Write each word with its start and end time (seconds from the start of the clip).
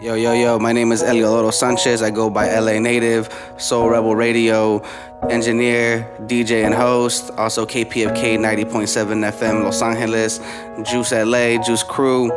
Yo, 0.00 0.14
yo, 0.14 0.32
yo, 0.32 0.60
my 0.60 0.72
name 0.72 0.92
is 0.92 1.02
Eliodoro 1.02 1.52
Sanchez. 1.52 2.02
I 2.02 2.10
go 2.10 2.30
by 2.30 2.56
LA 2.56 2.78
Native, 2.78 3.28
Soul 3.56 3.90
Rebel 3.90 4.14
Radio, 4.14 4.80
engineer, 5.28 6.08
DJ, 6.20 6.64
and 6.64 6.72
host. 6.72 7.32
Also 7.32 7.66
KPFK 7.66 8.38
90.7 8.38 9.28
FM 9.32 9.64
Los 9.64 9.82
Angeles, 9.82 10.38
Juice 10.84 11.10
LA, 11.10 11.60
Juice 11.64 11.82
Crew, 11.82 12.30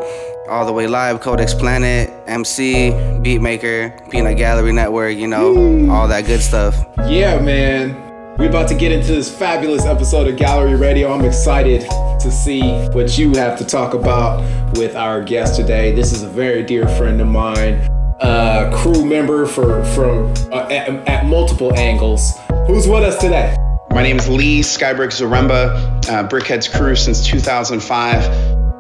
all 0.50 0.66
the 0.66 0.74
way 0.74 0.88
live, 0.88 1.22
Codex 1.22 1.54
Planet, 1.54 2.10
MC, 2.26 2.90
Beatmaker, 3.22 4.10
Peanut 4.10 4.38
Gallery 4.38 4.74
Network, 4.74 5.16
you 5.16 5.28
know, 5.28 5.88
all 5.92 6.08
that 6.08 6.26
good 6.26 6.42
stuff. 6.42 6.84
Yeah, 7.08 7.40
man. 7.40 8.11
We're 8.42 8.50
about 8.50 8.70
to 8.70 8.76
get 8.76 8.92
into 8.92 9.12
this 9.12 9.30
fabulous 9.30 9.86
episode 9.86 10.28
of 10.28 10.36
Gallery 10.36 10.74
Radio. 10.74 11.14
I'm 11.14 11.24
excited 11.24 11.82
to 11.82 12.32
see 12.32 12.64
what 12.88 13.16
you 13.16 13.36
have 13.36 13.56
to 13.60 13.64
talk 13.64 13.94
about 13.94 14.42
with 14.80 14.96
our 14.96 15.22
guest 15.22 15.56
today. 15.56 15.92
This 15.92 16.12
is 16.12 16.24
a 16.24 16.28
very 16.28 16.64
dear 16.64 16.88
friend 16.98 17.22
of 17.22 17.28
mine, 17.28 17.88
a 18.20 18.72
crew 18.74 19.06
member 19.06 19.46
for 19.46 19.86
from 19.94 20.34
uh, 20.52 20.68
at, 20.72 20.90
at, 21.08 21.28
multiple 21.28 21.72
angles. 21.78 22.32
Who's 22.66 22.88
with 22.88 23.04
us 23.04 23.22
today? 23.22 23.56
My 23.92 24.02
name 24.02 24.18
is 24.18 24.28
Lee 24.28 24.62
Skybrick 24.62 25.12
Zaremba, 25.12 26.10
uh, 26.10 26.28
Brickheadz 26.28 26.68
crew 26.76 26.96
since 26.96 27.24
2005. 27.24 28.24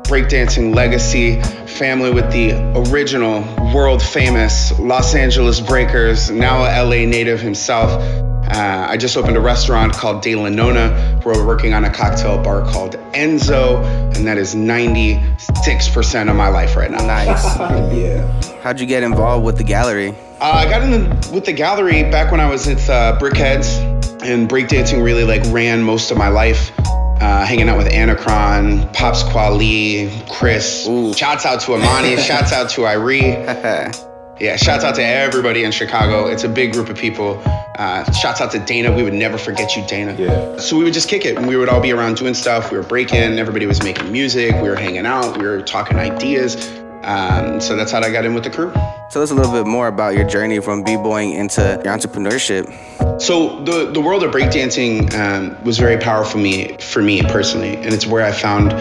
Breakdancing 0.06 0.74
legacy, 0.74 1.40
family 1.68 2.12
with 2.12 2.32
the 2.32 2.54
original 2.90 3.42
world 3.76 4.02
famous 4.02 4.78
Los 4.80 5.14
Angeles 5.14 5.60
Breakers, 5.60 6.32
now 6.32 6.64
a 6.64 6.84
LA 6.84 7.06
native 7.06 7.40
himself. 7.40 8.31
Uh, 8.50 8.88
I 8.90 8.98
just 8.98 9.16
opened 9.16 9.38
a 9.38 9.40
restaurant 9.40 9.94
called 9.94 10.22
De 10.22 10.36
La 10.36 10.50
Nona, 10.50 11.20
where 11.24 11.36
we're 11.36 11.46
working 11.46 11.74
on 11.74 11.86
a 11.86 11.90
cocktail 11.90 12.42
bar 12.42 12.62
called 12.70 12.96
Enzo, 13.14 13.84
and 14.16 14.28
that 14.28 14.38
is 14.38 14.56
96% 14.56 16.30
of 16.30 16.36
my 16.36 16.50
life 16.50 16.76
right 16.76 16.92
now. 16.92 17.06
Nice. 17.06 17.44
yeah. 17.94 18.62
How'd 18.62 18.80
you 18.80 18.86
get 18.86 19.04
involved 19.04 19.46
with 19.46 19.58
the 19.58 19.64
gallery? 19.64 20.10
Uh, 20.40 20.66
I 20.66 20.66
got 20.66 20.82
in 20.82 20.92
the, 20.92 21.32
with 21.34 21.46
the 21.46 21.54
gallery 21.54 22.04
back 22.04 22.32
when 22.32 22.40
I 22.40 22.50
was 22.50 22.68
at 22.68 22.90
uh, 22.90 23.18
Brickheadz, 23.20 23.80
and 24.24 24.50
breakdancing 24.50 25.04
really 25.04 25.24
like 25.24 25.44
ran 25.54 25.84
most 25.84 26.12
of 26.12 26.18
my 26.18 26.28
life. 26.28 26.72
Uh, 26.80 27.46
hanging 27.46 27.70
out 27.70 27.78
with 27.78 27.88
Anacron, 27.92 28.92
Pops 28.94 29.22
Kweli, 29.22 30.10
Chris. 30.32 30.88
Ooh. 30.88 31.14
Shouts 31.14 31.46
out 31.46 31.62
to 31.62 31.76
Amani. 31.76 32.18
shouts 32.22 32.52
out 32.52 32.70
to 32.72 32.82
Irie. 32.82 34.08
Yeah, 34.42 34.56
shouts 34.56 34.84
out 34.84 34.96
to 34.96 35.06
everybody 35.06 35.64
in 35.64 35.72
Chicago. 35.72 36.26
It's 36.26 36.44
a 36.44 36.50
big 36.50 36.74
group 36.74 36.90
of 36.90 36.98
people. 36.98 37.40
Uh, 37.82 38.12
shouts 38.12 38.40
out 38.40 38.52
to 38.52 38.60
Dana. 38.60 38.96
We 38.96 39.02
would 39.02 39.16
never 39.16 39.40
forget 39.40 39.76
you, 39.76 39.84
Dana. 39.88 40.16
Yeah. 40.16 40.58
So 40.58 40.78
we 40.78 40.84
would 40.84 40.94
just 40.94 41.10
kick 41.10 41.26
it 41.26 41.36
and 41.36 41.48
we 41.48 41.56
would 41.56 41.68
all 41.68 41.82
be 41.82 41.92
around 41.92 42.16
doing 42.16 42.36
stuff. 42.36 42.70
We 42.70 42.78
were 42.78 42.84
breaking, 42.84 43.40
everybody 43.40 43.66
was 43.66 43.82
making 43.82 44.12
music, 44.12 44.54
we 44.62 44.70
were 44.70 44.76
hanging 44.76 45.08
out, 45.08 45.36
we 45.40 45.48
were 45.48 45.64
talking 45.64 45.98
ideas. 45.98 46.56
Um, 47.02 47.60
so 47.60 47.76
that's 47.76 47.92
how 47.92 47.98
I 47.98 48.12
got 48.12 48.24
in 48.24 48.36
with 48.36 48.44
the 48.44 48.52
crew. 48.52 48.72
Tell 49.10 49.24
us 49.24 49.32
a 49.32 49.34
little 49.34 49.52
bit 49.52 49.66
more 49.66 49.88
about 49.88 50.14
your 50.14 50.28
journey 50.28 50.60
from 50.60 50.84
b-boying 50.84 51.32
into 51.32 51.82
your 51.84 51.98
entrepreneurship. 51.98 52.70
So 53.20 53.64
the 53.64 53.90
the 53.92 54.00
world 54.00 54.24
of 54.24 54.32
breakdancing 54.32 55.12
um, 55.16 55.64
was 55.64 55.80
very 55.80 55.98
powerful 55.98 56.40
me 56.40 56.78
for 56.78 57.02
me 57.02 57.24
personally, 57.24 57.78
and 57.78 57.96
it's 57.96 58.06
where 58.06 58.24
I 58.24 58.32
found 58.32 58.74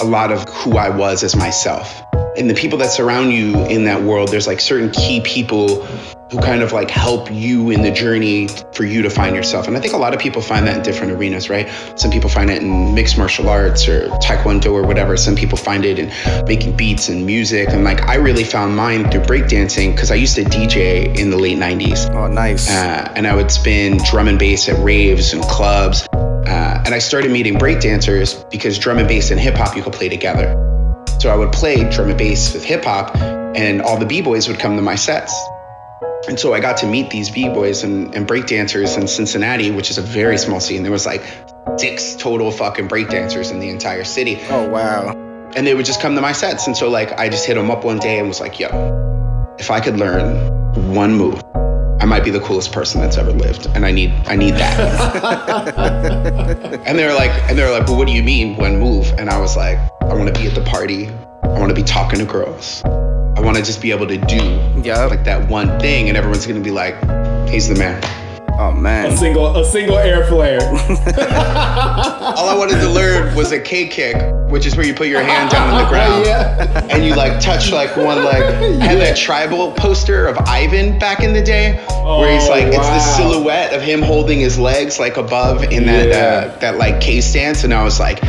a 0.00 0.04
lot 0.04 0.32
of 0.32 0.48
who 0.48 0.78
I 0.78 0.88
was 0.88 1.22
as 1.22 1.36
myself 1.36 2.02
and 2.38 2.48
the 2.48 2.54
people 2.54 2.78
that 2.78 2.90
surround 2.90 3.32
you 3.32 3.58
in 3.66 3.84
that 3.84 4.00
world, 4.00 4.28
there's 4.28 4.46
like 4.46 4.60
certain 4.60 4.90
key 4.92 5.20
people 5.20 5.84
who 6.30 6.38
kind 6.40 6.62
of 6.62 6.72
like 6.72 6.90
help 6.90 7.30
you 7.30 7.70
in 7.70 7.82
the 7.82 7.90
journey 7.90 8.48
for 8.74 8.84
you 8.84 9.00
to 9.02 9.08
find 9.08 9.34
yourself. 9.34 9.66
And 9.66 9.76
I 9.76 9.80
think 9.80 9.94
a 9.94 9.96
lot 9.96 10.12
of 10.12 10.20
people 10.20 10.42
find 10.42 10.66
that 10.66 10.76
in 10.76 10.82
different 10.82 11.12
arenas, 11.12 11.48
right? 11.48 11.68
Some 11.96 12.10
people 12.10 12.28
find 12.28 12.50
it 12.50 12.62
in 12.62 12.94
mixed 12.94 13.16
martial 13.16 13.48
arts 13.48 13.88
or 13.88 14.08
taekwondo 14.20 14.72
or 14.72 14.86
whatever. 14.86 15.16
Some 15.16 15.34
people 15.34 15.56
find 15.56 15.84
it 15.84 15.98
in 15.98 16.12
making 16.46 16.76
beats 16.76 17.08
and 17.08 17.24
music. 17.24 17.70
And 17.70 17.82
like 17.82 18.02
I 18.02 18.16
really 18.16 18.44
found 18.44 18.76
mine 18.76 19.10
through 19.10 19.22
breakdancing 19.22 19.92
because 19.92 20.10
I 20.10 20.16
used 20.16 20.36
to 20.36 20.44
DJ 20.44 21.18
in 21.18 21.30
the 21.30 21.38
late 21.38 21.58
90s. 21.58 22.10
Oh, 22.14 22.26
nice. 22.28 22.70
Uh, 22.70 23.10
and 23.16 23.26
I 23.26 23.34
would 23.34 23.50
spin 23.50 23.98
drum 24.10 24.28
and 24.28 24.38
bass 24.38 24.68
at 24.68 24.78
raves 24.84 25.32
and 25.32 25.42
clubs. 25.44 26.06
Uh, 26.12 26.82
and 26.84 26.94
I 26.94 26.98
started 26.98 27.30
meeting 27.30 27.54
breakdancers 27.58 28.48
because 28.50 28.78
drum 28.78 28.98
and 28.98 29.08
bass 29.08 29.30
and 29.30 29.40
hip 29.40 29.54
hop 29.54 29.76
you 29.76 29.82
could 29.82 29.92
play 29.94 30.08
together. 30.08 30.54
So 31.20 31.30
I 31.30 31.36
would 31.36 31.52
play 31.52 31.88
drum 31.90 32.10
and 32.10 32.18
bass 32.18 32.52
with 32.54 32.64
hip 32.64 32.84
hop, 32.84 33.16
and 33.16 33.82
all 33.82 33.98
the 33.98 34.06
b 34.06 34.22
boys 34.22 34.46
would 34.46 34.60
come 34.60 34.76
to 34.76 34.82
my 34.82 34.94
sets. 34.94 35.34
And 36.28 36.38
so 36.38 36.52
I 36.52 36.60
got 36.60 36.76
to 36.78 36.86
meet 36.86 37.10
these 37.10 37.30
b 37.30 37.48
boys 37.48 37.82
and, 37.82 38.14
and 38.14 38.26
breakdancers 38.26 38.98
in 38.98 39.08
Cincinnati, 39.08 39.70
which 39.70 39.90
is 39.90 39.98
a 39.98 40.02
very 40.02 40.36
small 40.38 40.60
scene. 40.60 40.82
There 40.82 40.92
was 40.92 41.06
like 41.06 41.22
six 41.78 42.16
total 42.16 42.50
fucking 42.50 42.88
breakdancers 42.88 43.50
in 43.50 43.60
the 43.60 43.68
entire 43.70 44.04
city. 44.04 44.38
Oh 44.50 44.68
wow! 44.68 45.10
And 45.56 45.66
they 45.66 45.74
would 45.74 45.86
just 45.86 46.00
come 46.00 46.14
to 46.14 46.20
my 46.20 46.32
sets, 46.32 46.66
and 46.66 46.76
so 46.76 46.88
like 46.88 47.12
I 47.18 47.28
just 47.28 47.46
hit 47.46 47.54
them 47.54 47.70
up 47.70 47.84
one 47.84 47.98
day 47.98 48.18
and 48.18 48.28
was 48.28 48.40
like, 48.40 48.58
"Yo, 48.60 48.68
if 49.58 49.70
I 49.70 49.80
could 49.80 49.96
learn 49.96 50.36
one 50.94 51.14
move, 51.14 51.42
I 52.00 52.04
might 52.04 52.24
be 52.24 52.30
the 52.30 52.40
coolest 52.40 52.72
person 52.72 53.00
that's 53.00 53.16
ever 53.16 53.32
lived, 53.32 53.66
and 53.74 53.84
I 53.84 53.90
need 53.90 54.12
I 54.26 54.36
need 54.36 54.54
that. 54.54 55.74
and 56.86 56.98
they 56.98 57.06
were 57.06 57.14
like, 57.14 57.30
and 57.48 57.58
they 57.58 57.64
were 57.64 57.70
like, 57.70 57.86
well, 57.86 57.96
what 57.96 58.06
do 58.06 58.12
you 58.12 58.22
mean 58.22 58.56
one 58.56 58.78
move? 58.78 59.12
And 59.18 59.28
I 59.30 59.38
was 59.40 59.56
like, 59.56 59.78
I 60.02 60.14
want 60.14 60.32
to 60.32 60.40
be 60.40 60.46
at 60.46 60.54
the 60.54 60.62
party. 60.62 61.08
I 61.42 61.58
want 61.58 61.70
to 61.70 61.74
be 61.74 61.82
talking 61.82 62.18
to 62.20 62.24
girls. 62.24 62.82
I 63.48 63.50
want 63.52 63.64
to 63.64 63.64
just 63.64 63.80
be 63.80 63.90
able 63.92 64.06
to 64.08 64.18
do 64.18 64.36
Yep. 64.84 65.08
like 65.08 65.24
that 65.24 65.48
one 65.48 65.80
thing, 65.80 66.08
and 66.10 66.18
everyone's 66.18 66.46
gonna 66.46 66.60
be 66.60 66.70
like, 66.70 66.96
he's 67.48 67.66
the 67.66 67.76
man. 67.76 67.98
Oh 68.58 68.72
man. 68.72 69.06
A 69.06 69.08
man. 69.08 69.16
single 69.16 69.56
a 69.56 69.64
single 69.64 69.96
air 69.96 70.26
flare. 70.26 70.60
All 72.36 72.46
I 72.50 72.54
wanted 72.58 72.78
to 72.82 72.90
learn 72.90 73.34
was 73.34 73.50
a 73.52 73.58
K 73.58 73.88
kick, 73.88 74.16
which 74.50 74.66
is 74.66 74.76
where 74.76 74.84
you 74.84 74.92
put 74.92 75.06
your 75.08 75.22
hand 75.22 75.50
down 75.50 75.72
on 75.72 75.82
the 75.82 75.88
ground. 75.94 76.26
yeah. 76.26 76.86
and 76.90 77.02
you 77.06 77.14
like 77.14 77.40
touch 77.40 77.72
like 77.72 77.96
one 77.96 78.22
leg. 78.22 78.42
I 78.82 78.84
had 78.84 78.98
that 79.00 79.16
tribal 79.16 79.72
poster 79.72 80.26
of 80.26 80.36
Ivan 80.46 80.98
back 80.98 81.20
in 81.20 81.32
the 81.32 81.40
day, 81.42 81.76
where 82.04 82.30
he's 82.38 82.46
Oh, 82.48 82.50
like, 82.50 82.64
it's 82.66 82.76
the 82.76 83.00
silhouette 83.00 83.72
of 83.72 83.80
him 83.80 84.02
holding 84.02 84.40
his 84.40 84.58
legs 84.58 84.98
like 85.00 85.16
above 85.16 85.64
in 85.72 85.86
that 85.86 86.08
Yeah. 86.08 86.52
uh, 86.54 86.58
that 86.58 86.76
like 86.76 87.00
K 87.00 87.22
stance, 87.22 87.64
and 87.64 87.72
I 87.72 87.82
was 87.82 87.98
like, 87.98 88.20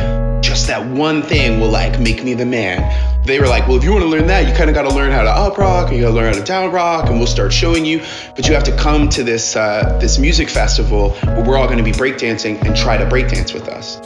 just 0.59 0.67
that 0.67 0.85
one 0.85 1.21
thing 1.21 1.61
will 1.61 1.69
like 1.69 2.01
make 2.01 2.21
me 2.21 2.33
the 2.33 2.45
man. 2.45 2.83
They 3.25 3.39
were 3.39 3.47
like, 3.47 3.67
well, 3.67 3.77
if 3.77 3.83
you 3.83 3.91
want 3.91 4.03
to 4.03 4.09
learn 4.09 4.27
that, 4.27 4.45
you 4.45 4.53
kind 4.53 4.69
of 4.69 4.73
got 4.73 4.81
to 4.83 4.93
learn 4.93 5.11
how 5.11 5.23
to 5.23 5.29
up 5.29 5.57
rock, 5.57 5.87
and 5.87 5.95
you 5.95 6.03
got 6.03 6.09
to 6.09 6.15
learn 6.15 6.33
how 6.33 6.39
to 6.39 6.45
down 6.45 6.71
rock, 6.71 7.09
and 7.09 7.17
we'll 7.17 7.27
start 7.27 7.53
showing 7.53 7.85
you. 7.85 8.03
But 8.35 8.47
you 8.47 8.53
have 8.53 8.65
to 8.65 8.75
come 8.75 9.07
to 9.09 9.23
this 9.23 9.55
uh, 9.55 9.97
this 10.01 10.19
music 10.19 10.49
festival 10.49 11.11
where 11.11 11.45
we're 11.45 11.57
all 11.57 11.67
going 11.67 11.77
to 11.77 11.83
be 11.83 11.93
breakdancing 11.93 12.61
and 12.65 12.75
try 12.75 12.97
to 12.97 13.05
breakdance 13.05 13.53
with 13.53 13.69
us 13.69 13.99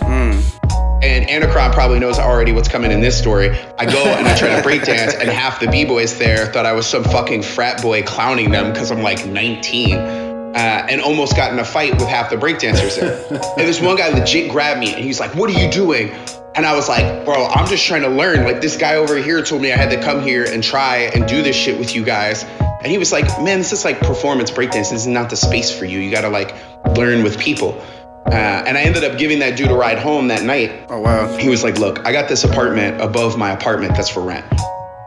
and 1.03 1.27
Anacron 1.27 1.73
probably 1.73 1.99
knows 1.99 2.17
already 2.17 2.53
what's 2.53 2.69
coming 2.69 2.89
in 2.89 3.01
this 3.01 3.17
story. 3.17 3.49
I 3.77 3.85
go 3.85 4.05
and 4.05 4.25
I 4.25 4.37
try 4.37 4.55
to 4.55 4.65
breakdance, 4.65 5.19
and 5.19 5.29
half 5.29 5.59
the 5.59 5.67
b-boys 5.67 6.17
there 6.17 6.45
thought 6.45 6.65
I 6.65 6.71
was 6.71 6.87
some 6.87 7.03
fucking 7.03 7.43
frat 7.43 7.81
boy 7.81 8.03
clowning 8.03 8.51
them 8.51 8.71
because 8.71 8.89
I'm 8.89 9.01
like 9.01 9.25
19. 9.25 10.22
Uh, 10.53 10.85
and 10.87 11.01
almost 11.01 11.35
got 11.35 11.51
in 11.51 11.57
a 11.57 11.65
fight 11.65 11.93
with 11.93 12.07
half 12.07 12.29
the 12.29 12.35
breakdancers 12.35 12.99
there. 12.99 13.17
and 13.57 13.67
this 13.67 13.81
one 13.81 13.95
guy 13.95 14.09
legit 14.09 14.51
grabbed 14.51 14.79
me 14.79 14.93
and 14.93 15.03
he's 15.03 15.19
like, 15.19 15.33
What 15.35 15.49
are 15.49 15.59
you 15.59 15.71
doing? 15.71 16.11
And 16.55 16.65
I 16.65 16.75
was 16.75 16.87
like, 16.87 17.25
Bro, 17.25 17.47
I'm 17.47 17.67
just 17.67 17.85
trying 17.87 18.03
to 18.03 18.09
learn. 18.09 18.43
Like, 18.43 18.61
this 18.61 18.77
guy 18.77 18.95
over 18.95 19.17
here 19.17 19.41
told 19.41 19.63
me 19.63 19.71
I 19.71 19.77
had 19.77 19.89
to 19.89 20.01
come 20.01 20.21
here 20.21 20.45
and 20.47 20.63
try 20.63 21.09
and 21.15 21.27
do 21.27 21.41
this 21.41 21.55
shit 21.55 21.79
with 21.79 21.95
you 21.95 22.03
guys. 22.03 22.43
And 22.43 22.91
he 22.91 22.99
was 22.99 23.11
like, 23.11 23.25
Man, 23.41 23.57
this 23.57 23.73
is 23.73 23.83
like 23.83 23.99
performance 24.01 24.51
breakdance. 24.51 24.91
This 24.91 24.93
is 24.93 25.07
not 25.07 25.29
the 25.29 25.37
space 25.37 25.75
for 25.75 25.85
you. 25.85 25.99
You 25.99 26.11
gotta 26.11 26.29
like 26.29 26.55
learn 26.95 27.23
with 27.23 27.39
people. 27.39 27.83
Uh, 28.27 28.63
and 28.65 28.77
I 28.77 28.81
ended 28.81 29.03
up 29.03 29.17
giving 29.17 29.39
that 29.39 29.57
dude 29.57 29.71
a 29.71 29.75
ride 29.75 29.99
home 29.99 30.27
that 30.27 30.43
night. 30.43 30.85
Oh 30.89 30.99
wow. 30.99 31.35
He 31.37 31.49
was 31.49 31.63
like, 31.63 31.79
Look, 31.79 32.05
I 32.05 32.11
got 32.11 32.29
this 32.29 32.43
apartment 32.43 33.01
above 33.01 33.37
my 33.37 33.51
apartment 33.51 33.95
that's 33.95 34.09
for 34.09 34.21
rent. 34.21 34.45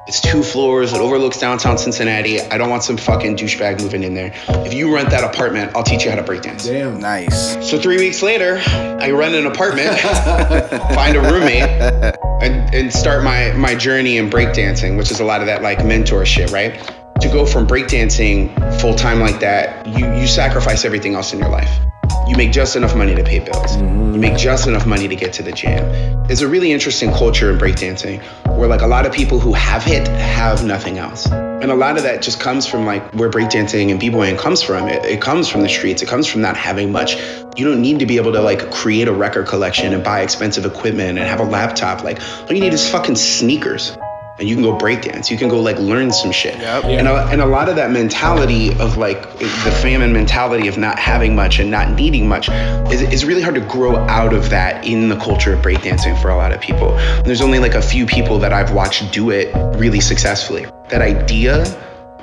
It's 0.09 0.21
two 0.21 0.45
floors, 0.45 0.93
it 0.93 1.01
overlooks 1.01 1.41
downtown 1.41 1.79
Cincinnati. 1.79 2.41
I 2.41 2.59
don't 2.59 2.71
want 2.71 2.85
some 2.85 2.97
fucking 2.97 3.37
douchebag 3.37 3.83
moving 3.83 4.05
in 4.05 4.15
there. 4.15 4.33
If 4.49 4.73
you 4.73 4.95
rent 4.95 5.11
that 5.11 5.25
apartment, 5.25 5.73
I'll 5.75 5.83
teach 5.83 6.05
you 6.05 6.11
how 6.11 6.17
to 6.17 6.23
breakdance. 6.23 6.65
Damn. 6.65 7.01
Nice. 7.01 7.69
So 7.69 7.77
three 7.77 7.97
weeks 7.97 8.23
later, 8.23 8.63
I 8.69 9.11
rent 9.11 9.35
an 9.35 9.47
apartment, 9.47 9.99
find 10.95 11.17
a 11.17 11.21
roommate, 11.21 11.69
and, 12.41 12.73
and 12.73 12.93
start 12.93 13.25
my, 13.25 13.51
my 13.55 13.75
journey 13.75 14.19
in 14.19 14.31
breakdancing, 14.31 14.97
which 14.97 15.11
is 15.11 15.19
a 15.19 15.25
lot 15.25 15.41
of 15.41 15.49
that 15.49 15.63
like 15.63 15.85
mentor 15.85 16.25
shit, 16.25 16.53
right? 16.53 16.75
To 17.21 17.29
go 17.29 17.45
from 17.45 17.67
breakdancing 17.67 18.81
full 18.81 18.95
time 18.95 19.19
like 19.19 19.41
that, 19.41 19.89
you, 19.89 20.07
you 20.21 20.29
sacrifice 20.29 20.85
everything 20.85 21.17
else 21.17 21.33
in 21.33 21.41
your 21.41 21.49
life. 21.49 21.81
You 22.29 22.37
make 22.37 22.53
just 22.53 22.77
enough 22.77 22.95
money 22.95 23.17
to 23.17 23.25
pay 23.25 23.41
bills. 23.41 23.77
You 23.77 24.21
make 24.21 24.37
just 24.37 24.69
enough 24.69 24.87
money 24.87 25.09
to 25.09 25.17
get 25.17 25.33
to 25.33 25.43
the 25.43 25.53
gym. 25.53 25.85
It's 26.31 26.43
a 26.43 26.49
really 26.49 26.71
interesting 26.71 27.11
culture 27.11 27.51
in 27.51 27.59
breakdancing 27.59 28.23
where 28.57 28.69
like 28.69 28.81
a 28.81 28.87
lot 28.87 29.05
of 29.05 29.13
people 29.13 29.39
who 29.39 29.53
have 29.53 29.83
hit 29.83 30.09
have 30.09 30.65
nothing 30.65 30.99
else. 30.99 31.27
And 31.27 31.71
a 31.71 31.75
lot 31.75 31.97
of 31.97 32.03
that 32.05 32.23
just 32.23 32.41
comes 32.41 32.67
from 32.67 32.87
like 32.87 33.13
where 33.13 33.31
breakdancing 33.31 33.91
and 33.91 34.01
b-boying 34.01 34.37
comes 34.37 34.63
from. 34.63 34.89
It, 34.89 35.05
it 35.05 35.21
comes 35.21 35.49
from 35.49 35.63
the 35.63 35.69
streets. 35.69 36.03
It 36.03 36.07
comes 36.09 36.27
from 36.27 36.41
not 36.41 36.57
having 36.57 36.91
much. 36.91 37.17
You 37.57 37.65
don't 37.67 37.83
need 37.83 37.99
to 37.99 38.07
be 38.07 38.17
able 38.17 38.33
to 38.33 38.41
like 38.41 38.71
create 38.71 39.09
a 39.09 39.13
record 39.13 39.47
collection 39.47 39.93
and 39.93 40.03
buy 40.03 40.21
expensive 40.23 40.65
equipment 40.65 41.19
and 41.19 41.29
have 41.29 41.41
a 41.41 41.45
laptop. 41.45 42.03
Like 42.03 42.21
all 42.43 42.53
you 42.53 42.61
need 42.61 42.73
is 42.73 42.89
fucking 42.89 43.17
sneakers. 43.17 43.97
And 44.39 44.47
you 44.47 44.55
can 44.55 44.63
go 44.63 44.77
breakdance. 44.77 45.31
You 45.31 45.39
can 45.39 45.49
go 45.49 45.61
like 45.61 45.79
learn 45.79 46.13
some 46.13 46.31
shit. 46.31 46.59
Yep. 46.59 46.85
And, 46.85 47.09
a, 47.09 47.27
and 47.29 47.41
a 47.41 47.47
lot 47.47 47.71
of 47.71 47.77
that 47.77 47.91
mentality 47.91 48.71
of 48.79 48.99
like 48.99 49.23
the 49.39 49.79
famine 49.81 50.13
mentality 50.13 50.69
of 50.69 50.77
not 50.77 50.99
having 50.99 51.35
much 51.35 51.59
and 51.59 51.71
not 51.71 51.93
needing 51.93 52.29
much 52.29 52.51
is, 52.93 53.01
is 53.01 53.25
really 53.25 53.41
hard 53.41 53.55
to 53.55 53.63
grow 53.63 53.97
out 53.97 54.35
of 54.35 54.51
that 54.51 54.85
in 54.87 55.09
the 55.09 55.17
culture 55.17 55.55
of 55.55 55.61
breakdancing 55.61 56.21
for 56.21 56.29
a 56.29 56.37
lot 56.37 56.53
of 56.53 56.61
people. 56.61 56.93
And 56.99 57.25
there's 57.25 57.41
only 57.41 57.59
like 57.59 57.75
a 57.75 57.83
few 57.83 58.05
people 58.05 58.39
that 58.41 58.53
I've 58.53 58.75
watched 58.75 59.11
do 59.11 59.31
it 59.31 59.55
really 59.79 60.01
successfully. 60.01 60.67
That 60.91 61.01
idea 61.01 61.65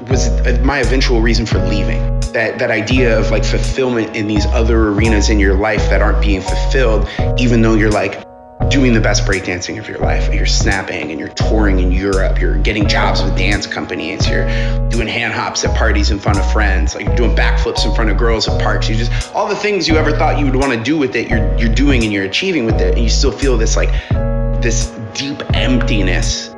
was 0.10 0.28
uh, 0.28 0.62
my 0.64 0.80
eventual 0.80 1.20
reason 1.20 1.48
for 1.48 1.58
leaving. 1.68 2.20
That 2.34 2.60
that 2.60 2.70
idea 2.70 3.18
of 3.18 3.32
like 3.32 3.44
fulfillment 3.44 4.16
in 4.16 4.28
these 4.28 4.46
other 4.48 4.90
arenas 4.90 5.30
in 5.30 5.40
your 5.40 5.56
life 5.56 5.90
that 5.90 6.02
aren't 6.02 6.22
being 6.22 6.42
fulfilled, 6.42 7.08
even 7.40 7.62
though 7.62 7.74
you're 7.74 7.92
like 7.92 8.24
doing 8.70 8.94
the 8.94 9.02
best 9.02 9.26
breakdancing 9.26 9.80
of 9.80 9.88
your 9.88 10.00
life. 10.00 10.34
You're 10.34 10.46
snapping 10.46 11.12
and 11.12 11.20
you're 11.20 11.30
touring 11.30 11.80
in 11.80 11.92
Europe. 11.92 12.40
You're 12.40 12.58
getting 12.58 12.88
jobs 12.88 13.22
with 13.22 13.38
dance 13.38 13.68
companies. 13.68 14.28
You're 14.28 14.46
doing 14.90 15.08
hand 15.08 15.34
hops 15.34 15.64
at 15.66 15.76
parties 15.78 16.12
in 16.12 16.20
front 16.20 16.40
of 16.40 16.52
friends. 16.52 16.96
Like 16.96 17.06
you're 17.06 17.16
doing 17.16 17.36
backflips 17.36 17.86
in 17.86 17.94
front 17.96 18.10
of 18.10 18.18
girls 18.18 18.48
at 18.48 18.62
parks. 18.62 18.90
You 18.90 18.96
just 18.96 19.34
all 19.34 19.48
the 19.48 19.56
things 19.56 19.88
you 19.88 19.96
ever 19.98 20.12
thought 20.12 20.40
you 20.40 20.46
would 20.46 20.56
want 20.56 20.74
to 20.74 20.82
do 20.82 20.98
with 20.98 21.16
it. 21.16 21.30
You're 21.30 21.56
you're 21.58 21.74
doing 21.74 22.04
and 22.04 22.12
you're 22.12 22.26
achieving 22.26 22.66
with 22.66 22.80
it, 22.82 22.96
and 22.96 23.04
you 23.04 23.10
still 23.10 23.32
feel 23.32 23.58
this 23.58 23.76
like 23.76 23.92
this 24.62 24.90
deep 25.14 25.42
emptiness 25.54 26.53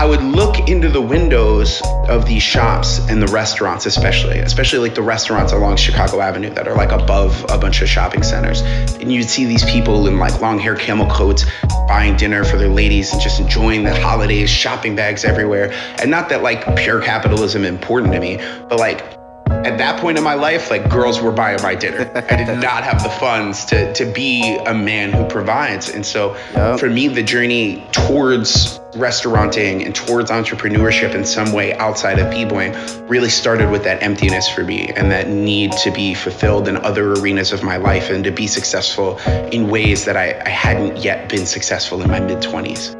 I 0.00 0.06
would 0.06 0.22
look 0.22 0.70
into 0.70 0.88
the 0.88 1.02
windows 1.02 1.82
of 2.08 2.24
these 2.24 2.42
shops 2.42 3.06
and 3.10 3.20
the 3.22 3.26
restaurants, 3.26 3.84
especially, 3.84 4.38
especially 4.38 4.78
like 4.78 4.94
the 4.94 5.02
restaurants 5.02 5.52
along 5.52 5.76
Chicago 5.76 6.22
Avenue 6.22 6.48
that 6.54 6.66
are 6.66 6.74
like 6.74 6.90
above 6.90 7.44
a 7.50 7.58
bunch 7.58 7.82
of 7.82 7.88
shopping 7.90 8.22
centers. 8.22 8.62
And 8.62 9.12
you'd 9.12 9.28
see 9.28 9.44
these 9.44 9.62
people 9.66 10.08
in 10.08 10.18
like 10.18 10.40
long 10.40 10.58
hair 10.58 10.74
camel 10.74 11.06
coats 11.10 11.44
buying 11.86 12.16
dinner 12.16 12.44
for 12.44 12.56
their 12.56 12.70
ladies 12.70 13.12
and 13.12 13.20
just 13.20 13.40
enjoying 13.40 13.84
the 13.84 13.94
holidays, 14.00 14.48
shopping 14.48 14.96
bags 14.96 15.26
everywhere. 15.26 15.70
And 16.00 16.10
not 16.10 16.30
that 16.30 16.42
like 16.42 16.76
pure 16.76 17.02
capitalism 17.02 17.66
important 17.66 18.14
to 18.14 18.20
me, 18.20 18.38
but 18.70 18.78
like 18.78 19.19
at 19.50 19.78
that 19.78 20.00
point 20.00 20.16
in 20.16 20.24
my 20.24 20.34
life, 20.34 20.70
like 20.70 20.88
girls 20.88 21.20
were 21.20 21.32
buying 21.32 21.60
my 21.62 21.74
dinner. 21.74 22.10
I 22.30 22.36
did 22.36 22.58
not 22.60 22.84
have 22.84 23.02
the 23.02 23.10
funds 23.10 23.64
to 23.66 23.92
to 23.94 24.04
be 24.04 24.56
a 24.66 24.74
man 24.74 25.12
who 25.12 25.24
provides. 25.26 25.88
And 25.90 26.04
so 26.04 26.36
yep. 26.54 26.78
for 26.78 26.88
me, 26.88 27.08
the 27.08 27.22
journey 27.22 27.86
towards 27.92 28.80
restauranting 28.94 29.84
and 29.84 29.94
towards 29.94 30.30
entrepreneurship 30.30 31.14
in 31.14 31.24
some 31.24 31.52
way 31.52 31.74
outside 31.74 32.18
of 32.18 32.28
b-boying 32.28 32.74
really 33.06 33.28
started 33.28 33.70
with 33.70 33.84
that 33.84 34.02
emptiness 34.02 34.48
for 34.48 34.64
me 34.64 34.88
and 34.96 35.12
that 35.12 35.28
need 35.28 35.70
to 35.72 35.92
be 35.92 36.12
fulfilled 36.12 36.66
in 36.66 36.76
other 36.78 37.12
arenas 37.12 37.52
of 37.52 37.62
my 37.62 37.76
life 37.76 38.10
and 38.10 38.24
to 38.24 38.32
be 38.32 38.48
successful 38.48 39.16
in 39.52 39.68
ways 39.68 40.04
that 40.06 40.16
I, 40.16 40.42
I 40.44 40.48
hadn't 40.48 40.96
yet 40.96 41.28
been 41.28 41.46
successful 41.46 42.02
in 42.02 42.10
my 42.10 42.18
mid 42.18 42.38
20s. 42.38 42.99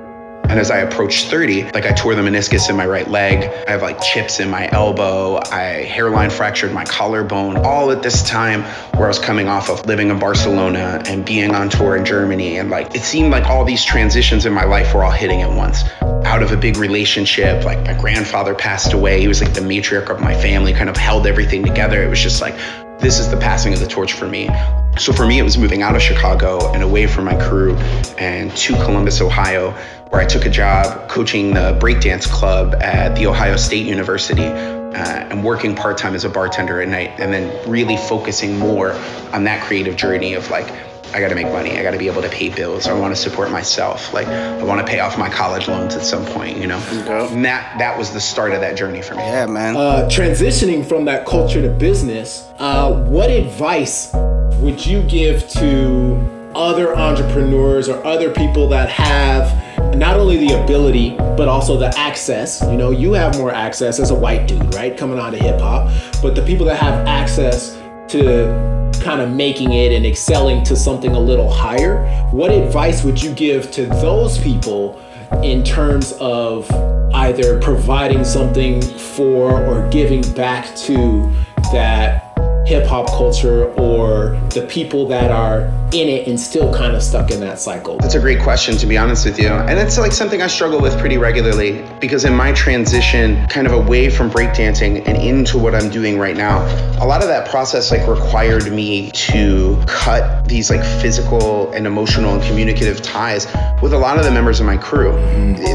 And 0.50 0.58
as 0.58 0.73
I 0.73 0.79
approached 0.79 1.29
30, 1.29 1.70
like 1.70 1.87
I 1.87 1.93
tore 1.93 2.17
the 2.17 2.23
meniscus 2.23 2.69
in 2.69 2.75
my 2.75 2.85
right 2.85 3.08
leg. 3.08 3.44
I 3.69 3.70
have 3.70 3.82
like 3.82 4.02
chips 4.02 4.41
in 4.41 4.50
my 4.50 4.69
elbow. 4.73 5.37
I 5.37 5.85
hairline 5.85 6.29
fractured 6.29 6.73
my 6.73 6.85
collarbone, 6.85 7.58
all 7.58 7.93
at 7.93 8.02
this 8.02 8.25
time 8.25 8.64
where 8.97 9.05
I 9.05 9.06
was 9.06 9.20
coming 9.20 9.47
off 9.47 9.70
of 9.70 9.87
living 9.87 10.11
in 10.11 10.19
Barcelona 10.19 11.05
and 11.06 11.25
being 11.25 11.55
on 11.55 11.69
tour 11.70 11.97
in 11.97 12.05
Germany. 12.05 12.58
And 12.58 12.69
like 12.69 12.97
it 12.97 13.02
seemed 13.02 13.31
like 13.31 13.47
all 13.47 13.64
these 13.64 13.85
transitions 13.85 14.44
in 14.44 14.52
my 14.52 14.64
life 14.64 14.93
were 14.93 15.05
all 15.05 15.12
hitting 15.12 15.41
at 15.43 15.56
once. 15.56 15.85
Out 16.25 16.43
of 16.43 16.50
a 16.50 16.56
big 16.56 16.79
relationship, 16.79 17.64
like 17.64 17.79
my 17.87 17.94
grandfather 17.94 18.53
passed 18.53 18.93
away. 18.93 19.20
He 19.20 19.29
was 19.29 19.41
like 19.41 19.55
the 19.55 19.61
matriarch 19.61 20.11
of 20.11 20.20
my 20.20 20.35
family, 20.35 20.73
kind 20.73 20.91
of 20.91 20.96
held 20.96 21.29
everything 21.29 21.62
together. 21.62 22.03
It 22.03 22.08
was 22.08 22.20
just 22.20 22.43
like, 22.43 22.56
this 22.99 23.20
is 23.20 23.31
the 23.31 23.37
passing 23.37 23.73
of 23.73 23.79
the 23.79 23.87
torch 23.87 24.14
for 24.14 24.26
me. 24.26 24.50
So 24.99 25.12
for 25.12 25.26
me, 25.26 25.38
it 25.38 25.43
was 25.43 25.56
moving 25.56 25.82
out 25.82 25.94
of 25.94 26.03
Chicago 26.03 26.73
and 26.73 26.82
away 26.82 27.06
from 27.06 27.25
my 27.25 27.37
crew 27.37 27.76
and 28.19 28.55
to 28.56 28.75
Columbus, 28.75 29.20
Ohio, 29.20 29.75
where 30.10 30.20
I 30.20 30.26
took 30.26 30.44
a 30.44 30.50
job 30.50 31.08
coaching 31.08 31.54
the 31.54 31.78
breakdance 31.80 32.28
club 32.28 32.74
at 32.80 33.14
The 33.14 33.26
Ohio 33.26 33.56
State 33.56 33.86
University 33.86 34.44
uh, 34.44 35.28
and 35.30 35.44
working 35.44 35.74
part 35.74 35.98
time 35.98 36.14
as 36.14 36.24
a 36.24 36.28
bartender 36.28 36.80
at 36.82 36.88
night, 36.88 37.12
and 37.20 37.32
then 37.32 37.70
really 37.70 37.96
focusing 37.96 38.58
more 38.58 38.92
on 39.32 39.44
that 39.44 39.62
creative 39.62 39.96
journey 39.96 40.34
of 40.34 40.50
like, 40.50 40.68
I 41.14 41.20
got 41.20 41.28
to 41.28 41.34
make 41.36 41.46
money. 41.46 41.78
I 41.78 41.82
got 41.82 41.92
to 41.92 41.98
be 41.98 42.08
able 42.08 42.22
to 42.22 42.28
pay 42.28 42.50
bills. 42.50 42.86
I 42.86 42.92
want 42.92 43.14
to 43.14 43.20
support 43.20 43.50
myself. 43.50 44.12
Like 44.12 44.28
I 44.28 44.62
want 44.62 44.80
to 44.80 44.86
pay 44.86 45.00
off 45.00 45.18
my 45.18 45.28
college 45.28 45.66
loans 45.66 45.96
at 45.96 46.02
some 46.02 46.24
point, 46.26 46.56
you 46.56 46.68
know. 46.68 46.78
Okay. 46.92 47.34
And 47.34 47.44
that 47.44 47.78
that 47.78 47.98
was 47.98 48.12
the 48.12 48.20
start 48.20 48.52
of 48.52 48.60
that 48.60 48.76
journey 48.76 49.02
for 49.02 49.16
me. 49.16 49.22
Yeah, 49.22 49.46
man. 49.46 49.76
Uh, 49.76 50.08
transitioning 50.08 50.86
from 50.86 51.06
that 51.06 51.26
culture 51.26 51.62
to 51.62 51.68
business, 51.68 52.48
uh, 52.60 52.92
what 52.92 53.28
advice 53.28 54.12
would 54.60 54.86
you 54.86 55.02
give 55.02 55.48
to 55.50 56.52
other 56.54 56.96
entrepreneurs 56.96 57.88
or 57.88 58.04
other 58.04 58.30
people 58.32 58.68
that 58.68 58.88
have 58.88 59.69
not 59.97 60.17
only 60.19 60.37
the 60.37 60.62
ability 60.62 61.17
but 61.37 61.49
also 61.49 61.77
the 61.77 61.93
access. 61.99 62.61
You 62.62 62.77
know 62.77 62.91
you 62.91 63.12
have 63.12 63.37
more 63.38 63.53
access 63.53 63.99
as 63.99 64.11
a 64.11 64.15
white 64.15 64.47
dude 64.49 64.75
right? 64.75 64.97
Coming 64.97 65.19
out 65.19 65.35
of 65.35 65.41
hip-hop. 65.41 65.93
But 66.23 66.35
the 66.35 66.43
people 66.43 66.67
that 66.67 66.77
have 66.77 67.06
access 67.06 67.77
to 68.09 68.91
kind 69.00 69.21
of 69.21 69.31
making 69.31 69.73
it 69.73 69.93
and 69.93 70.05
excelling 70.05 70.62
to 70.65 70.77
something 70.77 71.12
a 71.12 71.21
little 71.21 71.50
higher 71.50 72.05
what 72.32 72.50
advice 72.50 73.03
would 73.03 73.23
you 73.23 73.32
give 73.32 73.71
to 73.71 73.87
those 73.87 74.37
people 74.38 75.00
in 75.43 75.65
terms 75.65 76.12
of 76.21 76.71
either 77.15 77.59
providing 77.61 78.25
something 78.25 78.82
for 78.82 79.65
or 79.65 79.88
giving 79.91 80.23
back 80.35 80.75
to 80.77 81.32
that 81.73 82.30
hip 82.70 82.87
hop 82.87 83.08
culture 83.08 83.64
or 83.75 84.40
the 84.50 84.64
people 84.70 85.05
that 85.08 85.32
are 85.32 85.62
in 85.93 86.08
it 86.08 86.28
and 86.28 86.38
still 86.38 86.72
kind 86.72 86.94
of 86.94 87.02
stuck 87.02 87.32
in 87.32 87.40
that 87.40 87.58
cycle? 87.58 87.99
That's 87.99 88.14
a 88.14 88.20
great 88.20 88.40
question, 88.40 88.76
to 88.76 88.87
be 88.87 88.96
honest 88.96 89.26
with 89.26 89.40
you. 89.40 89.49
And 89.49 89.76
it's 89.76 89.99
like 89.99 90.12
something 90.12 90.40
I 90.40 90.46
struggle 90.46 90.81
with 90.81 90.96
pretty 91.00 91.19
regularly 91.19 91.84
because 92.00 92.25
in 92.25 92.32
my 92.32 92.52
transition, 92.52 93.44
kind 93.49 93.67
of 93.67 93.72
away 93.72 94.08
from 94.08 94.31
breakdancing 94.31 95.05
and 95.08 95.17
into 95.17 95.58
what 95.58 95.75
I'm 95.75 95.90
doing 95.90 96.17
right 96.17 96.37
now, 96.37 96.61
a 97.02 97.06
lot 97.06 97.22
of 97.22 97.26
that 97.28 97.50
process 97.50 97.90
like 97.90 98.06
required 98.06 98.72
me 98.72 99.11
to 99.11 99.76
cut 99.88 100.46
these 100.49 100.70
like 100.70 100.84
physical 101.02 101.72
and 101.72 101.88
emotional 101.88 102.34
and 102.34 102.43
communicative 102.44 103.02
ties 103.02 103.46
with 103.82 103.93
a 103.93 103.99
lot 103.99 104.17
of 104.17 104.25
the 104.25 104.31
members 104.31 104.61
of 104.61 104.67
my 104.67 104.76
crew. 104.76 105.11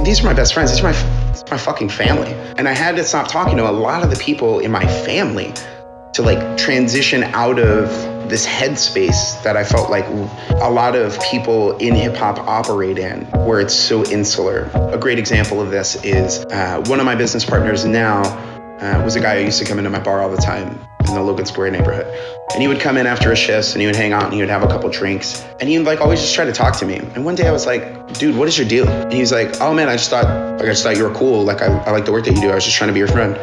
These 0.05 0.21
are 0.21 0.25
my 0.25 0.33
best 0.33 0.53
friends. 0.53 0.71
These 0.71 0.79
are 0.79 0.93
my, 0.93 1.51
my 1.51 1.57
fucking 1.57 1.89
family. 1.89 2.31
And 2.57 2.69
I 2.69 2.73
had 2.73 2.95
to 2.95 3.03
stop 3.03 3.27
talking 3.27 3.57
to 3.57 3.69
a 3.69 3.73
lot 3.73 4.01
of 4.01 4.11
the 4.11 4.15
people 4.15 4.59
in 4.59 4.71
my 4.71 4.87
family 5.03 5.53
to 6.15 6.21
like 6.21 6.57
transition 6.57 7.23
out 7.35 7.59
of 7.59 7.89
this 8.29 8.45
headspace 8.45 9.41
that 9.43 9.57
I 9.57 9.63
felt 9.63 9.89
like 9.89 10.05
a 10.61 10.69
lot 10.69 10.95
of 10.95 11.19
people 11.21 11.77
in 11.77 11.93
hip 11.93 12.15
hop 12.15 12.39
operate 12.39 12.97
in, 12.97 13.25
where 13.45 13.59
it's 13.59 13.73
so 13.73 14.05
insular. 14.05 14.69
A 14.73 14.97
great 14.97 15.19
example 15.19 15.61
of 15.61 15.71
this 15.71 16.03
is 16.03 16.45
uh, 16.45 16.83
one 16.87 16.99
of 16.99 17.05
my 17.05 17.15
business 17.15 17.45
partners 17.45 17.85
now 17.85 18.23
uh, 18.79 19.01
was 19.03 19.15
a 19.15 19.19
guy 19.19 19.39
who 19.39 19.45
used 19.45 19.59
to 19.59 19.65
come 19.65 19.77
into 19.77 19.89
my 19.89 19.99
bar 19.99 20.21
all 20.21 20.29
the 20.29 20.37
time 20.37 20.79
in 21.07 21.13
the 21.13 21.21
Logan 21.21 21.45
Square 21.45 21.71
neighborhood. 21.71 22.07
And 22.53 22.61
he 22.61 22.67
would 22.67 22.79
come 22.79 22.97
in 22.97 23.05
after 23.05 23.29
his 23.29 23.39
shifts 23.39 23.73
and 23.73 23.81
he 23.81 23.85
would 23.85 23.95
hang 23.95 24.13
out 24.13 24.23
and 24.23 24.33
he 24.33 24.39
would 24.39 24.49
have 24.49 24.63
a 24.63 24.67
couple 24.67 24.89
drinks. 24.89 25.43
And 25.59 25.69
he 25.69 25.77
would 25.77 25.85
like 25.85 26.01
always 26.01 26.21
just 26.21 26.33
try 26.33 26.45
to 26.45 26.53
talk 26.53 26.77
to 26.77 26.85
me. 26.85 26.95
And 26.95 27.25
one 27.25 27.35
day 27.35 27.47
I 27.47 27.51
was 27.51 27.65
like, 27.65 28.13
dude, 28.13 28.37
what 28.37 28.47
is 28.47 28.57
your 28.57 28.67
deal? 28.67 28.87
And 28.87 29.13
he 29.13 29.19
was 29.19 29.33
like, 29.33 29.59
oh 29.61 29.73
man, 29.73 29.89
I 29.89 29.97
just 29.97 30.09
thought, 30.09 30.25
like, 30.25 30.61
I 30.61 30.71
just 30.71 30.83
thought 30.83 30.97
you 30.97 31.03
were 31.03 31.13
cool. 31.13 31.43
Like, 31.43 31.61
I, 31.61 31.67
I 31.83 31.91
like 31.91 32.05
the 32.05 32.11
work 32.11 32.25
that 32.25 32.33
you 32.33 32.41
do. 32.41 32.49
I 32.49 32.55
was 32.55 32.63
just 32.63 32.77
trying 32.77 32.87
to 32.87 32.93
be 32.93 32.99
your 32.99 33.09
friend. 33.09 33.37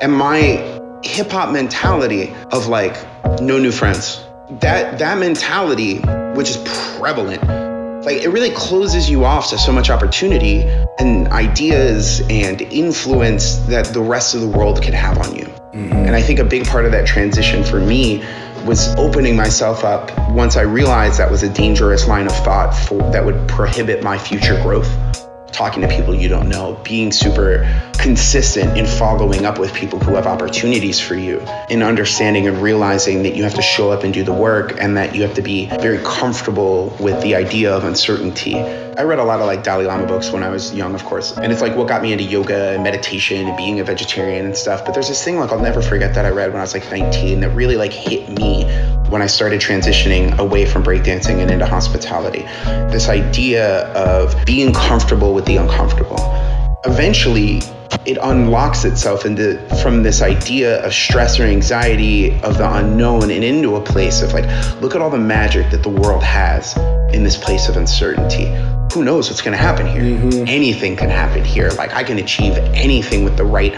And 0.00 0.12
my 0.12 0.75
hip 1.02 1.30
hop 1.30 1.52
mentality 1.52 2.34
of 2.52 2.66
like 2.66 2.96
no 3.40 3.58
new 3.58 3.72
friends. 3.72 4.24
That 4.60 4.98
that 4.98 5.18
mentality, 5.18 5.98
which 6.36 6.50
is 6.50 6.56
prevalent, 6.98 7.42
like 8.04 8.22
it 8.22 8.28
really 8.28 8.50
closes 8.50 9.10
you 9.10 9.24
off 9.24 9.50
to 9.50 9.58
so 9.58 9.72
much 9.72 9.90
opportunity 9.90 10.62
and 10.98 11.28
ideas 11.28 12.22
and 12.30 12.62
influence 12.62 13.56
that 13.66 13.86
the 13.86 14.00
rest 14.00 14.34
of 14.34 14.40
the 14.40 14.48
world 14.48 14.80
can 14.80 14.92
have 14.92 15.18
on 15.18 15.34
you. 15.34 15.44
Mm-hmm. 15.44 15.92
And 15.92 16.14
I 16.14 16.22
think 16.22 16.38
a 16.38 16.44
big 16.44 16.66
part 16.66 16.84
of 16.84 16.92
that 16.92 17.06
transition 17.06 17.64
for 17.64 17.80
me 17.80 18.24
was 18.64 18.94
opening 18.96 19.36
myself 19.36 19.84
up 19.84 20.10
once 20.30 20.56
I 20.56 20.62
realized 20.62 21.18
that 21.18 21.30
was 21.30 21.42
a 21.42 21.48
dangerous 21.48 22.08
line 22.08 22.26
of 22.26 22.32
thought 22.32 22.72
for, 22.72 22.98
that 23.12 23.24
would 23.24 23.46
prohibit 23.48 24.02
my 24.02 24.18
future 24.18 24.60
growth 24.62 24.88
talking 25.56 25.80
to 25.80 25.88
people 25.88 26.14
you 26.14 26.28
don't 26.28 26.48
know, 26.48 26.78
being 26.84 27.10
super 27.10 27.66
consistent 27.98 28.76
in 28.76 28.86
following 28.86 29.46
up 29.46 29.58
with 29.58 29.72
people 29.72 29.98
who 29.98 30.14
have 30.14 30.26
opportunities 30.26 31.00
for 31.00 31.14
you, 31.14 31.40
in 31.70 31.82
understanding 31.82 32.46
and 32.46 32.60
realizing 32.60 33.22
that 33.22 33.34
you 33.34 33.42
have 33.42 33.54
to 33.54 33.62
show 33.62 33.90
up 33.90 34.04
and 34.04 34.12
do 34.12 34.22
the 34.22 34.34
work 34.34 34.78
and 34.78 34.96
that 34.96 35.14
you 35.14 35.22
have 35.22 35.34
to 35.34 35.42
be 35.42 35.66
very 35.80 35.98
comfortable 36.04 36.94
with 37.00 37.20
the 37.22 37.34
idea 37.34 37.74
of 37.74 37.84
uncertainty. 37.84 38.85
I 38.98 39.02
read 39.02 39.18
a 39.18 39.24
lot 39.24 39.40
of 39.40 39.46
like 39.46 39.62
Dalai 39.62 39.84
Lama 39.84 40.06
books 40.06 40.30
when 40.30 40.42
I 40.42 40.48
was 40.48 40.72
young, 40.72 40.94
of 40.94 41.04
course, 41.04 41.36
and 41.36 41.52
it's 41.52 41.60
like 41.60 41.76
what 41.76 41.86
got 41.86 42.00
me 42.00 42.12
into 42.12 42.24
yoga 42.24 42.70
and 42.70 42.82
meditation 42.82 43.46
and 43.46 43.54
being 43.54 43.78
a 43.78 43.84
vegetarian 43.84 44.46
and 44.46 44.56
stuff. 44.56 44.86
But 44.86 44.94
there's 44.94 45.08
this 45.08 45.22
thing 45.22 45.38
like 45.38 45.52
I'll 45.52 45.60
never 45.60 45.82
forget 45.82 46.14
that 46.14 46.24
I 46.24 46.30
read 46.30 46.48
when 46.48 46.56
I 46.56 46.62
was 46.62 46.72
like 46.72 46.90
19 46.90 47.40
that 47.40 47.50
really 47.50 47.76
like 47.76 47.92
hit 47.92 48.26
me 48.30 48.64
when 49.10 49.20
I 49.20 49.26
started 49.26 49.60
transitioning 49.60 50.38
away 50.38 50.64
from 50.64 50.82
breakdancing 50.82 51.42
and 51.42 51.50
into 51.50 51.66
hospitality. 51.66 52.40
This 52.90 53.10
idea 53.10 53.88
of 53.88 54.34
being 54.46 54.72
comfortable 54.72 55.34
with 55.34 55.44
the 55.44 55.58
uncomfortable. 55.58 56.16
Eventually, 56.86 57.60
it 58.06 58.16
unlocks 58.22 58.86
itself 58.86 59.26
into 59.26 59.58
from 59.82 60.04
this 60.04 60.22
idea 60.22 60.82
of 60.86 60.94
stress 60.94 61.38
or 61.38 61.42
anxiety 61.42 62.32
of 62.40 62.56
the 62.56 62.74
unknown 62.76 63.30
and 63.30 63.44
into 63.44 63.76
a 63.76 63.80
place 63.80 64.22
of 64.22 64.32
like, 64.32 64.46
look 64.80 64.94
at 64.94 65.02
all 65.02 65.10
the 65.10 65.18
magic 65.18 65.70
that 65.70 65.82
the 65.82 65.90
world 65.90 66.22
has 66.22 66.74
in 67.12 67.24
this 67.24 67.36
place 67.36 67.68
of 67.68 67.76
uncertainty. 67.76 68.46
Who 68.92 69.04
knows 69.04 69.28
what's 69.28 69.42
going 69.42 69.56
to 69.56 69.62
happen 69.62 69.86
here? 69.86 70.02
Mm-hmm. 70.02 70.44
Anything 70.48 70.96
can 70.96 71.10
happen 71.10 71.44
here. 71.44 71.70
Like 71.70 71.92
I 71.92 72.02
can 72.02 72.18
achieve 72.18 72.54
anything 72.74 73.24
with 73.24 73.36
the 73.36 73.44
right 73.44 73.74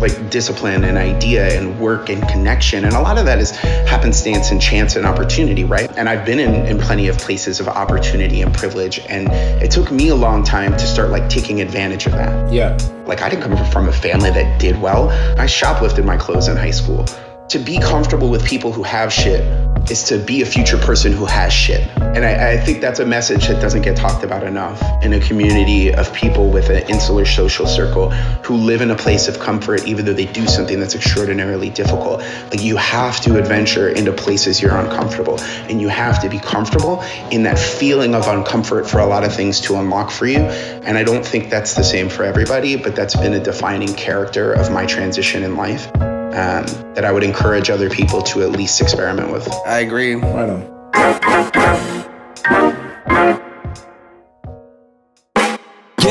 like 0.00 0.30
discipline 0.30 0.84
and 0.84 0.98
idea 0.98 1.58
and 1.58 1.80
work 1.80 2.10
and 2.10 2.26
connection. 2.28 2.84
And 2.84 2.94
a 2.94 3.00
lot 3.00 3.16
of 3.16 3.24
that 3.24 3.38
is 3.38 3.52
happenstance 3.52 4.50
and 4.50 4.60
chance 4.60 4.96
and 4.96 5.06
opportunity, 5.06 5.64
right? 5.64 5.90
And 5.96 6.08
I've 6.08 6.26
been 6.26 6.38
in, 6.38 6.54
in 6.66 6.78
plenty 6.78 7.08
of 7.08 7.16
places 7.16 7.58
of 7.58 7.68
opportunity 7.68 8.42
and 8.42 8.52
privilege. 8.52 8.98
And 9.08 9.28
it 9.62 9.70
took 9.70 9.90
me 9.90 10.08
a 10.08 10.14
long 10.14 10.42
time 10.44 10.72
to 10.72 10.86
start 10.86 11.10
like 11.10 11.28
taking 11.30 11.60
advantage 11.60 12.06
of 12.06 12.12
that. 12.12 12.52
Yeah. 12.52 12.76
Like 13.06 13.22
I 13.22 13.28
didn't 13.30 13.44
come 13.44 13.70
from 13.70 13.88
a 13.88 13.92
family 13.92 14.30
that 14.30 14.60
did 14.60 14.80
well. 14.80 15.08
I 15.38 15.46
shoplifted 15.46 16.04
my 16.04 16.16
clothes 16.16 16.48
in 16.48 16.56
high 16.56 16.70
school. 16.70 17.06
To 17.48 17.58
be 17.58 17.78
comfortable 17.78 18.30
with 18.30 18.44
people 18.44 18.72
who 18.72 18.82
have 18.82 19.12
shit 19.12 19.42
is 19.90 20.02
to 20.04 20.18
be 20.18 20.42
a 20.42 20.46
future 20.46 20.78
person 20.78 21.12
who 21.12 21.26
has 21.26 21.52
shit. 21.52 21.86
And 21.98 22.24
I, 22.24 22.52
I, 22.52 22.56
think 22.56 22.80
that's 22.80 23.00
a 23.00 23.06
message 23.06 23.48
that 23.48 23.60
doesn't 23.60 23.82
get 23.82 23.96
talked 23.96 24.24
about 24.24 24.42
enough 24.42 24.80
in 25.02 25.12
a 25.12 25.20
community 25.20 25.94
of 25.94 26.12
people 26.12 26.50
with 26.50 26.70
an 26.70 26.88
insular 26.88 27.24
social 27.24 27.66
circle 27.66 28.10
who 28.10 28.54
live 28.56 28.80
in 28.80 28.90
a 28.90 28.96
place 28.96 29.28
of 29.28 29.38
comfort, 29.38 29.86
even 29.86 30.04
though 30.04 30.12
they 30.12 30.26
do 30.26 30.46
something 30.46 30.80
that's 30.80 30.94
extraordinarily 30.94 31.70
difficult. 31.70 32.20
Like 32.50 32.62
you 32.62 32.76
have 32.76 33.20
to 33.22 33.38
adventure 33.38 33.88
into 33.88 34.12
places 34.12 34.62
you're 34.62 34.76
uncomfortable, 34.76 35.40
and 35.68 35.80
you 35.80 35.88
have 35.88 36.20
to 36.22 36.28
be 36.28 36.38
comfortable 36.38 37.02
in 37.30 37.42
that 37.42 37.58
feeling 37.58 38.14
of 38.14 38.24
uncomfort 38.24 38.88
for 38.88 39.00
a 39.00 39.06
lot 39.06 39.24
of 39.24 39.34
things 39.34 39.60
to 39.62 39.76
unlock 39.76 40.10
for 40.10 40.26
you. 40.26 40.38
And 40.38 40.96
I 40.96 41.04
don't 41.04 41.24
think 41.24 41.50
that's 41.50 41.74
the 41.74 41.84
same 41.84 42.08
for 42.08 42.24
everybody, 42.24 42.76
but 42.76 42.96
that's 42.96 43.16
been 43.16 43.34
a 43.34 43.40
defining 43.42 43.94
character 43.94 44.52
of 44.52 44.72
my 44.72 44.86
transition 44.86 45.42
in 45.42 45.56
life 45.56 45.90
um, 46.34 46.66
that 46.94 47.04
I 47.04 47.12
would 47.12 47.22
encourage 47.22 47.70
other 47.70 47.88
people 47.88 48.20
to 48.22 48.42
at 48.42 48.50
least 48.50 48.80
experiment 48.80 49.30
with. 49.30 49.48
I 49.66 49.80
agree. 49.80 50.14
Right 50.14 50.50
on. 50.50 50.74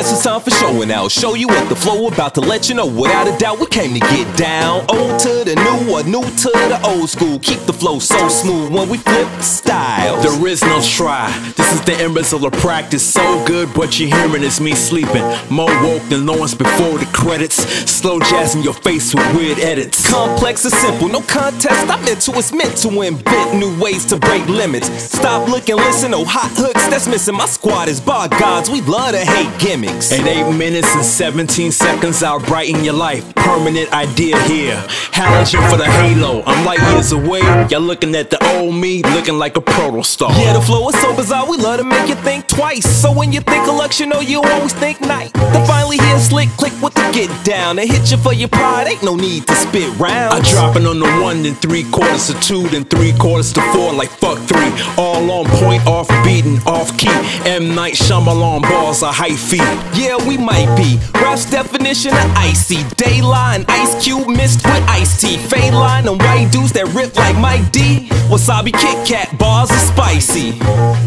Guess 0.04 0.12
it's 0.12 0.24
time 0.24 0.42
for 0.42 0.50
showing 0.50 0.92
out. 0.92 1.12
Show 1.12 1.34
you 1.36 1.48
what 1.48 1.70
the 1.70 1.78
flow 1.78 2.10
about 2.10 2.36
to 2.36 2.42
let 2.42 2.68
you 2.68 2.76
know. 2.76 2.86
Without 2.86 3.26
a 3.26 3.38
doubt, 3.38 3.62
we 3.62 3.68
came 3.68 3.94
to 3.94 4.02
get 4.02 4.38
down. 4.38 4.82
Old 4.90 5.18
to 5.20 5.46
the 5.46 5.56
new, 5.56 5.94
or 5.94 6.04
new 6.04 6.24
to 6.24 6.52
the 6.52 6.78
old 6.84 7.10
school. 7.10 7.40
Keep 7.40 7.62
the 7.62 7.72
flow 7.72 8.00
so 8.00 8.28
smooth 8.28 8.74
when 8.74 8.90
we 8.90 8.98
flip 8.98 9.30
styles. 9.42 10.22
There 10.22 10.48
is 10.48 10.62
no 10.62 10.82
try. 10.82 11.32
This 11.56 11.72
is 11.72 11.82
the 11.86 11.94
embers 11.94 12.34
of 12.34 12.42
practice. 12.52 13.02
So 13.02 13.46
good, 13.46 13.74
but 13.74 13.98
you're 13.98 14.10
hearing 14.10 14.44
is 14.44 14.60
me 14.60 14.76
sleeping. 14.76 15.24
More 15.50 15.72
woke 15.82 16.04
than 16.10 16.26
Lawrence 16.26 16.54
before 16.54 17.00
the 17.00 17.08
credits. 17.14 17.56
Slow 17.90 18.20
jazz 18.20 18.56
in 18.56 18.62
your 18.62 18.74
face 18.74 19.16
with 19.16 19.34
weird 19.34 19.60
edits. 19.60 20.10
Complex 20.10 20.66
is 20.66 20.74
simple, 20.80 21.08
no 21.08 21.22
contest. 21.22 21.90
I'm 21.90 22.06
into 22.10 22.38
it's 22.38 22.52
meant 22.52 22.76
to 22.80 22.90
invent 23.04 23.56
new 23.56 23.80
ways 23.80 24.04
to 24.08 24.18
break 24.18 24.46
limits. 24.50 24.90
Stop, 25.02 25.48
look, 25.48 25.70
and 25.70 25.78
listen. 25.78 26.12
No 26.12 26.26
hot 26.26 26.52
hooks 26.58 26.88
that's 26.88 27.08
missing. 27.08 27.36
My 27.36 27.46
squad 27.46 27.88
is 27.88 28.02
bar 28.02 28.28
gods. 28.28 28.70
We 28.70 28.82
love 28.82 29.14
to 29.14 29.20
hate 29.20 29.58
gimmicks. 29.60 29.93
In 30.12 30.28
8 30.28 30.58
minutes 30.58 30.94
and 30.96 31.04
17 31.06 31.72
seconds, 31.72 32.22
I'll 32.24 32.40
brighten 32.40 32.84
your 32.84 32.94
life. 32.94 33.34
Permanent 33.36 33.92
idea 33.94 34.38
here. 34.44 34.76
Halogen 35.12 35.68
for 35.70 35.78
the 35.78 35.86
halo. 35.86 36.44
I'm 36.46 36.66
light 36.66 36.82
years 36.92 37.12
away. 37.14 37.42
Y'all 37.70 37.82
looking 37.82 38.14
at 38.16 38.30
the 38.30 38.38
old 38.56 38.76
me, 38.76 39.02
looking 39.02 39.38
like 39.40 39.56
a 39.56 39.62
proto 39.62 40.04
star. 40.04 40.32
Yeah, 40.32 40.54
the 40.54 40.62
flow 40.62 40.90
is 40.90 41.00
so 41.02 41.16
bizarre, 41.16 41.50
we 41.50 41.58
love 41.58 41.80
to 41.80 41.84
make 41.86 42.10
you 42.10 42.16
think 42.16 42.48
twice. 42.48 42.86
So 42.86 43.14
when 43.14 43.32
you 43.32 43.42
think 43.42 43.68
election, 43.68 44.04
you 44.04 44.14
know 44.14 44.20
you 44.20 44.42
always 44.42 44.74
think 44.74 45.00
night. 45.00 45.32
Then 45.34 45.66
finally 45.66 45.98
hear 45.98 46.20
slick 46.20 46.50
click 46.58 46.74
with 46.82 46.94
the 46.96 47.10
get 47.14 47.30
down. 47.46 47.78
They 47.78 47.88
hit 47.88 48.12
you 48.12 48.18
for 48.18 48.34
your 48.34 48.50
pride, 48.50 48.88
ain't 48.88 49.04
no 49.04 49.16
need 49.16 49.48
to 49.48 49.56
spit 49.56 49.88
rounds. 49.98 50.36
I 50.36 50.42
dropping 50.52 50.86
on 50.86 51.00
the 51.00 51.08
one, 51.24 51.44
then 51.44 51.56
three 51.56 51.84
quarters 51.92 52.28
to 52.28 52.34
two, 52.42 52.68
then 52.70 52.84
three 52.84 53.14
quarters 53.14 53.54
to 53.54 53.62
four, 53.72 53.94
like 53.94 54.10
fuck 54.10 54.40
three. 54.40 54.72
All 54.98 55.30
on 55.32 55.46
point, 55.62 55.86
off 55.88 56.10
beating, 56.26 56.60
off 56.68 56.98
key. 56.98 57.16
M 57.46 57.74
Night 57.74 57.94
Shyamalan 57.94 58.64
balls 58.64 59.04
are 59.04 59.14
high 59.14 59.36
feet. 59.36 59.62
Yeah, 59.94 60.18
we 60.28 60.38
might 60.38 60.76
be. 60.76 61.00
Rap's 61.16 61.50
definition 61.50 62.12
of 62.12 62.32
icy. 62.36 62.78
Dayline, 62.96 63.66
Ice 63.70 64.04
Cube 64.04 64.28
mixed 64.28 64.64
with 64.66 64.84
iced 64.88 65.22
tea. 65.22 65.38
Fade 65.38 65.74
line 65.74 66.08
and 66.08 66.20
white 66.22 66.52
dudes 66.52 66.72
that 66.74 66.88
rip 66.94 67.16
like 67.16 67.38
Mike 67.38 67.72
D. 67.72 68.10
Wasabi 68.30 68.74
Kit 68.74 69.08
Kat 69.08 69.38
bars 69.38 69.72
are 69.72 69.86
spicy. 69.94 70.60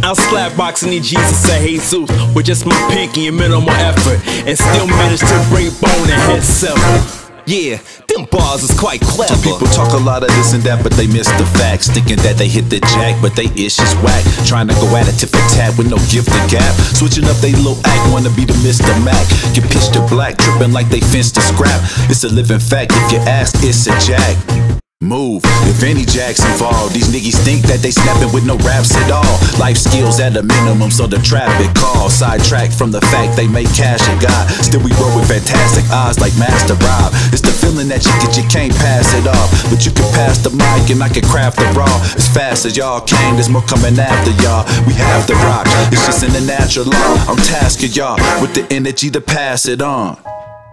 I'll 0.03 0.15
slap 0.15 0.57
boxing 0.57 0.91
the 0.91 1.01
Jesus 1.01 1.37
say 1.47 1.77
Jesus 1.77 2.09
with 2.35 2.47
just 2.47 2.67
my 2.67 2.77
pinky 2.91 3.27
and 3.29 3.37
minimal 3.37 3.71
effort, 3.71 4.21
and 4.47 4.57
still 4.57 4.87
manage 4.87 5.21
to 5.21 5.47
break 5.51 5.73
bone 5.81 6.11
and 6.11 6.23
head 6.23 6.43
sever. 6.43 7.26
Yeah, 7.47 7.79
them 8.11 8.27
bars 8.27 8.65
is 8.65 8.75
quite 8.77 9.01
clever. 9.01 9.31
Some 9.31 9.43
people 9.43 9.69
talk 9.71 9.95
a 9.95 10.03
lot 10.03 10.25
of 10.25 10.31
this 10.35 10.53
and 10.53 10.65
that, 10.65 10.83
but 10.83 10.91
they 10.99 11.07
miss 11.07 11.31
the 11.39 11.47
facts. 11.55 11.87
Thinking 11.87 12.19
that 12.27 12.35
they 12.35 12.49
hit 12.49 12.67
the 12.71 12.81
jack, 12.99 13.23
but 13.23 13.37
they 13.37 13.47
ish 13.55 13.79
is 13.79 13.95
whack. 14.03 14.27
Trying 14.45 14.67
to 14.67 14.75
go 14.75 14.91
at 14.97 15.07
it 15.07 15.15
tip 15.15 15.31
for 15.31 15.47
tat 15.55 15.71
with 15.79 15.87
no 15.87 15.97
gift 16.11 16.27
or 16.27 16.43
gap. 16.51 16.75
Switching 16.99 17.25
up 17.31 17.39
they 17.39 17.53
little 17.55 17.79
act, 17.87 18.03
wanna 18.11 18.35
be 18.35 18.45
the 18.45 18.57
Mr. 18.67 18.91
Mac. 19.07 19.23
Get 19.55 19.63
pitched 19.71 19.95
to 19.95 20.03
black, 20.11 20.39
tripping 20.39 20.73
like 20.73 20.91
they 20.91 20.99
fenced 20.99 21.37
to 21.37 21.41
scrap. 21.41 21.79
It's 22.11 22.25
a 22.25 22.29
living 22.29 22.59
fact, 22.59 22.91
if 22.95 23.13
you 23.13 23.19
ask, 23.31 23.55
it's 23.63 23.87
a 23.87 23.95
jack. 24.03 24.83
Move. 25.05 25.45
If 25.69 25.85
any 25.85 26.09
jacks 26.09 26.41
involved, 26.41 26.97
these 26.97 27.13
niggas 27.13 27.37
think 27.45 27.69
that 27.69 27.85
they 27.85 27.93
snapping 27.93 28.33
with 28.33 28.49
no 28.49 28.57
raps 28.65 28.97
at 28.97 29.13
all. 29.13 29.37
Life 29.61 29.77
skills 29.77 30.17
at 30.25 30.33
a 30.41 30.43
minimum, 30.43 30.89
so 30.89 31.05
the 31.07 31.21
traffic 31.21 31.69
call. 31.77 32.09
Sidetracked 32.09 32.73
from 32.73 32.91
the 32.91 33.05
fact 33.13 33.37
they 33.37 33.47
make 33.47 33.69
cash 33.77 34.01
and 34.09 34.17
God. 34.25 34.49
Still 34.65 34.81
we 34.81 34.97
roll 34.97 35.13
with 35.13 35.29
fantastic 35.29 35.85
odds 35.93 36.17
like 36.17 36.33
Master 36.41 36.81
Rob. 36.81 37.13
It's 37.29 37.45
the 37.45 37.53
feeling 37.53 37.93
that 37.93 38.09
you 38.09 38.13
get, 38.25 38.41
you 38.41 38.49
can't 38.49 38.73
pass 38.81 39.13
it 39.13 39.29
off. 39.29 39.53
But 39.69 39.85
you 39.85 39.93
can 39.93 40.09
pass 40.17 40.41
the 40.41 40.49
mic 40.57 40.89
and 40.89 41.05
I 41.05 41.13
can 41.13 41.29
craft 41.29 41.61
the 41.61 41.69
raw. 41.77 41.93
As 42.17 42.25
fast 42.33 42.65
as 42.65 42.73
y'all 42.73 43.05
came, 43.05 43.37
there's 43.37 43.53
more 43.53 43.69
coming 43.69 44.01
after 44.01 44.33
y'all. 44.41 44.65
We 44.89 44.97
have 44.97 45.29
the 45.29 45.37
rock, 45.45 45.69
it's 45.93 46.09
just 46.09 46.25
in 46.25 46.33
the 46.33 46.41
natural 46.41 46.89
law. 46.89 47.29
I'm 47.29 47.37
tasking 47.45 47.93
y'all 47.93 48.17
with 48.41 48.57
the 48.57 48.65
energy 48.73 49.13
to 49.13 49.21
pass 49.21 49.69
it 49.69 49.85
on 49.85 50.17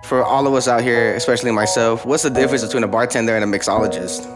for 0.03 0.23
all 0.23 0.45
of 0.47 0.53
us 0.53 0.67
out 0.67 0.81
here, 0.81 1.15
especially 1.15 1.51
myself, 1.51 2.05
what's 2.05 2.23
the 2.23 2.29
difference 2.29 2.63
between 2.63 2.83
a 2.83 2.87
bartender 2.87 3.35
and 3.35 3.43
a 3.43 3.57
mixologist? 3.57 4.29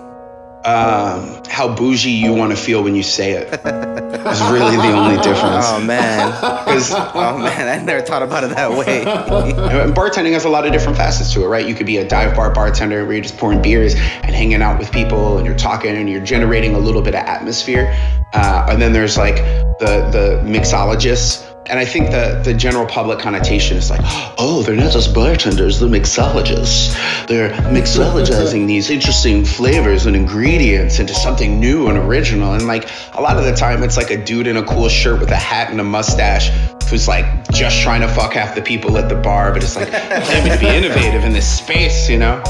Um, 0.66 1.44
how 1.48 1.74
bougie 1.74 2.12
you 2.12 2.34
want 2.34 2.52
to 2.52 2.58
feel 2.58 2.84
when 2.84 2.94
you 2.94 3.04
say 3.04 3.32
it 3.34 3.48
is 3.54 4.42
really 4.50 4.76
the 4.76 4.92
only 4.92 5.16
difference. 5.24 5.66
Oh 5.68 5.80
man, 5.80 6.34
oh 6.44 7.38
man, 7.38 7.80
I 7.80 7.82
never 7.82 8.02
thought 8.02 8.22
about 8.22 8.44
it 8.44 8.50
that 8.50 8.72
way. 8.72 9.02
and 9.06 9.96
bartending 9.96 10.34
has 10.34 10.44
a 10.44 10.50
lot 10.50 10.66
of 10.66 10.74
different 10.74 10.98
facets 10.98 11.32
to 11.36 11.44
it, 11.44 11.48
right? 11.48 11.66
You 11.66 11.74
could 11.74 11.86
be 11.86 11.98
a 11.98 12.08
dive 12.08 12.36
bar 12.36 12.52
bartender 12.52 13.06
where 13.06 13.14
you're 13.14 13.24
just 13.24 13.38
pouring 13.38 13.62
beers 13.62 13.94
and 13.94 14.36
hanging 14.36 14.62
out 14.62 14.78
with 14.78 14.92
people, 14.92 15.38
and 15.38 15.46
you're 15.46 15.58
talking 15.58 15.96
and 15.96 16.10
you're 16.10 16.26
generating 16.26 16.76
a 16.76 16.80
little 16.80 17.02
bit 17.02 17.16
of 17.16 17.22
atmosphere. 17.22 17.88
Uh, 18.34 18.68
and 18.70 18.82
then 18.82 18.92
there's 18.92 19.18
like 19.18 19.36
the 19.80 20.10
the 20.12 20.42
mixologists 20.44 21.47
and 21.70 21.80
I 21.80 21.86
think 21.86 22.12
the, 22.12 22.42
the 22.44 22.54
general 22.54 22.86
public 22.86 23.20
connotation 23.20 23.78
is 23.78 23.90
like, 23.90 24.02
oh, 24.38 24.64
they're 24.66 24.76
not 24.76 24.92
just 24.92 25.14
bartenders, 25.14 25.80
they're 25.80 25.90
mixologists. 25.90 26.96
They're 27.28 27.50
mixologizing 27.50 28.68
these 28.74 28.90
interesting 28.90 29.44
flavors 29.44 30.06
and 30.06 30.16
ingredients 30.16 31.00
into 31.00 31.14
something 31.14 31.60
new 31.60 31.88
and 31.88 31.98
original. 31.98 32.54
And 32.54 32.68
like 32.68 32.90
a 33.14 33.22
lot 33.22 33.38
of 33.38 33.44
the 33.44 33.56
time, 33.56 33.84
it's 33.84 33.98
like 33.98 34.12
a 34.12 34.24
dude 34.24 34.48
in 34.48 34.58
a 34.58 34.64
cool 34.64 34.90
shirt 34.90 35.20
with 35.20 35.32
a 35.32 35.36
hat 35.36 35.70
and 35.70 35.82
a 35.82 35.84
mustache 35.84 36.50
who's 36.90 37.08
like 37.08 37.26
just 37.52 37.82
trying 37.82 38.02
to 38.02 38.08
fuck 38.08 38.34
half 38.34 38.56
the 38.56 38.62
people 38.62 38.98
at 38.98 39.10
the 39.10 39.16
bar, 39.16 39.52
but 39.52 39.62
it's 39.62 39.76
like 39.76 39.90
claiming 39.90 40.52
to 40.52 40.60
be 40.60 40.68
innovative 40.76 41.24
in 41.24 41.34
this 41.34 41.58
space, 41.60 42.10
you 42.10 42.18
know? 42.18 42.42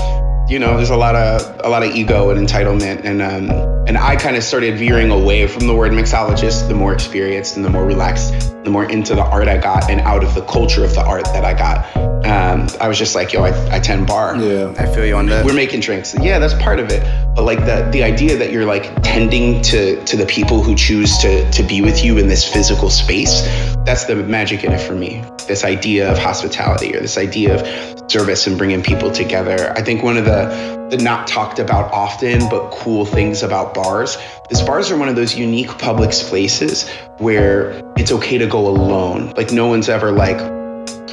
you 0.48 0.60
know, 0.60 0.78
there's 0.78 0.90
a 0.90 0.96
lot 0.96 1.16
of 1.16 1.60
a 1.64 1.70
lot 1.70 1.84
of 1.84 1.94
ego 1.94 2.30
and 2.30 2.48
entitlement, 2.48 3.04
and 3.04 3.22
um, 3.22 3.48
and 3.88 3.98
I 3.98 4.18
kind 4.18 4.36
of 4.36 4.44
started 4.44 4.78
veering 4.78 5.12
away 5.12 5.48
from 5.48 5.66
the 5.66 5.74
word 5.74 5.94
mixologist. 5.94 6.68
The 6.68 6.76
more 6.76 6.94
experienced 6.94 7.56
and 7.56 7.64
the 7.64 7.70
more 7.70 7.86
relaxed, 7.86 8.54
the 8.66 8.70
more 8.70 8.84
into 8.84 9.16
the 9.16 9.24
art 9.24 9.48
I 9.48 9.58
got, 9.58 9.90
and 9.90 10.02
out 10.02 10.26
of 10.26 10.36
the 10.36 10.42
culture 10.42 10.84
of 10.84 10.94
the 10.94 11.06
art 11.06 11.24
that 11.26 11.46
I 11.46 11.54
got, 11.54 11.96
um, 12.26 12.68
I 12.82 12.90
was 12.90 12.98
just 12.98 13.16
like, 13.16 13.32
yo, 13.32 13.44
I, 13.44 13.76
I 13.76 13.80
tend 13.80 14.06
bar. 14.06 14.36
Yeah, 14.36 14.74
I 14.78 14.94
feel 14.94 15.06
you 15.06 15.16
on 15.16 15.28
that. 15.28 15.46
We're 15.46 15.54
making 15.54 15.80
drinks. 15.80 16.14
Yeah, 16.20 16.38
that's 16.38 16.54
part 16.56 16.80
of 16.80 16.90
it. 16.90 17.02
But 17.34 17.44
like 17.44 17.60
the 17.60 17.88
the 17.94 18.04
idea 18.04 18.38
that 18.38 18.52
you're 18.52 18.66
like 18.66 19.02
tending 19.04 19.62
to 19.64 20.04
to 20.04 20.18
the 20.18 20.26
people 20.26 20.62
who 20.62 20.76
choose 20.76 21.18
to 21.20 21.50
to 21.52 21.64
be 21.64 21.82
with 21.82 22.04
you 22.04 22.18
in 22.18 22.28
this 22.28 22.44
physical 22.44 22.90
space, 22.90 23.42
that's 23.86 24.06
the 24.06 24.16
magic 24.16 24.66
in 24.66 24.74
it 24.74 24.82
for 24.82 24.96
me. 24.96 25.24
This 25.48 25.64
idea 25.64 26.12
of 26.12 26.18
hospitality 26.18 26.94
or 26.94 27.00
this 27.00 27.18
idea 27.18 27.56
of 27.56 28.12
service 28.12 28.48
and 28.48 28.58
bringing 28.58 28.84
people 28.84 29.12
together. 29.12 29.72
I 29.78 29.82
think 29.82 30.04
one 30.04 30.18
of 30.18 30.26
the 30.26 30.76
the 30.90 30.98
not 30.98 31.28
talked 31.28 31.60
about 31.60 31.92
often 31.92 32.48
but 32.50 32.72
cool 32.72 33.06
things 33.06 33.44
about 33.44 33.74
bars 33.78 34.18
is 34.50 34.62
bars 34.64 34.90
are 34.90 34.98
one 34.98 35.08
of 35.08 35.16
those 35.16 35.36
unique 35.36 35.70
public 35.78 36.12
spaces 36.12 36.90
where 37.20 37.80
it's 37.96 38.12
okay 38.12 38.40
to 38.40 38.48
go 38.48 38.68
alone. 38.68 39.32
Like 39.38 39.52
no 39.52 39.68
one's 39.68 39.88
ever 39.88 40.12
like, 40.12 40.40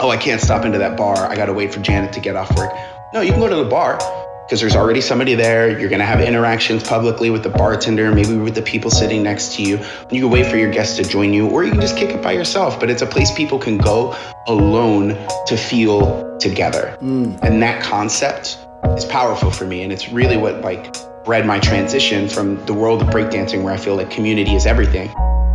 oh, 0.00 0.09
I 0.09 0.16
can't 0.16 0.40
stop 0.40 0.64
into 0.64 0.78
that 0.78 0.97
bar. 0.97 1.16
I 1.30 1.37
got 1.37 1.47
to 1.47 1.52
wait 1.52 1.73
for 1.75 1.80
Janet 1.80 2.14
to 2.14 2.21
get 2.21 2.37
off 2.37 2.56
work. 2.56 2.73
No, 3.12 3.21
you 3.21 3.33
can 3.33 3.40
go 3.40 3.49
to 3.49 3.56
the 3.56 3.68
bar 3.68 3.99
because 4.47 4.61
there's 4.61 4.75
already 4.75 5.02
somebody 5.02 5.35
there. 5.35 5.78
You're 5.78 5.90
going 5.90 6.00
to 6.00 6.06
have 6.06 6.23
interactions 6.23 6.83
publicly 6.83 7.28
with 7.28 7.42
the 7.42 7.50
bartender, 7.50 8.14
maybe 8.14 8.37
with 8.37 8.54
the 8.54 8.62
people 8.62 8.90
sitting 8.90 9.23
next 9.23 9.56
to 9.56 9.62
you. 9.62 9.78
You 10.11 10.23
can 10.23 10.30
wait 10.30 10.47
for 10.47 10.56
your 10.56 10.71
guests 10.71 10.97
to 10.97 11.04
join 11.04 11.35
you, 11.35 11.49
or 11.49 11.64
you 11.64 11.71
can 11.71 11.83
just 11.83 11.99
kick 11.99 12.11
it 12.11 12.23
by 12.23 12.33
yourself. 12.33 12.80
But 12.80 12.88
it's 12.88 13.02
a 13.02 13.06
place 13.06 13.30
people 13.30 13.59
can 13.59 13.76
go 13.76 14.16
alone 14.47 15.11
to 15.47 15.56
feel 15.56 16.38
together. 16.38 16.97
Mm. 17.02 17.38
And 17.42 17.62
that 17.62 17.83
concept 17.83 18.59
is 18.97 19.04
powerful 19.04 19.50
for 19.50 19.66
me. 19.66 19.83
And 19.83 19.92
it's 19.92 20.09
really 20.09 20.38
what 20.38 20.62
like 20.62 20.94
bred 21.25 21.47
my 21.47 21.59
transition 21.59 22.28
from 22.28 22.62
the 22.66 22.75
world 22.75 23.00
of 23.00 23.09
breakdancing, 23.09 23.62
where 23.62 23.73
I 23.73 23.76
feel 23.76 23.97
like 23.97 24.11
community 24.11 24.54
is 24.54 24.66
everything, 24.66 25.09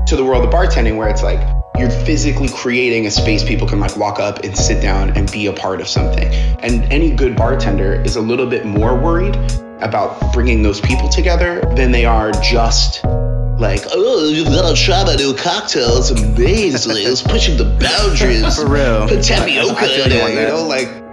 to 0.08 0.16
the 0.16 0.26
world 0.26 0.44
of 0.44 0.52
bartending, 0.52 0.98
where 0.98 1.08
it's 1.08 1.22
like, 1.22 1.40
you're 1.78 1.92
physically 1.92 2.50
creating 2.50 3.06
a 3.06 3.12
space 3.12 3.44
people 3.44 3.68
can 3.68 3.80
like 3.80 3.96
walk 3.96 4.20
up 4.20 4.40
and 4.44 4.58
sit 4.58 4.82
down 4.82 5.16
and 5.16 5.32
be 5.32 5.46
a 5.46 5.54
part 5.54 5.80
of 5.80 5.88
something. 5.88 6.28
And 6.62 6.84
any 6.92 7.12
good 7.12 7.36
bartender 7.36 8.02
is 8.02 8.16
a 8.16 8.22
little 8.22 8.48
bit 8.48 8.66
more 8.66 9.00
worried 9.00 9.36
about 9.80 10.34
bringing 10.34 10.62
those 10.62 10.82
people 10.82 11.08
together 11.08 11.62
than 11.76 11.92
they 11.92 12.04
are 12.04 12.32
just 12.32 13.06
like, 13.06 13.82
oh, 13.92 14.30
you 14.30 14.44
gotta 14.44 14.76
try 14.76 15.06
my 15.06 15.16
new 15.16 15.34
cocktails. 15.34 16.12
Amazing. 16.12 16.96
it's 16.98 17.22
pushing 17.22 17.58
the 17.58 17.78
boundaries. 17.80 18.58
For 18.58 18.68
real. 18.68 19.08
Put 19.08 19.20
I- 19.20 19.22
tapioca 19.22 19.78
I 19.78 19.88
feel 19.88 20.06
in 20.06 20.12
it, 20.12 20.34
you 20.34 20.48
know, 20.48 20.68
like, 20.68 21.09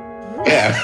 yeah. 0.47 0.83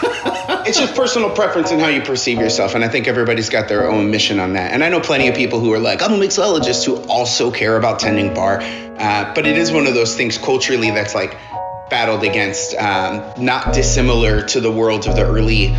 it's 0.66 0.78
just 0.78 0.94
personal 0.94 1.30
preference 1.30 1.70
and 1.70 1.80
how 1.80 1.88
you 1.88 2.00
perceive 2.02 2.38
yourself. 2.38 2.74
And 2.74 2.84
I 2.84 2.88
think 2.88 3.06
everybody's 3.08 3.48
got 3.48 3.68
their 3.68 3.88
own 3.88 4.10
mission 4.10 4.40
on 4.40 4.52
that. 4.54 4.72
And 4.72 4.82
I 4.82 4.88
know 4.88 5.00
plenty 5.00 5.28
of 5.28 5.34
people 5.34 5.60
who 5.60 5.72
are 5.72 5.78
like, 5.78 6.02
I'm 6.02 6.12
a 6.12 6.16
mixologist 6.18 6.84
who 6.84 6.96
also 7.08 7.50
care 7.50 7.76
about 7.76 7.98
tending 7.98 8.34
bar. 8.34 8.60
Uh, 8.60 9.32
but 9.34 9.46
it 9.46 9.56
is 9.56 9.72
one 9.72 9.86
of 9.86 9.94
those 9.94 10.16
things 10.16 10.38
culturally 10.38 10.90
that's 10.90 11.14
like 11.14 11.32
battled 11.90 12.24
against, 12.24 12.74
um, 12.76 13.22
not 13.42 13.74
dissimilar 13.74 14.42
to 14.46 14.60
the 14.60 14.70
world 14.70 15.06
of 15.06 15.16
the 15.16 15.24
early 15.24 15.74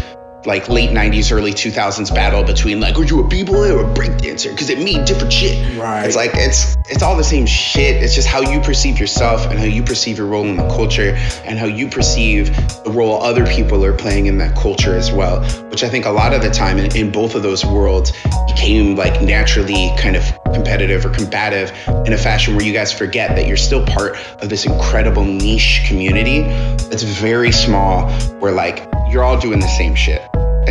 like 0.46 0.68
late 0.68 0.90
90s 0.90 1.32
early 1.32 1.54
2000s 1.54 2.13
battle 2.13 2.44
between 2.44 2.82
like 2.82 3.00
are 3.00 3.06
you 3.06 3.22
a 3.22 3.28
b-boy 3.30 3.72
or 3.72 3.90
a 3.90 3.94
breakdancer 3.94 4.52
because 4.52 4.70
it 4.70 4.78
mean 4.78 5.06
different 5.06 5.32
shit 5.32 5.78
Right. 5.78 6.06
it's 6.06 6.18
like 6.18 6.32
it's 6.34 6.75
it's 6.90 7.02
all 7.02 7.16
the 7.16 7.24
same 7.24 7.46
shit. 7.46 8.04
It's 8.04 8.13
just 8.13 8.28
how 8.28 8.42
you 8.42 8.60
perceive 8.60 9.00
yourself 9.00 9.46
and 9.48 9.58
how 9.58 9.66
you 9.66 9.84
perceive 9.84 10.18
your 10.18 10.28
role 10.28 10.46
in 10.46 10.58
the 10.58 10.68
culture 10.68 11.16
and 11.46 11.58
how 11.58 11.66
you 11.66 11.88
perceive 11.88 12.56
the 12.84 12.92
role 12.92 13.22
other 13.22 13.46
people 13.46 13.84
are 13.86 13.94
playing 13.94 14.25
in 14.25 14.38
that 14.38 14.56
culture 14.56 14.96
as 14.96 15.12
well 15.12 15.44
which 15.70 15.84
i 15.84 15.90
think 15.90 16.06
a 16.06 16.10
lot 16.10 16.34
of 16.34 16.42
the 16.42 16.50
time 16.50 16.78
in, 16.78 16.96
in 16.96 17.12
both 17.12 17.36
of 17.36 17.44
those 17.44 17.66
worlds 17.66 18.12
became 18.48 18.96
like 18.96 19.22
naturally 19.22 19.92
kind 19.98 20.16
of 20.16 20.24
competitive 20.54 21.06
or 21.06 21.10
combative 21.10 21.72
in 22.06 22.13
a 22.13 22.18
fashion 22.18 22.56
where 22.56 22.66
you 22.66 22.74
guys 22.74 22.92
forget 22.92 23.36
that 23.36 23.48
you're 23.48 23.58
still 23.58 23.86
part 23.86 24.18
of 24.42 24.50
this 24.50 24.66
incredible 24.66 25.24
niche 25.24 25.84
community 25.88 26.42
that's 26.90 27.04
very 27.04 27.52
small 27.52 28.12
where 28.40 28.52
like 28.52 28.88
you're 29.10 29.24
all 29.24 29.40
doing 29.40 29.60
the 29.60 29.68
same 29.68 29.96
shit 29.96 30.22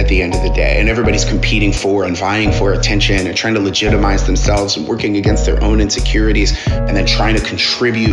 at 0.03 0.09
the 0.09 0.21
end 0.21 0.35
of 0.35 0.43
the 0.43 0.51
day. 0.51 0.81
And 0.81 0.89
everybody's 0.89 1.25
competing 1.25 1.73
for 1.73 2.05
and 2.05 2.17
vying 2.17 2.53
for 2.53 2.73
attention 2.73 3.27
and 3.27 3.37
trying 3.37 3.55
to 3.55 3.61
legitimize 3.61 4.27
themselves 4.27 4.77
and 4.77 4.87
working 4.87 5.17
against 5.17 5.47
their 5.47 5.63
own 5.63 5.81
insecurities 5.81 6.53
and 6.69 6.97
then 6.97 7.07
trying 7.07 7.37
to 7.37 7.43
contribute 7.43 8.13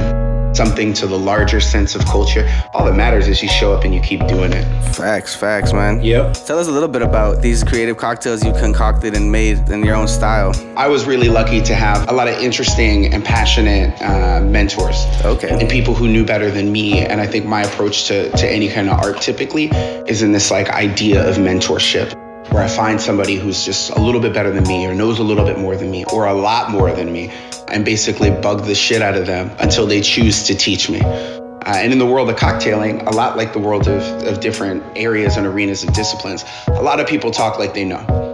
something 0.54 0.94
to 0.94 1.08
the 1.08 1.18
larger 1.18 1.60
sense 1.60 1.96
of 1.96 2.06
culture 2.06 2.48
all 2.74 2.86
that 2.86 2.96
matters 2.96 3.28
is 3.28 3.42
you 3.42 3.50
show 3.50 3.74
up 3.74 3.84
and 3.84 3.94
you 3.94 4.02
keep 4.02 4.26
doing 4.28 4.52
it 4.54 4.66
Facts, 5.00 5.34
facts, 5.34 5.72
man. 5.72 6.04
Yep. 6.04 6.34
Tell 6.46 6.60
us 6.60 6.68
a 6.68 6.72
little 6.72 6.90
bit 6.90 7.02
about 7.02 7.42
these 7.42 7.64
creative 7.64 7.96
cocktails 7.96 8.44
you 8.44 8.52
concocted 8.54 9.16
and 9.16 9.32
made 9.32 9.70
in 9.70 9.84
your 9.86 9.96
own 9.96 10.10
style. 10.10 10.52
I 10.76 10.88
was 10.88 11.06
really 11.06 11.30
lucky 11.30 11.62
to 11.62 11.74
have 11.76 12.10
a 12.10 12.12
lot 12.12 12.28
of 12.28 12.36
interesting 12.40 13.14
and 13.14 13.24
passionate 13.24 13.98
uh, 14.02 14.42
mentors. 14.42 15.06
Okay. 15.24 15.58
And 15.58 15.70
people 15.70 15.94
who 15.94 16.08
knew 16.08 16.26
better 16.26 16.52
than 16.52 16.72
me. 16.72 17.00
And 17.00 17.22
I 17.22 17.28
think 17.28 17.46
my 17.46 17.62
approach 17.62 18.08
to, 18.08 18.30
to 18.32 18.50
any 18.50 18.68
kind 18.68 18.90
of 18.90 19.00
art 19.00 19.22
typically 19.22 19.70
is 20.08 20.22
in 20.22 20.34
this 20.34 20.52
like 20.52 20.70
idea 20.70 21.28
of 21.30 21.38
mentorship, 21.38 22.14
where 22.52 22.64
I 22.64 22.68
find 22.68 23.00
somebody 23.00 23.36
who's 23.36 23.64
just 23.64 23.92
a 23.92 24.00
little 24.00 24.22
bit 24.22 24.34
better 24.34 24.52
than 24.52 24.64
me 24.64 24.86
or 24.86 24.94
knows 24.94 25.20
a 25.20 25.24
little 25.24 25.46
bit 25.46 25.60
more 25.60 25.76
than 25.76 25.92
me 25.92 26.06
or 26.06 26.26
a 26.26 26.34
lot 26.34 26.72
more 26.72 26.92
than 26.92 27.12
me 27.12 27.32
and 27.68 27.86
basically 27.86 28.32
bug 28.32 28.66
the 28.66 28.76
shit 28.76 29.02
out 29.02 29.16
of 29.16 29.26
them 29.26 29.52
until 29.60 29.86
they 29.86 30.02
choose 30.02 30.44
to 30.44 30.56
teach 30.56 30.90
me. 30.90 31.02
Uh, 31.02 31.76
and 31.76 31.92
in 31.92 32.00
the 32.00 32.06
world 32.06 32.30
of 32.30 32.36
cocktailing, 32.36 33.06
a 33.06 33.12
lot 33.12 33.38
like 33.38 33.54
the 33.54 33.60
world 33.60 33.88
of, 33.88 34.02
of 34.24 34.40
different 34.40 34.84
areas 34.96 35.38
and 35.38 35.46
arenas 35.46 35.84
of 35.84 35.94
disciplines, 35.94 36.44
a 36.68 36.82
lot 36.82 37.00
of 37.00 37.08
people 37.08 37.32
talk 37.32 37.60
like 37.60 37.74
they 37.74 37.86
know. 37.86 38.29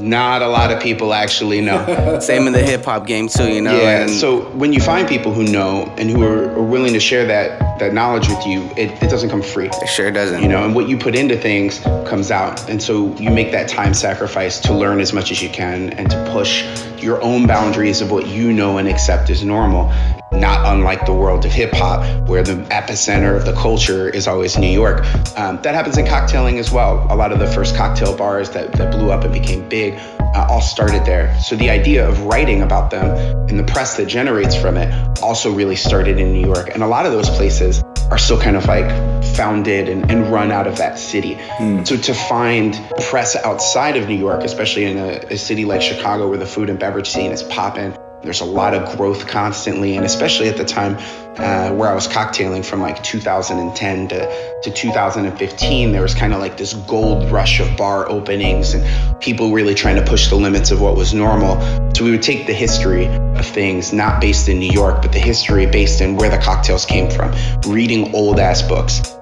Not 0.00 0.42
a 0.42 0.48
lot 0.48 0.70
of 0.72 0.82
people 0.82 1.14
actually 1.14 1.60
know. 1.60 2.18
Same 2.20 2.46
in 2.46 2.52
the 2.52 2.62
hip 2.62 2.84
hop 2.84 3.06
game 3.06 3.28
too, 3.28 3.48
you 3.48 3.60
know. 3.60 3.76
Yeah. 3.76 4.02
and 4.02 4.10
So 4.10 4.48
when 4.50 4.72
you 4.72 4.80
find 4.80 5.08
people 5.08 5.32
who 5.32 5.44
know 5.44 5.92
and 5.98 6.10
who 6.10 6.22
are, 6.24 6.50
are 6.52 6.62
willing 6.62 6.92
to 6.92 7.00
share 7.00 7.24
that 7.26 7.78
that 7.78 7.92
knowledge 7.92 8.28
with 8.28 8.46
you, 8.46 8.62
it, 8.76 8.90
it 9.02 9.10
doesn't 9.10 9.30
come 9.30 9.42
free. 9.42 9.68
it 9.68 9.88
sure 9.88 10.10
doesn't. 10.10 10.42
You 10.42 10.48
know, 10.48 10.64
and 10.64 10.74
what 10.74 10.88
you 10.88 10.96
put 10.96 11.14
into 11.14 11.36
things 11.36 11.80
comes 12.08 12.30
out. 12.30 12.68
And 12.68 12.82
so 12.82 13.14
you 13.16 13.30
make 13.30 13.50
that 13.52 13.68
time 13.68 13.94
sacrifice 13.94 14.60
to 14.60 14.74
learn 14.74 15.00
as 15.00 15.12
much 15.12 15.30
as 15.30 15.42
you 15.42 15.48
can 15.48 15.92
and 15.94 16.10
to 16.10 16.30
push 16.32 16.64
your 17.02 17.20
own 17.22 17.46
boundaries 17.46 18.00
of 18.00 18.10
what 18.10 18.26
you 18.26 18.52
know 18.52 18.78
and 18.78 18.88
accept 18.88 19.28
as 19.30 19.44
normal. 19.44 19.92
Not 20.34 20.66
unlike 20.66 21.06
the 21.06 21.12
world 21.12 21.44
of 21.44 21.52
hip 21.52 21.72
hop, 21.72 22.28
where 22.28 22.42
the 22.42 22.54
epicenter 22.70 23.36
of 23.36 23.44
the 23.44 23.52
culture 23.54 24.08
is 24.08 24.26
always 24.26 24.58
New 24.58 24.66
York. 24.66 25.04
Um, 25.36 25.60
that 25.62 25.74
happens 25.74 25.96
in 25.96 26.04
cocktailing 26.04 26.58
as 26.58 26.70
well. 26.70 27.06
A 27.10 27.16
lot 27.16 27.32
of 27.32 27.38
the 27.38 27.46
first 27.46 27.76
cocktail 27.76 28.16
bars 28.16 28.50
that, 28.50 28.72
that 28.72 28.92
blew 28.92 29.10
up 29.10 29.24
and 29.24 29.32
became 29.32 29.68
big 29.68 29.94
uh, 30.34 30.46
all 30.50 30.60
started 30.60 31.04
there. 31.04 31.38
So 31.40 31.56
the 31.56 31.70
idea 31.70 32.06
of 32.08 32.24
writing 32.24 32.62
about 32.62 32.90
them 32.90 33.16
and 33.48 33.58
the 33.58 33.64
press 33.64 33.96
that 33.96 34.06
generates 34.06 34.54
from 34.54 34.76
it 34.76 34.92
also 35.22 35.52
really 35.52 35.76
started 35.76 36.18
in 36.18 36.32
New 36.32 36.44
York. 36.44 36.70
And 36.74 36.82
a 36.82 36.86
lot 36.86 37.06
of 37.06 37.12
those 37.12 37.30
places 37.30 37.82
are 38.10 38.18
still 38.18 38.40
kind 38.40 38.56
of 38.56 38.66
like 38.66 39.24
founded 39.34 39.88
and, 39.88 40.10
and 40.10 40.30
run 40.32 40.50
out 40.50 40.66
of 40.66 40.76
that 40.76 40.98
city. 40.98 41.38
So 41.84 41.96
to 41.96 42.14
find 42.14 42.78
press 43.02 43.36
outside 43.36 43.96
of 43.96 44.08
New 44.08 44.16
York, 44.16 44.42
especially 44.42 44.84
in 44.84 44.98
a, 44.98 45.10
a 45.30 45.38
city 45.38 45.64
like 45.64 45.80
Chicago 45.82 46.28
where 46.28 46.38
the 46.38 46.46
food 46.46 46.68
and 46.68 46.78
beverage 46.78 47.08
scene 47.08 47.32
is 47.32 47.42
popping, 47.42 47.96
there's 48.24 48.40
a 48.40 48.44
lot 48.44 48.74
of 48.74 48.96
growth 48.96 49.26
constantly, 49.26 49.96
and 49.96 50.04
especially 50.04 50.48
at 50.48 50.56
the 50.56 50.64
time 50.64 50.96
uh, 51.38 51.74
where 51.74 51.88
I 51.88 51.94
was 51.94 52.08
cocktailing 52.08 52.64
from 52.64 52.80
like 52.80 53.02
2010 53.02 54.08
to, 54.08 54.60
to 54.62 54.70
2015, 54.70 55.92
there 55.92 56.02
was 56.02 56.14
kind 56.14 56.32
of 56.32 56.40
like 56.40 56.56
this 56.56 56.74
gold 56.74 57.30
rush 57.30 57.60
of 57.60 57.76
bar 57.76 58.08
openings 58.08 58.74
and 58.74 59.20
people 59.20 59.52
really 59.52 59.74
trying 59.74 59.96
to 59.96 60.02
push 60.02 60.28
the 60.28 60.36
limits 60.36 60.70
of 60.70 60.80
what 60.80 60.96
was 60.96 61.12
normal. 61.12 61.60
So 61.94 62.04
we 62.04 62.12
would 62.12 62.22
take 62.22 62.46
the 62.46 62.54
history 62.54 63.06
of 63.06 63.46
things, 63.46 63.92
not 63.92 64.20
based 64.20 64.48
in 64.48 64.58
New 64.58 64.72
York, 64.72 65.02
but 65.02 65.12
the 65.12 65.18
history 65.18 65.66
based 65.66 66.00
in 66.00 66.16
where 66.16 66.30
the 66.30 66.38
cocktails 66.38 66.86
came 66.86 67.10
from, 67.10 67.32
reading 67.66 68.14
old 68.14 68.40
ass 68.40 68.62
books, 68.62 69.16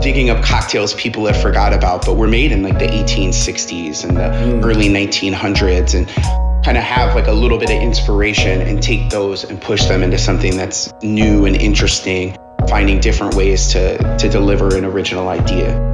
digging 0.00 0.30
up 0.30 0.42
cocktails 0.42 0.94
people 0.94 1.26
have 1.26 1.40
forgot 1.40 1.72
about, 1.72 2.04
but 2.04 2.14
were 2.14 2.28
made 2.28 2.52
in 2.52 2.62
like 2.62 2.78
the 2.78 2.86
1860s 2.86 4.04
and 4.06 4.16
the 4.16 4.66
early 4.66 4.88
1900s, 4.88 5.94
and 5.94 6.51
kind 6.64 6.78
of 6.78 6.84
have 6.84 7.14
like 7.14 7.26
a 7.26 7.32
little 7.32 7.58
bit 7.58 7.70
of 7.70 7.82
inspiration 7.82 8.60
and 8.60 8.82
take 8.82 9.10
those 9.10 9.44
and 9.44 9.60
push 9.60 9.84
them 9.86 10.02
into 10.02 10.18
something 10.18 10.56
that's 10.56 10.92
new 11.02 11.44
and 11.44 11.56
interesting, 11.56 12.36
finding 12.68 13.00
different 13.00 13.34
ways 13.34 13.68
to 13.72 13.98
to 14.18 14.28
deliver 14.28 14.76
an 14.76 14.84
original 14.84 15.28
idea. 15.28 15.88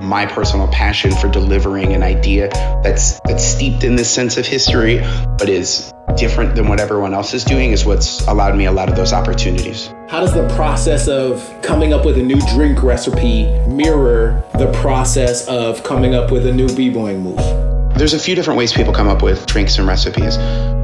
My 0.00 0.26
personal 0.26 0.66
passion 0.68 1.12
for 1.12 1.28
delivering 1.28 1.92
an 1.92 2.02
idea 2.02 2.48
that's 2.82 3.20
that's 3.24 3.44
steeped 3.44 3.84
in 3.84 3.96
this 3.96 4.10
sense 4.10 4.36
of 4.36 4.46
history, 4.46 5.00
but 5.38 5.48
is 5.48 5.92
different 6.16 6.54
than 6.54 6.68
what 6.68 6.80
everyone 6.80 7.14
else 7.14 7.32
is 7.32 7.44
doing, 7.44 7.70
is 7.70 7.84
what's 7.84 8.26
allowed 8.26 8.56
me 8.56 8.66
a 8.66 8.72
lot 8.72 8.88
of 8.88 8.96
those 8.96 9.12
opportunities. 9.12 9.94
How 10.08 10.20
does 10.20 10.34
the 10.34 10.46
process 10.54 11.06
of 11.06 11.62
coming 11.62 11.92
up 11.92 12.04
with 12.04 12.18
a 12.18 12.22
new 12.22 12.40
drink 12.54 12.82
recipe 12.82 13.44
mirror 13.68 14.44
the 14.58 14.70
process 14.82 15.46
of 15.46 15.82
coming 15.84 16.14
up 16.14 16.30
with 16.30 16.46
a 16.46 16.52
new 16.52 16.68
b-boying 16.74 17.20
move? 17.20 17.69
There's 18.00 18.14
a 18.14 18.18
few 18.18 18.34
different 18.34 18.56
ways 18.56 18.72
people 18.72 18.94
come 18.94 19.08
up 19.08 19.22
with 19.22 19.44
drinks 19.44 19.76
and 19.76 19.86
recipes. 19.86 20.38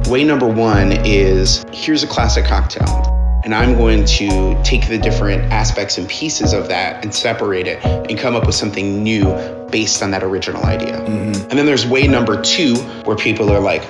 Way 0.07 0.23
number 0.23 0.47
one 0.47 0.91
is 1.03 1.65
here's 1.73 2.03
a 2.03 2.07
classic 2.07 2.45
cocktail. 2.45 2.85
And 3.43 3.55
I'm 3.55 3.75
going 3.75 4.05
to 4.05 4.61
take 4.63 4.87
the 4.87 4.99
different 4.99 5.51
aspects 5.51 5.97
and 5.97 6.07
pieces 6.07 6.53
of 6.53 6.67
that 6.67 7.03
and 7.03 7.11
separate 7.15 7.65
it 7.65 7.83
and 7.83 8.19
come 8.19 8.35
up 8.35 8.45
with 8.45 8.53
something 8.53 9.01
new 9.01 9.23
based 9.69 10.01
on 10.01 10.11
that 10.11 10.23
original 10.23 10.63
idea. 10.65 10.99
Mm-hmm. 10.99 11.49
And 11.49 11.59
then 11.59 11.65
there's 11.65 11.85
way 11.85 12.07
number 12.07 12.41
two 12.41 12.75
where 13.05 13.17
people 13.17 13.51
are 13.51 13.59
like, 13.59 13.83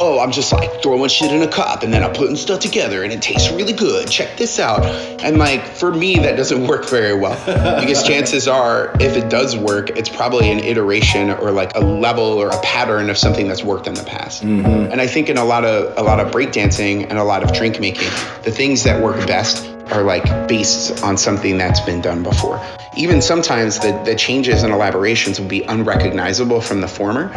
oh, 0.00 0.18
I'm 0.18 0.32
just 0.32 0.50
like 0.50 0.82
throwing 0.82 1.08
shit 1.10 1.30
in 1.30 1.42
a 1.42 1.48
cup 1.48 1.82
and 1.82 1.92
then 1.92 2.02
I'm 2.02 2.12
putting 2.12 2.36
stuff 2.36 2.60
together 2.60 3.04
and 3.04 3.12
it 3.12 3.20
tastes 3.20 3.50
really 3.52 3.74
good. 3.74 4.08
Check 4.08 4.38
this 4.38 4.58
out. 4.58 4.84
And 5.22 5.38
like, 5.38 5.62
for 5.62 5.92
me, 5.92 6.18
that 6.20 6.36
doesn't 6.36 6.66
work 6.66 6.88
very 6.88 7.14
well 7.14 7.36
because 7.80 8.02
chances 8.02 8.48
are, 8.48 8.94
if 8.98 9.16
it 9.16 9.28
does 9.28 9.56
work, 9.56 9.90
it's 9.90 10.08
probably 10.08 10.50
an 10.50 10.60
iteration 10.60 11.30
or 11.30 11.50
like 11.50 11.74
a 11.76 11.80
level 11.80 12.24
or 12.24 12.48
a 12.48 12.60
pattern 12.62 13.10
of 13.10 13.18
something 13.18 13.46
that's 13.46 13.62
worked 13.62 13.86
in 13.86 13.94
the 13.94 14.04
past. 14.04 14.42
Mm-hmm. 14.42 14.90
And 14.90 15.00
I 15.00 15.06
think 15.06 15.28
in 15.28 15.36
a 15.36 15.44
lot 15.44 15.64
of 15.64 15.96
a 15.98 16.02
lot 16.02 16.18
of 16.18 16.32
breakdancing 16.32 17.08
and 17.08 17.18
a 17.18 17.24
lot 17.24 17.42
of 17.42 17.52
drink 17.52 17.78
making, 17.78 18.08
the 18.42 18.50
things 18.50 18.82
that 18.84 19.02
work 19.02 19.26
best 19.26 19.66
are 19.92 20.02
like 20.02 20.24
based 20.48 21.02
on 21.02 21.16
something 21.16 21.58
that's 21.58 21.80
been 21.80 22.00
done 22.00 22.22
before. 22.22 22.60
Even 22.96 23.22
sometimes 23.22 23.78
the, 23.78 23.92
the 24.04 24.14
changes 24.14 24.62
and 24.62 24.72
elaborations 24.72 25.40
will 25.40 25.48
be 25.48 25.62
unrecognizable 25.64 26.60
from 26.60 26.80
the 26.80 26.88
former, 26.88 27.28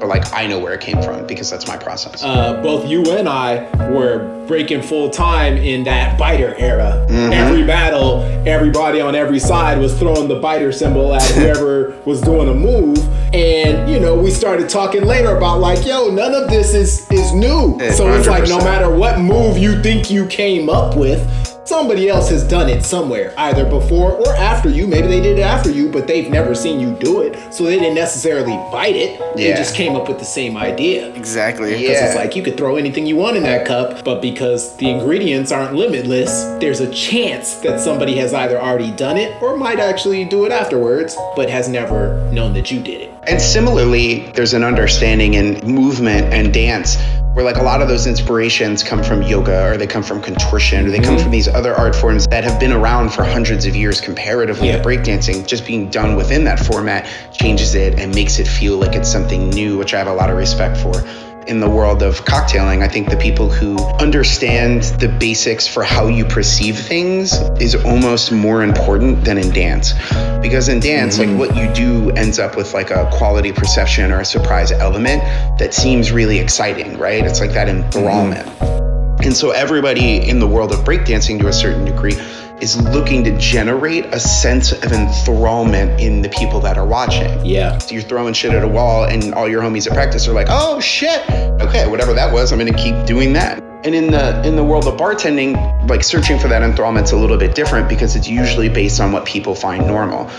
but 0.00 0.08
like 0.08 0.32
I 0.32 0.46
know 0.46 0.58
where 0.58 0.72
it 0.72 0.80
came 0.80 1.02
from 1.02 1.26
because 1.26 1.50
that's 1.50 1.66
my 1.66 1.76
process. 1.76 2.22
Uh, 2.22 2.60
both 2.62 2.88
you 2.88 3.04
and 3.12 3.28
I 3.28 3.68
were 3.90 4.44
breaking 4.46 4.82
full 4.82 5.10
time 5.10 5.56
in 5.56 5.84
that 5.84 6.18
biter 6.18 6.54
era. 6.56 7.06
Every 7.10 7.64
battle, 7.64 8.22
everybody 8.46 9.00
on 9.00 9.14
every 9.14 9.38
side 9.38 9.78
was 9.78 9.96
throwing 9.98 10.26
the 10.26 10.40
biter 10.40 10.72
symbol 10.72 11.14
at 11.14 11.22
whoever 11.32 11.96
was 12.06 12.20
doing 12.20 12.48
a 12.48 12.54
move. 12.54 12.98
And 13.34 13.88
you 13.90 14.00
know, 14.00 14.18
we 14.20 14.30
started 14.30 14.68
talking 14.68 15.04
later 15.04 15.36
about 15.36 15.60
like, 15.60 15.86
yo, 15.86 16.08
none 16.08 16.34
of 16.34 16.48
this 16.48 16.74
is 16.74 17.08
is 17.10 17.32
new. 17.32 17.78
So 17.92 18.10
it's 18.12 18.26
like 18.26 18.48
no 18.48 18.58
matter 18.58 18.90
what 18.90 19.20
move 19.20 19.58
you 19.58 19.80
think 19.82 20.10
you 20.10 20.26
came 20.26 20.68
up 20.68 20.96
with, 20.96 21.20
somebody 21.64 22.08
else 22.08 22.30
has 22.30 22.42
done 22.46 22.68
it 22.68 22.84
somewhere, 22.84 23.32
either 23.36 23.64
before 23.64 24.12
or 24.12 24.34
after 24.36 24.68
you. 24.68 24.86
Maybe 24.86 25.06
they 25.08 25.20
did 25.20 25.38
it 25.38 25.42
after 25.42 25.70
you, 25.70 25.88
but 25.90 26.06
they've 26.06 26.30
never 26.30 26.54
seen 26.54 26.80
you 26.80 26.96
do 26.98 27.22
it, 27.22 27.36
so 27.52 27.64
they 27.64 27.78
didn't 27.78 27.94
necessarily 27.94 28.56
bite 28.72 28.96
it. 28.96 29.20
They 29.36 29.48
Yeah. 29.48 29.56
just 29.56 29.74
came 29.74 29.94
up 29.94 30.08
with 30.08 30.18
the 30.18 30.24
same 30.24 30.56
idea. 30.56 31.08
Exactly. 31.14 31.70
Because 31.70 31.82
Yeah. 31.88 32.06
it's 32.06 32.16
like 32.16 32.34
you 32.34 32.42
could 32.42 32.56
throw 32.56 32.76
anything 32.76 33.06
you 33.06 33.16
want 33.16 33.36
in 33.36 33.42
that 33.44 33.64
cup, 33.66 34.04
but 34.04 34.20
because 34.22 34.76
the 34.76 34.88
ingredients 34.90 35.52
aren't 35.52 35.74
limitless, 35.74 36.30
there's 36.60 36.80
a 36.80 36.88
chance 36.88 37.54
that 37.56 37.80
somebody 37.80 38.16
has 38.16 38.32
either 38.34 38.60
already 38.60 38.90
done 38.90 39.16
it 39.16 39.30
or 39.40 39.56
might 39.56 39.78
actually 39.78 40.24
do 40.24 40.44
it 40.44 40.52
afterwards, 40.52 41.16
but 41.36 41.48
has 41.50 41.68
never 41.68 42.16
known 42.32 42.54
that 42.54 42.70
you 42.70 42.80
did 42.80 43.00
it. 43.02 43.10
And 43.26 43.40
similarly, 43.40 44.24
there's 44.34 44.54
an 44.54 44.64
understanding 44.64 45.34
in 45.34 45.60
movement 45.62 46.32
and 46.32 46.52
dance 46.54 46.96
where 47.32 47.44
like 47.44 47.58
a 47.58 47.62
lot 47.62 47.80
of 47.80 47.88
those 47.88 48.06
inspirations 48.06 48.82
come 48.82 49.04
from 49.04 49.22
yoga 49.22 49.68
or 49.68 49.76
they 49.76 49.86
come 49.86 50.02
from 50.02 50.20
contortion 50.20 50.86
or 50.86 50.90
they 50.90 50.98
come 50.98 51.14
mm-hmm. 51.14 51.22
from 51.22 51.30
these 51.30 51.46
other 51.46 51.74
art 51.74 51.94
forms 51.94 52.26
that 52.26 52.42
have 52.42 52.58
been 52.58 52.72
around 52.72 53.10
for 53.12 53.22
hundreds 53.24 53.66
of 53.66 53.76
years 53.76 54.00
comparatively 54.00 54.68
Yeah. 54.68 54.78
to 54.78 54.82
breakdancing. 54.82 55.46
Just 55.46 55.64
being 55.64 55.88
done 55.90 56.16
within 56.16 56.42
that 56.44 56.58
format 56.58 57.06
changes 57.32 57.76
it 57.76 58.00
and 58.00 58.12
makes 58.14 58.40
it 58.40 58.48
feel 58.48 58.78
like 58.78 58.96
it's 58.96 59.10
something 59.10 59.48
new, 59.50 59.78
which 59.78 59.94
I 59.94 59.98
have 59.98 60.08
a 60.08 60.12
lot 60.12 60.28
of 60.28 60.36
respect 60.36 60.76
for. 60.76 61.04
In 61.50 61.58
the 61.58 61.68
world 61.68 62.04
of 62.04 62.24
cocktailing, 62.24 62.80
I 62.80 62.86
think 62.86 63.10
the 63.10 63.16
people 63.16 63.50
who 63.50 63.76
understand 63.98 64.84
the 65.00 65.08
basics 65.08 65.66
for 65.66 65.82
how 65.82 66.06
you 66.06 66.24
perceive 66.24 66.78
things 66.78 67.32
is 67.60 67.74
almost 67.74 68.30
more 68.30 68.62
important 68.62 69.24
than 69.24 69.36
in 69.36 69.50
dance. 69.50 69.94
Because 70.40 70.68
in 70.68 70.78
dance, 70.78 71.18
like 71.18 71.26
mm-hmm. 71.26 71.38
what 71.38 71.56
you 71.56 71.68
do 71.74 72.12
ends 72.12 72.38
up 72.38 72.56
with 72.56 72.72
like 72.72 72.92
a 72.92 73.10
quality 73.12 73.50
perception 73.50 74.12
or 74.12 74.20
a 74.20 74.24
surprise 74.24 74.70
element 74.70 75.24
that 75.58 75.74
seems 75.74 76.12
really 76.12 76.38
exciting, 76.38 76.96
right? 76.98 77.26
It's 77.26 77.40
like 77.40 77.50
that 77.50 77.66
mm-hmm. 77.66 77.98
enthrallment. 77.98 78.80
And 79.24 79.36
so 79.36 79.50
everybody 79.50 80.28
in 80.28 80.38
the 80.38 80.46
world 80.46 80.70
of 80.70 80.78
breakdancing 80.84 81.40
to 81.40 81.48
a 81.48 81.52
certain 81.52 81.84
degree 81.84 82.14
is 82.60 82.80
looking 82.90 83.24
to 83.24 83.36
generate 83.38 84.06
a 84.06 84.20
sense 84.20 84.72
of 84.72 84.90
enthrallment 84.92 86.00
in 86.00 86.22
the 86.22 86.28
people 86.28 86.60
that 86.60 86.76
are 86.76 86.86
watching. 86.86 87.44
Yeah. 87.44 87.78
So 87.78 87.94
you're 87.94 88.02
throwing 88.02 88.34
shit 88.34 88.52
at 88.52 88.62
a 88.62 88.68
wall 88.68 89.04
and 89.04 89.34
all 89.34 89.48
your 89.48 89.62
homies 89.62 89.86
at 89.86 89.94
practice 89.94 90.28
are 90.28 90.32
like, 90.32 90.48
oh 90.50 90.80
shit. 90.80 91.20
Okay, 91.60 91.88
whatever 91.88 92.12
that 92.14 92.32
was, 92.32 92.52
I'm 92.52 92.58
gonna 92.58 92.72
keep 92.72 93.06
doing 93.06 93.32
that. 93.34 93.62
And 93.82 93.94
in 93.94 94.10
the 94.10 94.46
in 94.46 94.56
the 94.56 94.64
world 94.64 94.86
of 94.86 94.94
bartending, 95.00 95.56
like 95.88 96.04
searching 96.04 96.38
for 96.38 96.48
that 96.48 96.62
enthrallment's 96.62 97.12
a 97.12 97.16
little 97.16 97.38
bit 97.38 97.54
different 97.54 97.88
because 97.88 98.14
it's 98.14 98.28
usually 98.28 98.68
based 98.68 99.00
on 99.00 99.10
what 99.10 99.24
people 99.24 99.54
find 99.54 99.86
normal. 99.86 100.30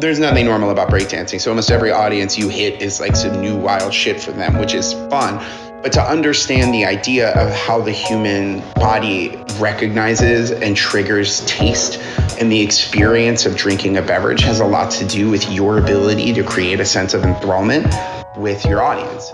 There's 0.00 0.18
nothing 0.18 0.44
normal 0.44 0.70
about 0.70 0.88
breakdancing. 0.88 1.40
So 1.40 1.52
almost 1.52 1.70
every 1.70 1.92
audience 1.92 2.36
you 2.36 2.48
hit 2.48 2.82
is 2.82 2.98
like 2.98 3.14
some 3.14 3.40
new 3.40 3.56
wild 3.56 3.94
shit 3.94 4.20
for 4.20 4.32
them, 4.32 4.58
which 4.58 4.74
is 4.74 4.92
fun. 5.08 5.38
But 5.82 5.92
to 5.92 6.02
understand 6.02 6.74
the 6.74 6.84
idea 6.84 7.30
of 7.30 7.50
how 7.50 7.80
the 7.80 7.90
human 7.90 8.60
body 8.74 9.42
recognizes 9.58 10.50
and 10.50 10.76
triggers 10.76 11.44
taste 11.46 11.98
and 12.38 12.52
the 12.52 12.60
experience 12.60 13.46
of 13.46 13.56
drinking 13.56 13.96
a 13.96 14.02
beverage 14.02 14.42
has 14.42 14.60
a 14.60 14.64
lot 14.64 14.90
to 14.92 15.06
do 15.06 15.30
with 15.30 15.50
your 15.50 15.78
ability 15.78 16.34
to 16.34 16.42
create 16.42 16.80
a 16.80 16.84
sense 16.84 17.14
of 17.14 17.22
enthrallment 17.22 17.88
with 18.36 18.64
your 18.66 18.82
audience. 18.82 19.32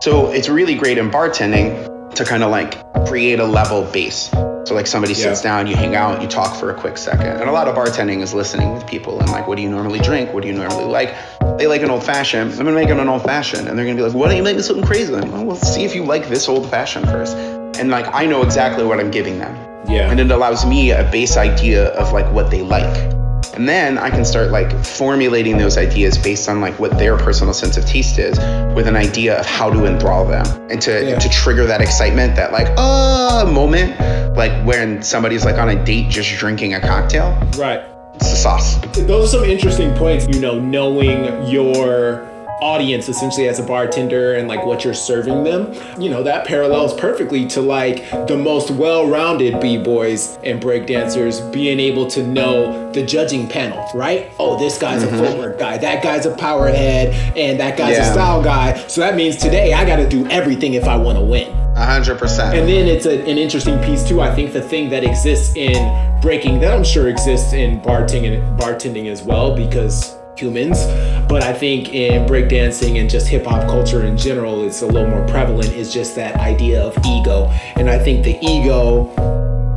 So 0.00 0.32
it's 0.32 0.48
really 0.48 0.74
great 0.74 0.98
in 0.98 1.08
bartending 1.08 1.95
to 2.16 2.24
kind 2.24 2.42
of 2.42 2.50
like 2.50 2.82
create 3.06 3.38
a 3.40 3.44
level 3.44 3.82
base. 3.92 4.30
So 4.64 4.74
like 4.74 4.86
somebody 4.86 5.14
sits 5.14 5.44
Yeah. 5.44 5.50
down, 5.50 5.66
you 5.68 5.76
hang 5.76 5.94
out, 5.94 6.20
you 6.20 6.26
talk 6.26 6.56
for 6.56 6.70
a 6.70 6.74
quick 6.74 6.98
second. 6.98 7.26
And 7.26 7.48
a 7.48 7.52
lot 7.52 7.68
of 7.68 7.76
bartending 7.76 8.20
is 8.22 8.34
listening 8.34 8.74
with 8.74 8.86
people 8.86 9.20
and 9.20 9.30
like, 9.30 9.46
what 9.46 9.56
do 9.56 9.62
you 9.62 9.70
normally 9.70 10.00
drink? 10.00 10.32
What 10.34 10.42
do 10.42 10.48
you 10.48 10.54
normally 10.54 10.86
like? 10.86 11.14
They 11.58 11.66
like 11.68 11.82
an 11.82 11.90
old 11.90 12.02
fashioned. 12.02 12.50
I'm 12.52 12.58
gonna 12.58 12.72
make 12.72 12.88
them 12.88 12.98
an 12.98 13.08
old 13.08 13.22
fashioned. 13.22 13.68
And 13.68 13.78
they're 13.78 13.86
gonna 13.86 13.96
be 13.96 14.02
like, 14.02 14.14
why 14.14 14.26
don't 14.28 14.36
you 14.36 14.42
make 14.42 14.56
me 14.56 14.62
something 14.62 14.84
crazy? 14.84 15.14
I'm 15.14 15.20
like, 15.20 15.32
well, 15.32 15.44
let's 15.54 15.72
see 15.72 15.84
if 15.84 15.94
you 15.94 16.04
like 16.04 16.28
this 16.28 16.48
old 16.48 16.68
fashioned 16.68 17.06
first. 17.06 17.36
And 17.78 17.90
like, 17.90 18.12
I 18.12 18.26
know 18.26 18.42
exactly 18.42 18.84
what 18.84 18.98
I'm 18.98 19.10
giving 19.10 19.38
them. 19.38 19.54
Yeah. 19.88 20.10
And 20.10 20.18
it 20.18 20.30
allows 20.30 20.66
me 20.66 20.90
a 20.90 21.08
base 21.12 21.36
idea 21.36 21.88
of 21.90 22.12
like 22.12 22.30
what 22.32 22.50
they 22.50 22.62
like. 22.62 23.15
And 23.56 23.66
then 23.66 23.96
I 23.96 24.10
can 24.10 24.24
start 24.26 24.50
like 24.50 24.70
formulating 24.84 25.56
those 25.56 25.78
ideas 25.78 26.18
based 26.18 26.46
on 26.46 26.60
like 26.60 26.78
what 26.78 26.98
their 26.98 27.16
personal 27.16 27.54
sense 27.54 27.78
of 27.78 27.86
taste 27.86 28.18
is 28.18 28.38
with 28.74 28.86
an 28.86 28.96
idea 28.96 29.38
of 29.40 29.46
how 29.46 29.70
to 29.70 29.86
enthrall 29.86 30.26
them 30.26 30.44
and 30.70 30.80
to, 30.82 31.08
Yeah. 31.10 31.18
to 31.18 31.28
trigger 31.30 31.64
that 31.66 31.80
excitement, 31.80 32.36
that 32.36 32.52
like, 32.52 32.68
uh, 32.76 33.46
moment, 33.50 33.98
like 34.36 34.52
when 34.66 35.02
somebody's 35.02 35.46
like 35.46 35.56
on 35.56 35.70
a 35.70 35.84
date 35.84 36.10
just 36.10 36.36
drinking 36.36 36.74
a 36.74 36.80
cocktail. 36.80 37.30
Right. 37.56 37.80
It's 38.16 38.30
the 38.30 38.36
sauce. 38.36 38.76
Those 38.92 39.34
are 39.34 39.38
some 39.38 39.48
interesting 39.48 39.94
points, 39.94 40.26
you 40.28 40.40
know, 40.40 40.60
knowing 40.60 41.46
your 41.48 42.25
audience 42.60 43.08
essentially 43.08 43.48
as 43.48 43.58
a 43.58 43.62
bartender 43.62 44.34
and 44.34 44.48
like 44.48 44.64
what 44.64 44.84
you're 44.84 44.94
serving 44.94 45.44
them. 45.44 45.74
You 46.00 46.10
know, 46.10 46.22
that 46.22 46.46
parallels 46.46 46.94
perfectly 46.94 47.46
to 47.48 47.60
like 47.60 48.10
the 48.26 48.36
most 48.36 48.70
well-rounded 48.70 49.60
b-boys 49.60 50.38
and 50.44 50.62
breakdancers 50.62 51.52
being 51.52 51.78
able 51.80 52.06
to 52.08 52.26
know 52.26 52.90
the 52.92 53.04
judging 53.04 53.48
panel, 53.48 53.86
right? 53.94 54.30
Oh, 54.38 54.58
this 54.58 54.78
guy's 54.78 55.02
a 55.02 55.06
mm-hmm. 55.06 55.18
footwork 55.18 55.58
guy, 55.58 55.78
that 55.78 56.02
guy's 56.02 56.26
a 56.26 56.34
power 56.36 56.68
head, 56.68 57.14
and 57.36 57.60
that 57.60 57.76
guy's 57.76 57.98
a 57.98 58.12
style 58.12 58.42
guy. 58.42 58.74
So 58.86 59.00
that 59.00 59.16
means 59.16 59.36
today 59.36 59.72
I 59.72 59.84
got 59.84 59.96
to 59.96 60.08
do 60.08 60.26
everything 60.28 60.74
if 60.74 60.84
I 60.84 60.96
want 60.96 61.18
to 61.18 61.24
win. 61.24 61.48
A 61.76 61.84
hundred 61.84 62.18
percent. 62.18 62.56
And 62.56 62.66
then 62.66 62.86
it's 62.86 63.04
a, 63.04 63.20
an 63.20 63.36
interesting 63.36 63.78
piece 63.84 64.02
too. 64.08 64.22
I 64.22 64.34
think 64.34 64.54
the 64.54 64.62
thing 64.62 64.88
that 64.90 65.04
exists 65.04 65.54
in 65.56 66.20
breaking 66.22 66.60
that 66.60 66.72
I'm 66.72 66.82
sure 66.82 67.08
exists 67.08 67.52
in 67.52 67.82
bartending 67.82 68.58
bartending 68.58 69.08
as 69.08 69.22
well 69.22 69.54
because 69.54 70.15
humans. 70.38 70.84
But 71.28 71.42
I 71.42 71.52
think 71.52 71.94
in 71.94 72.26
breakdancing 72.26 73.00
and 73.00 73.08
just 73.08 73.26
hip 73.26 73.44
hop 73.44 73.66
culture 73.66 74.04
in 74.04 74.16
general, 74.16 74.64
it's 74.66 74.82
a 74.82 74.86
little 74.86 75.08
more 75.08 75.26
prevalent. 75.26 75.72
Is 75.72 75.92
just 75.92 76.14
that 76.16 76.36
idea 76.36 76.82
of 76.82 76.96
ego, 77.04 77.48
and 77.76 77.88
I 77.90 77.98
think 77.98 78.24
the 78.24 78.38
ego 78.44 79.12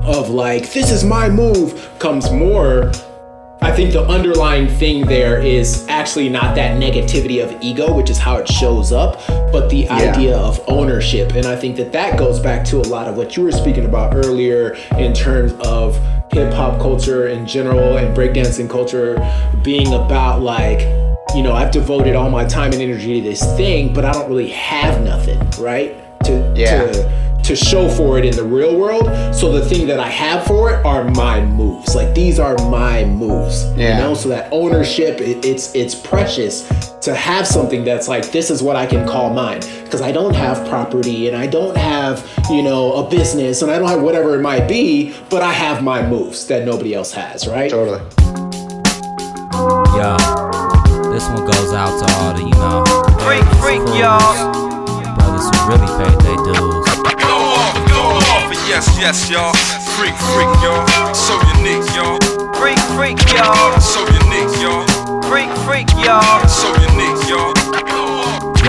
of 0.06 0.30
like 0.30 0.72
this 0.72 0.91
is 0.91 1.04
my 1.04 1.30
move 1.30 1.89
comes 2.00 2.32
more 2.32 2.91
I 3.62 3.76
think 3.76 3.91
the 3.91 4.04
underlying 4.08 4.69
thing 4.69 5.06
there 5.06 5.41
is 5.41 5.86
actually 5.89 6.30
not 6.30 6.56
that 6.56 6.82
negativity 6.82 7.43
of 7.43 7.62
ego, 7.62 7.93
which 7.93 8.10
is 8.10 8.17
how 8.17 8.38
it 8.38 8.48
shows 8.48 8.93
up, 8.93 9.19
but 9.52 9.69
the 9.69 9.88
idea 9.89 10.38
of 10.38 10.62
ownership. 10.69 11.34
And 11.34 11.45
I 11.45 11.58
think 11.58 11.76
that 11.76 11.91
that 11.91 12.17
goes 12.17 12.39
back 12.39 12.65
to 12.67 12.78
a 12.78 12.88
lot 12.88 13.10
of 13.10 13.17
what 13.17 13.36
you 13.36 13.43
were 13.43 13.52
speaking 13.52 13.84
about 13.84 14.15
earlier 14.15 14.78
in 14.98 15.13
terms 15.13 15.52
of 15.60 16.00
hip 16.32 16.54
hop 16.54 16.80
culture 16.80 17.28
in 17.28 17.46
general 17.48 17.98
and 17.98 18.15
breakdancing 18.15 18.70
culture 18.70 19.15
being 19.63 19.94
about 19.94 20.42
like, 20.42 20.82
you 21.36 21.42
know, 21.44 21.54
I've 21.54 21.72
devoted 21.72 22.15
all 22.15 22.30
my 22.30 22.46
time 22.46 22.72
and 22.72 22.82
energy 22.82 23.22
to 23.22 23.28
this 23.28 23.42
thing, 23.58 23.94
but 23.94 24.06
I 24.06 24.12
don't 24.12 24.30
really 24.30 24.50
have 24.52 25.04
nothing, 25.04 25.39
right? 25.60 25.96
To, 26.26 26.54
Yeah. 26.56 26.92
to 26.92 27.29
to 27.50 27.56
show 27.56 27.90
for 27.90 28.20
it 28.20 28.26
in 28.26 28.36
the 28.36 28.44
real 28.44 28.78
world. 28.78 29.06
So 29.34 29.52
the 29.52 29.66
thing 29.66 29.88
that 29.88 30.00
I 30.00 30.08
have 30.08 30.46
for 30.46 30.70
it 30.72 30.86
are 30.86 31.04
my 31.10 31.44
moves. 31.44 31.96
Like 31.96 32.14
these 32.14 32.38
are 32.40 32.56
my 32.70 33.06
moves. 33.06 33.66
Yeah. 33.76 33.98
You 33.98 34.04
know, 34.04 34.14
so 34.14 34.30
that 34.30 34.50
ownership, 34.52 35.20
it, 35.20 35.44
it's 35.44 35.74
it's 35.74 35.96
precious 35.96 36.68
to 37.02 37.16
have 37.16 37.48
something 37.48 37.84
that's 37.84 38.08
like 38.08 38.32
this 38.32 38.52
is 38.52 38.62
what 38.62 38.76
I 38.76 38.86
can 38.86 39.08
call 39.08 39.34
mine 39.34 39.62
because 39.84 40.02
I 40.02 40.12
don't 40.12 40.36
have 40.36 40.68
property 40.70 41.28
and 41.28 41.36
I 41.36 41.48
don't 41.48 41.76
have 41.76 42.24
you 42.52 42.62
know 42.62 42.94
a 43.04 43.10
business 43.10 43.64
and 43.64 43.72
I 43.72 43.80
don't 43.80 43.90
have 43.90 44.04
whatever 44.04 44.36
it 44.36 44.42
might 44.42 44.68
be, 44.68 45.16
but 45.32 45.42
I 45.42 45.52
have 45.52 45.82
my 45.84 46.08
moves 46.08 46.46
that 46.48 46.66
nobody 46.66 46.94
else 46.94 47.12
has, 47.14 47.48
right? 47.48 47.72
Totally. 47.72 48.00
Yo, 49.98 50.16
this 51.12 51.28
one 51.30 51.46
goes 51.50 51.74
out 51.74 51.98
to 51.98 52.14
all 52.14 52.34
the, 52.34 52.44
you 52.44 52.60
know, 52.62 52.86
Freak, 53.26 53.44
freak, 53.58 53.82
y'all. 54.00 54.54
brothers 55.16 55.50
who 55.50 55.68
really 55.68 55.90
paid 55.98 56.20
their 56.22 56.38
dues. 56.54 56.79
Yes, 58.69 58.86
yes, 58.99 59.29
y'all. 59.29 59.53
Freak, 59.97 60.13
freak, 60.32 60.53
y'all. 60.62 60.86
So 61.13 61.34
unique, 61.58 61.84
y'all. 61.97 62.21
Freak, 62.53 62.79
freak, 62.93 63.17
y'all. 63.34 63.79
So 63.82 64.05
unique, 64.21 64.53
y'all. 64.62 64.86
Freak, 65.25 65.49
freak, 65.65 65.89
y'all. 66.05 66.47
So 66.47 66.69
unique, 66.77 67.17
y'all. 67.27 67.53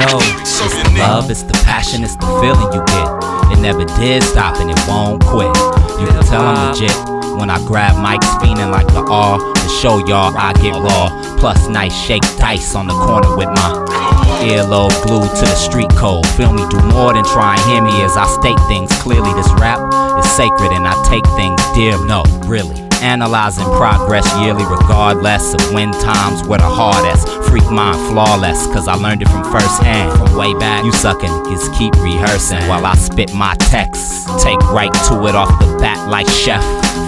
Yo, 0.00 0.18
So 0.44 0.64
it's 0.64 0.82
the 0.88 0.98
love, 0.98 1.30
it's 1.30 1.42
the 1.42 1.52
passion, 1.64 2.02
it's 2.02 2.16
the 2.16 2.26
feeling 2.40 2.72
you 2.72 2.80
get. 2.88 3.52
It 3.52 3.60
never 3.60 3.84
did 4.00 4.22
stop 4.22 4.56
and 4.56 4.70
it 4.70 4.80
won't 4.88 5.22
quit. 5.22 5.54
You 6.00 6.06
can 6.06 6.24
tell 6.24 6.40
I'm 6.40 6.72
legit 6.72 6.96
when 7.36 7.50
I 7.50 7.62
grab 7.66 7.96
mics, 7.96 8.24
fiending 8.40 8.70
like 8.70 8.86
the 8.88 9.04
R. 9.04 9.38
To 9.38 9.68
show 9.68 9.98
y'all 10.06 10.34
I 10.36 10.54
get 10.54 10.72
raw. 10.72 11.36
Plus, 11.38 11.68
nice 11.68 11.94
shake 11.94 12.22
dice 12.38 12.74
on 12.74 12.86
the 12.86 12.94
corner 12.94 13.36
with 13.36 13.48
my 13.48 14.19
earlobe 14.40 14.94
glued 15.07 15.29
to 15.29 15.44
the 15.44 15.55
street 15.55 15.90
code. 15.90 16.26
Feel 16.37 16.53
me, 16.53 16.62
do 16.68 16.81
more 16.92 17.12
than 17.12 17.24
try 17.24 17.57
and 17.57 17.70
hear 17.70 17.83
me 17.83 18.03
as 18.03 18.16
I 18.16 18.26
state 18.26 18.59
things 18.68 18.90
clearly. 19.03 19.33
This 19.35 19.50
rap 19.61 19.81
is 20.18 20.31
sacred 20.33 20.72
and 20.72 20.87
I 20.87 20.94
take 21.09 21.26
things 21.37 21.61
dear. 21.74 21.96
No, 22.07 22.22
really. 22.46 22.76
Analyzing 23.03 23.64
progress 23.81 24.29
yearly, 24.40 24.64
regardless 24.64 25.55
of 25.55 25.72
when 25.72 25.90
times 25.92 26.46
were 26.46 26.59
the 26.59 26.68
hardest. 26.68 27.29
Freak 27.48 27.64
mind 27.70 27.96
flawless, 28.12 28.66
cause 28.66 28.88
I 28.88 28.94
learned 28.94 29.22
it 29.22 29.29
from 29.29 29.42
first 29.44 29.83
hand. 29.83 30.12
From 30.18 30.37
way 30.37 30.53
back, 30.55 30.85
you 30.85 30.92
suckin' 30.92 31.31
niggas 31.50 31.79
keep 31.79 31.94
rehearsing 32.03 32.61
while 32.68 32.85
I 32.85 32.94
spit 32.94 33.33
my 33.33 33.55
text. 33.57 34.29
Take 34.42 34.61
right 34.70 34.92
to 35.09 35.26
it 35.26 35.35
off 35.35 35.48
the 35.61 35.79
bat 35.79 36.09
like 36.09 36.29
chef. 36.29 36.62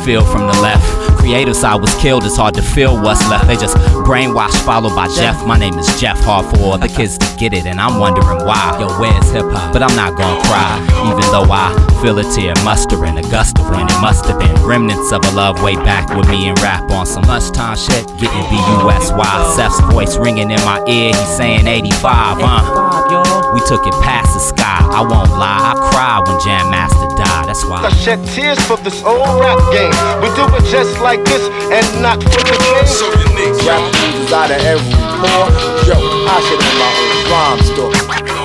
Feel 0.04 0.24
from 0.24 0.46
the 0.46 0.58
left, 0.60 0.82
creative 1.12 1.56
side 1.56 1.80
was 1.80 1.94
killed, 1.96 2.24
it's 2.24 2.36
hard 2.36 2.54
to 2.54 2.62
feel 2.62 3.00
what's 3.00 3.20
left. 3.28 3.46
They 3.46 3.56
just 3.56 3.76
brainwashed, 4.06 4.64
followed 4.64 4.94
by 4.94 5.08
Jeff. 5.16 5.46
My 5.46 5.58
name 5.58 5.78
is 5.78 5.86
Jeff, 6.00 6.18
hard 6.20 6.46
for 6.56 6.78
the 6.78 6.88
kids 6.88 7.18
to 7.18 7.36
get 7.38 7.52
it, 7.52 7.66
and 7.66 7.80
I'm 7.80 7.98
wondering 7.98 8.44
why. 8.44 8.76
Yo, 8.80 8.88
where's 8.98 9.30
hip 9.30 9.46
hop? 9.50 9.72
But 9.72 9.82
I'm 9.82 9.94
not 9.96 10.16
gonna 10.16 10.42
cry, 10.44 10.80
even 11.10 11.24
though 11.32 11.50
I 11.50 11.70
feel 12.02 12.18
a 12.18 12.24
tear 12.24 12.54
mustering 12.64 13.18
a 13.18 13.22
gust 13.30 13.58
of 13.58 13.70
wind. 13.70 13.90
It 13.90 14.00
must 14.00 14.26
have 14.26 14.38
been 14.38 14.54
remnants 14.64 15.12
of 15.12 15.24
a 15.24 15.30
love 15.32 15.62
way 15.62 15.76
back 15.76 16.08
with 16.16 16.28
me 16.28 16.48
and 16.48 16.58
rap 16.60 16.90
on 16.90 17.06
some 17.06 17.22
lunchtime 17.24 17.76
shit. 17.76 18.06
Getting 18.18 18.46
B-U-S-Y, 18.50 19.54
Seth's 19.56 19.80
voice 19.92 20.16
ringing 20.16 20.50
in 20.50 20.60
my 20.64 20.82
ear, 20.88 21.14
he's 21.14 21.36
saying 21.36 21.66
85, 21.66 22.38
uh. 22.40 23.52
We 23.54 23.60
took 23.66 23.86
it 23.86 23.94
past 24.02 24.34
the 24.34 24.40
sky, 24.40 24.78
I 24.80 25.02
won't 25.02 25.30
lie, 25.30 25.72
I 25.72 25.90
cried 25.92 26.26
when 26.26 26.40
Jam 26.40 26.70
Master 26.70 27.11
died, 27.16 27.48
that's 27.48 27.64
why. 27.64 27.82
I 27.84 27.90
shed 28.02 28.20
tears 28.34 28.58
for 28.66 28.76
this 28.80 29.02
old 29.04 29.40
rap 29.40 29.58
game. 29.72 29.94
We 30.20 30.28
do 30.36 30.44
it 30.56 30.64
just 30.70 31.00
like 31.00 31.24
this 31.24 31.42
and 31.72 31.86
not 32.02 32.22
for 32.22 32.42
the 32.44 32.56
fame. 32.56 32.86
So 32.86 33.06
unique, 33.30 33.56
yo. 33.62 33.72
Rap 33.72 33.84
is 34.16 34.32
out 34.32 34.50
of 34.50 34.60
every 34.62 34.96
pore. 35.20 35.48
Yo, 35.88 35.96
I 36.28 36.36
should 36.46 36.60
have 36.60 36.76
my 36.78 36.90
own 37.00 37.22
rhyme 37.32 37.62
store. 37.64 37.92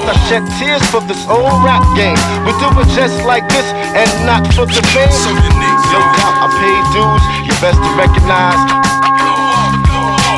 I 0.07 0.13
shed 0.31 0.43
tears 0.57 0.83
for 0.87 1.01
this 1.03 1.19
old 1.27 1.51
rap 1.63 1.83
game. 1.95 2.19
We 2.47 2.55
do 2.63 2.67
it 2.79 2.87
just 2.95 3.25
like 3.25 3.47
this 3.49 3.67
and 3.91 4.09
not 4.25 4.47
for 4.55 4.65
the 4.65 4.81
fame. 4.95 5.11
So 5.11 5.29
unique, 5.29 5.83
yo. 5.91 5.99
doubt, 5.99 6.35
I 6.41 6.47
paid 6.59 6.83
dues. 6.95 7.23
You 7.43 7.53
best 7.59 7.75
to 7.75 7.89
recognize. 7.99 8.86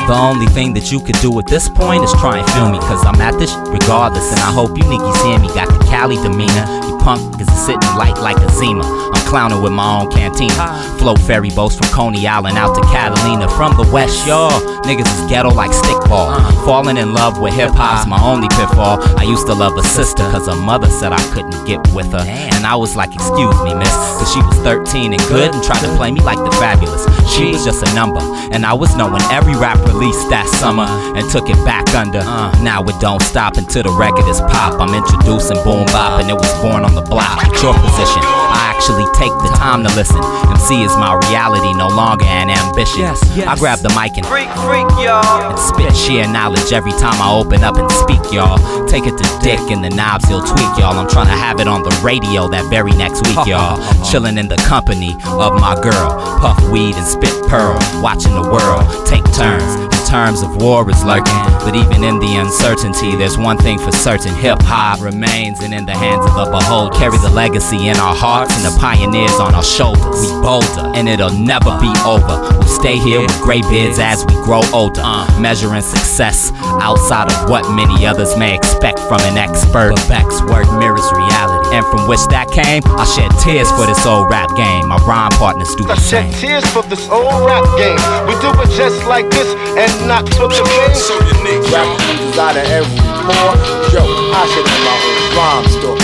The 0.09 0.17
only 0.17 0.47
thing 0.47 0.73
that 0.73 0.91
you 0.91 0.99
could 1.05 1.21
do 1.21 1.37
at 1.37 1.45
this 1.45 1.69
point 1.69 2.01
is 2.03 2.09
try 2.17 2.41
and 2.41 2.47
feel 2.57 2.65
me, 2.65 2.81
cause 2.81 3.05
I'm 3.05 3.21
at 3.21 3.37
this 3.37 3.53
regardless. 3.69 4.25
And 4.33 4.41
I 4.41 4.49
hope 4.49 4.73
you 4.73 4.81
niggas 4.81 5.21
hear 5.21 5.37
me. 5.37 5.53
Got 5.53 5.69
the 5.69 5.85
Cali 5.85 6.17
demeanor. 6.17 6.65
You 6.89 6.97
punk 6.97 7.37
is 7.37 7.45
sitting 7.53 7.93
light 7.93 8.17
like 8.17 8.41
a 8.41 8.49
Zima. 8.57 8.81
I'm 8.81 9.18
clowning 9.29 9.61
with 9.61 9.71
my 9.71 10.01
own 10.01 10.11
cantina. 10.11 10.73
Flow 10.97 11.15
ferry 11.15 11.51
boats 11.51 11.75
from 11.75 11.87
Coney 11.93 12.27
Island 12.27 12.57
out 12.57 12.73
to 12.73 12.81
Catalina. 12.89 13.47
From 13.49 13.77
the 13.77 13.87
West, 13.93 14.25
y'all. 14.25 14.49
Niggas 14.81 15.05
is 15.05 15.29
ghetto 15.29 15.53
like 15.53 15.69
stickball. 15.69 16.33
Falling 16.65 16.97
in 16.97 17.13
love 17.13 17.39
with 17.39 17.53
hip 17.53 17.69
hop's 17.71 18.07
my 18.07 18.19
only 18.21 18.47
pitfall. 18.49 18.97
I 19.17 19.23
used 19.23 19.45
to 19.45 19.53
love 19.53 19.77
a 19.77 19.83
sister, 19.83 20.23
cause 20.33 20.47
her 20.47 20.55
mother 20.55 20.89
said 20.89 21.13
I 21.13 21.21
couldn't 21.31 21.63
get 21.65 21.79
with 21.93 22.11
her. 22.11 22.25
And 22.25 22.65
I 22.65 22.75
was 22.75 22.95
like, 22.95 23.13
excuse 23.13 23.55
me, 23.61 23.75
miss. 23.75 23.93
Cause 24.17 24.33
she 24.33 24.41
was 24.41 24.57
13 24.65 25.13
and 25.13 25.21
good 25.29 25.53
and 25.53 25.63
tried 25.63 25.81
to 25.85 25.95
play 25.95 26.11
me 26.11 26.21
like 26.21 26.39
the 26.39 26.51
fabulous. 26.57 27.05
She 27.29 27.51
was 27.51 27.63
just 27.63 27.85
a 27.85 27.93
number. 27.93 28.19
And 28.51 28.65
I 28.65 28.73
was 28.73 28.95
knowing 28.95 29.21
every 29.29 29.53
rap 29.53 29.77
released 29.85 30.27
that 30.33 30.47
summer 30.49 30.89
and 31.15 31.29
took 31.29 31.49
it 31.49 31.59
back 31.63 31.93
under. 31.93 32.25
Now 32.65 32.81
it 32.83 32.99
don't 32.99 33.21
stop 33.21 33.57
until 33.57 33.83
the 33.83 33.93
record 33.93 34.25
is 34.27 34.41
pop. 34.41 34.81
I'm 34.81 34.93
introducing 34.95 35.61
boom 35.63 35.85
bop 35.93 36.19
and 36.19 36.29
it 36.29 36.35
was 36.35 36.51
born 36.61 36.83
on 36.83 36.95
the 36.95 37.05
block. 37.05 37.45
Your 37.61 37.77
position, 37.77 38.23
I 38.59 38.75
actually 38.75 39.07
take 39.15 39.31
the 39.39 39.47
time 39.55 39.83
to 39.87 39.91
listen. 39.95 40.19
MC 40.51 40.83
is 40.83 40.91
my 40.99 41.15
reality, 41.31 41.71
no 41.73 41.87
longer 41.87 42.25
an 42.25 42.49
ambition. 42.51 43.07
Yes. 43.07 43.23
I 43.47 43.55
grab 43.55 43.79
the 43.79 43.89
mic 43.95 44.17
and 44.19 44.25
Freak, 44.27 44.51
freak, 44.67 44.87
y'all. 44.99 45.23
and 45.23 45.57
spit 45.59 45.95
sheer 45.95 46.27
knowledge 46.27 46.73
every 46.73 46.91
time 46.99 47.15
I 47.23 47.31
open 47.31 47.63
up 47.63 47.77
and 47.77 47.89
speak, 47.91 48.19
y'all. 48.35 48.59
Take 48.87 49.05
it 49.07 49.15
to 49.17 49.25
Dick 49.39 49.59
and 49.71 49.83
the 49.83 49.89
knobs 49.89 50.27
he'll 50.27 50.43
tweak, 50.43 50.71
y'all. 50.75 50.99
I'm 50.99 51.07
trying 51.07 51.27
to 51.31 51.37
have 51.39 51.59
it 51.59 51.67
on 51.67 51.83
the 51.83 51.95
radio 52.03 52.47
that 52.49 52.65
very 52.69 52.91
next 52.91 53.23
week, 53.27 53.39
y'all. 53.47 53.79
Chilling 54.03 54.37
in 54.37 54.47
the 54.49 54.57
company 54.67 55.13
of 55.39 55.55
my 55.55 55.75
girl. 55.79 56.19
Puff 56.43 56.59
weed 56.69 56.95
and 56.95 57.07
spit 57.07 57.31
pearl. 57.47 57.79
Watching 58.03 58.35
the 58.35 58.43
world 58.43 58.83
take 59.07 59.23
turns. 59.31 59.71
Terms 60.09 60.41
of 60.41 60.59
war 60.59 60.89
is 60.89 61.03
lurking. 61.05 61.37
But 61.61 61.75
even 61.75 62.03
in 62.03 62.17
the 62.17 62.41
uncertainty, 62.41 63.15
there's 63.15 63.37
one 63.37 63.59
thing 63.59 63.77
for 63.77 63.91
certain. 63.91 64.33
Hip 64.33 64.57
hop 64.63 65.01
remains 65.01 65.59
and 65.61 65.71
in 65.71 65.85
the 65.85 65.93
hands 65.93 66.25
of 66.25 66.33
the 66.33 66.49
beholder. 66.49 66.97
Carry 66.97 67.19
the 67.19 67.29
legacy 67.29 67.89
in 67.89 67.97
our 67.97 68.15
hearts 68.15 68.57
and 68.57 68.65
the 68.65 68.75
pioneers 68.79 69.37
on 69.37 69.53
our 69.53 69.63
shoulders. 69.63 70.17
We 70.17 70.41
bolder 70.41 70.97
and 70.97 71.07
it'll 71.07 71.37
never 71.37 71.77
be 71.77 71.93
over. 72.09 72.41
We'll 72.57 72.63
stay 72.63 72.97
here 72.97 73.21
with 73.21 73.37
gray 73.45 73.61
beards 73.61 73.99
as 73.99 74.25
we 74.25 74.33
grow 74.41 74.65
older. 74.73 75.05
Measuring 75.37 75.85
success 75.85 76.51
outside 76.81 77.29
of 77.31 77.47
what 77.47 77.69
many 77.69 78.07
others 78.07 78.35
may 78.35 78.55
expect 78.55 78.97
from 79.05 79.21
an 79.29 79.37
expert. 79.37 79.93
But 79.93 80.09
Beck's 80.09 80.41
word 80.41 80.65
mirrors 80.81 81.05
reality. 81.13 81.48
And 81.69 81.86
from 81.86 82.10
which 82.10 82.25
that 82.34 82.49
came, 82.49 82.82
I 82.97 83.05
shed 83.05 83.29
tears 83.38 83.69
for 83.77 83.86
this 83.86 84.01
old 84.05 84.29
rap 84.29 84.49
game. 84.58 84.89
My 84.89 84.97
rhyme 85.05 85.29
partners 85.38 85.69
do 85.77 85.86
the 85.86 85.95
same. 85.95 86.25
I 86.25 86.34
shed 86.34 86.41
tears 86.41 86.65
for 86.73 86.82
this 86.89 87.05
old 87.13 87.45
rap 87.45 87.62
game. 87.77 87.99
We 88.25 88.34
do 88.41 88.49
it 88.49 88.69
just 88.73 89.05
like 89.05 89.29
this 89.29 89.53
and 89.77 89.93
not 90.10 90.25
for 90.34 90.49
the 90.49 90.65
fame. 90.65 90.95
So 90.97 91.13
unique. 91.39 91.62
Rap 91.69 91.86
is 92.17 92.38
out 92.41 92.58
of 92.58 92.65
every 92.65 92.97
pore. 93.21 93.55
Yo, 93.93 94.01
I 94.34 94.43
should 94.49 94.65
have 94.65 94.82
my 94.82 94.97
own 94.97 95.29
rhyme 95.38 95.67
store. 95.69 96.01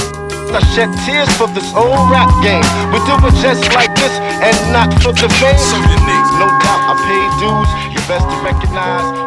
I 0.54 0.62
shed 0.72 0.94
tears 1.04 1.28
for 1.36 1.50
this 1.52 1.68
old 1.74 1.98
rap 2.14 2.30
game. 2.46 2.64
We 2.94 3.02
do 3.10 3.18
it 3.26 3.36
just 3.42 3.66
like 3.74 3.92
this 3.98 4.14
and 4.40 4.56
not 4.72 4.94
for 5.02 5.12
the 5.12 5.28
fame. 5.42 5.58
So 5.58 5.76
unique. 5.82 6.30
No 6.38 6.48
doubt, 6.62 6.94
I 6.94 6.96
paid 7.10 7.32
dues. 7.42 7.70
You 7.90 8.00
best 8.08 8.24
to 8.30 8.38
recognize. 8.46 9.25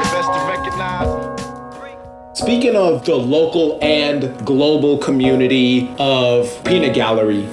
Speaking 2.38 2.76
of 2.76 3.04
the 3.04 3.16
local 3.16 3.80
and 3.82 4.46
global 4.46 4.96
community 4.98 5.92
of 5.98 6.48
Peanut 6.62 6.94
Gallery, 6.94 7.48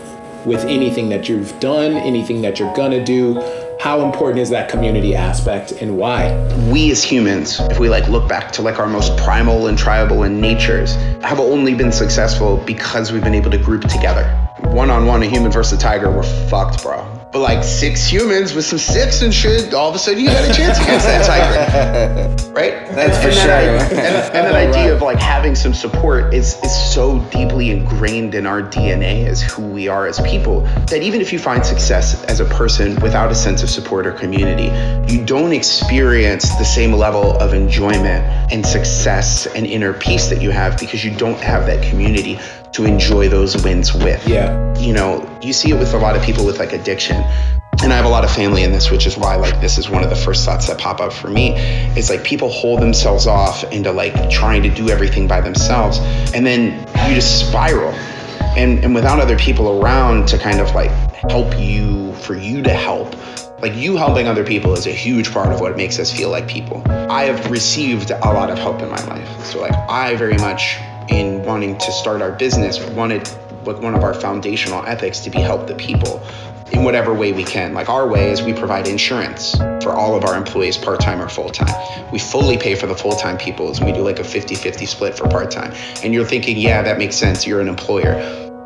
with 0.45 0.63
anything 0.65 1.09
that 1.09 1.27
you've 1.27 1.59
done, 1.59 1.93
anything 1.93 2.43
that 2.43 2.59
you're 2.59 2.73
gonna 2.75 3.03
do, 3.03 3.33
how 3.79 4.05
important 4.05 4.41
is 4.41 4.51
that 4.51 4.69
community 4.69 5.15
aspect 5.15 5.71
and 5.71 5.97
why? 5.97 6.35
we 6.71 6.91
as 6.91 7.03
humans, 7.03 7.59
if 7.61 7.79
we 7.79 7.89
like 7.89 8.07
look 8.09 8.29
back 8.29 8.51
to 8.51 8.61
like 8.61 8.77
our 8.77 8.85
most 8.85 9.17
primal 9.17 9.65
and 9.65 9.75
tribal 9.75 10.21
in 10.21 10.39
natures, 10.39 10.93
have 11.23 11.39
only 11.39 11.73
been 11.73 11.91
successful 11.91 12.57
because 12.57 13.11
we've 13.11 13.23
been 13.23 13.33
able 13.33 13.49
to 13.49 13.57
group 13.57 13.81
together. 13.85 14.25
One 14.65 14.91
on 14.91 15.07
one, 15.07 15.23
a 15.23 15.25
human 15.25 15.51
versus 15.51 15.79
a 15.79 15.81
tiger, 15.81 16.11
we're 16.11 16.21
fucked, 16.47 16.83
bro. 16.83 17.14
But 17.35 17.41
like 17.41 17.65
six 17.65 18.07
humans 18.07 18.53
with 18.53 18.63
some 18.63 18.79
sticks 18.79 19.21
and 19.21 19.33
shit, 19.33 19.73
all 19.73 19.89
of 19.89 19.95
a 19.95 19.99
sudden 19.99 20.21
you 20.21 20.27
got 20.27 20.49
a 20.49 20.53
chance 20.53 20.79
against 20.79 21.05
that 21.05 21.25
tiger, 21.25 22.51
right? 22.53 22.87
That's 22.95 23.17
for 23.17 23.27
and 23.27 23.35
sure. 23.35 23.47
That, 23.47 23.91
and, 23.91 24.35
and 24.37 24.47
that 24.47 24.55
idea 24.69 24.95
of 24.95 25.01
like 25.01 25.19
having 25.19 25.53
some 25.53 25.73
support 25.73 26.33
is 26.33 26.55
is 26.63 26.93
so 26.93 27.19
deeply 27.31 27.71
ingrained 27.71 28.35
in 28.35 28.45
our 28.45 28.61
DNA 28.61 29.25
as 29.25 29.41
who 29.41 29.67
we 29.67 29.89
are 29.89 30.07
as 30.07 30.21
people 30.21 30.61
that 30.61 31.03
even 31.03 31.19
if 31.19 31.33
you 31.33 31.39
find 31.39 31.65
success 31.65 32.23
as 32.23 32.39
a 32.39 32.45
person 32.45 32.95
without 33.01 33.29
a 33.29 33.35
sense 33.35 33.61
of 33.63 33.69
support 33.69 34.07
or 34.07 34.13
community, 34.13 34.71
you 35.13 35.25
don't 35.25 35.51
experience 35.51 36.47
the 36.55 36.63
same 36.63 36.93
level 36.93 37.37
of 37.39 37.53
enjoyment 37.53 38.23
and 38.53 38.65
success 38.65 39.45
and 39.45 39.65
inner 39.67 39.91
peace 39.91 40.29
that 40.29 40.41
you 40.41 40.51
have 40.51 40.79
because 40.79 41.03
you 41.03 41.13
don't 41.17 41.41
have 41.41 41.65
that 41.65 41.83
community 41.83 42.39
to 42.75 42.83
enjoy 42.83 43.29
those 43.29 43.63
wins 43.63 43.93
with. 43.93 44.27
Yeah. 44.27 44.77
You 44.77 44.93
know, 44.93 45.39
you 45.41 45.53
see 45.53 45.71
it 45.71 45.79
with 45.79 45.93
a 45.93 45.97
lot 45.97 46.17
of 46.17 46.23
people 46.23 46.45
with 46.45 46.59
like 46.59 46.73
addiction. 46.73 47.15
And 47.81 47.93
I 47.93 47.95
have 47.95 48.05
a 48.05 48.09
lot 48.09 48.25
of 48.25 48.31
family 48.31 48.63
in 48.63 48.73
this, 48.73 48.91
which 48.91 49.07
is 49.07 49.17
why 49.17 49.35
like 49.37 49.61
this 49.61 49.77
is 49.77 49.89
one 49.89 50.03
of 50.03 50.09
the 50.09 50.15
first 50.15 50.43
thoughts 50.43 50.67
that 50.67 50.77
pop 50.77 50.99
up 50.99 51.13
for 51.13 51.29
me. 51.29 51.53
It's 51.95 52.09
like 52.09 52.23
people 52.25 52.49
hold 52.49 52.81
themselves 52.81 53.27
off 53.27 53.63
into 53.71 53.91
like 53.91 54.29
trying 54.29 54.61
to 54.63 54.69
do 54.69 54.89
everything 54.89 55.25
by 55.25 55.39
themselves, 55.39 55.99
and 56.33 56.45
then 56.45 56.79
you 57.07 57.15
just 57.15 57.47
spiral. 57.49 57.91
And 58.57 58.83
and 58.83 58.93
without 58.93 59.19
other 59.19 59.37
people 59.37 59.81
around 59.81 60.27
to 60.29 60.37
kind 60.37 60.59
of 60.59 60.73
like 60.73 60.91
help 61.29 61.57
you 61.57 62.13
for 62.15 62.35
you 62.35 62.61
to 62.63 62.73
help, 62.73 63.15
like 63.61 63.75
you 63.75 63.95
helping 63.95 64.27
other 64.27 64.43
people 64.43 64.73
is 64.73 64.87
a 64.87 64.91
huge 64.91 65.31
part 65.31 65.53
of 65.53 65.61
what 65.61 65.77
makes 65.77 65.99
us 65.99 66.11
feel 66.11 66.29
like 66.29 66.47
people. 66.47 66.81
I 66.89 67.23
have 67.25 67.51
received 67.51 68.11
a 68.11 68.19
lot 68.19 68.49
of 68.49 68.57
help 68.57 68.81
in 68.81 68.89
my 68.89 69.03
life. 69.05 69.45
So 69.45 69.61
like 69.61 69.73
I 69.89 70.15
very 70.15 70.37
much 70.37 70.77
in 71.09 71.43
wanting 71.43 71.77
to 71.77 71.91
start 71.91 72.21
our 72.21 72.31
business 72.31 72.79
wanted 72.91 73.27
what 73.63 73.81
one 73.81 73.95
of 73.95 74.03
our 74.03 74.13
foundational 74.13 74.85
ethics 74.85 75.19
to 75.21 75.29
be 75.29 75.39
help 75.39 75.67
the 75.67 75.75
people 75.75 76.21
in 76.71 76.83
whatever 76.83 77.13
way 77.13 77.31
we 77.31 77.43
can. 77.43 77.73
Like 77.73 77.89
our 77.89 78.07
way 78.07 78.31
is 78.31 78.41
we 78.41 78.53
provide 78.53 78.87
insurance 78.87 79.55
for 79.83 79.91
all 79.91 80.15
of 80.15 80.23
our 80.25 80.35
employees, 80.35 80.77
part 80.77 80.99
time 80.99 81.21
or 81.21 81.29
full 81.29 81.49
time. 81.49 82.11
We 82.11 82.19
fully 82.19 82.57
pay 82.57 82.75
for 82.75 82.87
the 82.87 82.95
full 82.95 83.15
time 83.15 83.37
people, 83.37 83.67
and 83.67 83.85
we 83.85 83.91
do 83.91 84.01
like 84.01 84.19
a 84.19 84.23
50 84.23 84.55
50 84.55 84.85
split 84.85 85.17
for 85.17 85.27
part 85.27 85.51
time. 85.51 85.73
And 86.03 86.13
you're 86.13 86.25
thinking, 86.25 86.57
yeah, 86.57 86.81
that 86.81 86.97
makes 86.97 87.15
sense. 87.15 87.45
You're 87.45 87.61
an 87.61 87.67
employer. 87.67 88.13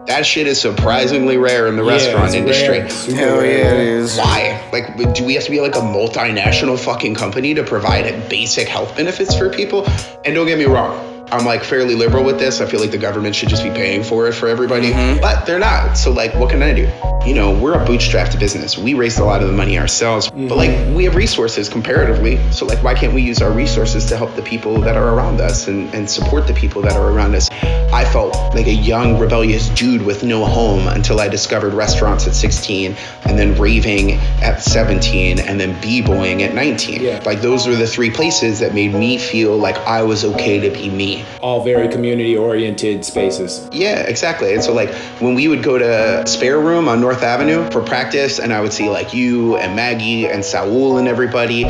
That 0.08 0.26
shit 0.26 0.48
is 0.48 0.60
surprisingly 0.60 1.38
rare 1.38 1.68
in 1.68 1.76
the 1.76 1.84
restaurant 1.84 2.34
industry. 2.34 2.80
rare. 2.80 2.90
Super 2.90 3.18
Hell 3.18 3.46
yeah, 3.46 3.74
it 3.74 3.80
is. 3.80 4.18
Why? 4.18 4.68
Like, 4.72 5.14
do 5.14 5.24
we 5.24 5.36
have 5.36 5.44
to 5.44 5.52
be 5.52 5.62
like 5.62 5.76
a 5.76 5.82
multinational 5.82 6.80
fucking 6.80 7.14
company 7.14 7.54
to 7.54 7.64
provide 7.64 8.28
basic 8.28 8.68
health 8.68 8.96
benefits 8.96 9.38
for 9.38 9.52
people? 9.52 9.86
And 10.26 10.34
don't 10.34 10.48
get 10.48 10.58
me 10.58 10.66
wrong, 10.66 11.19
I'm 11.32 11.46
like 11.46 11.64
fairly 11.64 11.96
liberal 11.96 12.24
with 12.24 12.40
this. 12.40 12.60
I 12.62 12.66
feel 12.66 12.80
like 12.80 12.92
the 12.92 12.98
government 12.98 13.36
should 13.36 13.50
just 13.50 13.64
be 13.64 13.70
paying 13.70 14.04
for 14.04 14.28
it 14.28 14.34
for 14.34 14.48
everybody, 14.48 14.92
mm-hmm. 14.92 15.22
but 15.22 15.46
they're 15.46 15.60
not. 15.60 15.96
So, 15.96 16.12
like, 16.12 16.34
what 16.36 16.50
can 16.50 16.64
I 16.64 16.74
do? 16.74 16.92
You 17.26 17.36
know, 17.36 17.52
we're 17.52 17.74
a 17.74 17.86
bootstrapped 17.86 18.40
business. 18.40 18.78
We 18.78 18.94
raised 18.94 19.20
a 19.20 19.26
lot 19.26 19.42
of 19.42 19.48
the 19.48 19.54
money 19.54 19.78
ourselves, 19.78 20.30
but 20.30 20.56
like, 20.56 20.72
mm-hmm. 20.72 20.96
we 20.96 21.04
have 21.04 21.16
resources 21.16 21.70
comparatively. 21.70 22.38
So, 22.52 22.66
like, 22.66 22.82
why 22.84 22.96
can't 22.96 23.14
we 23.14 23.22
use 23.22 23.42
our 23.42 23.52
resources 23.52 24.06
to 24.08 24.18
help 24.18 24.36
the 24.36 24.42
people 24.42 24.82
that 24.82 24.98
are 24.98 25.14
around 25.14 25.40
us 25.40 25.68
and, 25.68 25.94
and 25.94 26.10
support 26.10 26.48
the 26.48 26.54
people 26.54 26.82
that 26.82 26.94
are 26.94 27.12
around 27.12 27.36
us? 27.36 27.50
I 27.92 28.06
felt 28.06 28.36
like 28.54 28.68
a 28.68 28.74
young, 28.74 29.20
rebellious 29.20 29.70
dude 29.70 30.04
with 30.04 30.24
no 30.24 30.46
home 30.46 30.88
until 30.88 31.20
I 31.20 31.28
discovered 31.28 31.74
restaurants 31.74 32.28
at 32.28 32.36
16 32.36 32.96
and 33.26 33.38
then 33.38 33.60
raving 33.60 34.14
at 34.42 34.62
17 34.62 35.40
and 35.40 35.60
then 35.60 35.80
b-boying 35.82 36.44
at 36.44 36.54
19. 36.54 37.02
Yeah. 37.02 37.22
Like 37.26 37.42
those 37.42 37.68
were 37.68 37.76
the 37.76 37.88
three 37.88 38.12
places 38.12 38.60
that 38.60 38.76
made 38.76 38.94
me 38.94 39.18
feel 39.18 39.58
like 39.58 39.76
I 39.80 40.04
was 40.04 40.24
okay 40.24 40.60
to 40.60 40.70
be 40.70 40.90
me. 40.90 41.19
All 41.42 41.64
very 41.64 41.88
community 41.88 42.38
oriented 42.38 43.06
spaces. 43.06 43.68
Yeah, 43.72 44.02
exactly. 44.02 44.54
And 44.54 44.64
so 44.64 44.74
like 44.74 44.94
when 45.20 45.36
we 45.36 45.48
would 45.48 45.64
go 45.64 45.78
to 45.78 46.26
Spare 46.28 46.60
Room 46.60 46.88
on 46.88 47.02
North 47.02 47.24
Avenue 47.24 47.70
for 47.72 47.82
practice, 47.82 48.40
and 48.40 48.54
I 48.54 48.62
would 48.62 48.74
see 48.74 48.90
like 48.90 49.14
you 49.14 49.58
and 49.58 49.76
Maggie 49.76 50.28
and 50.28 50.44
Saul 50.44 50.98
and 50.98 51.08
everybody. 51.08 51.66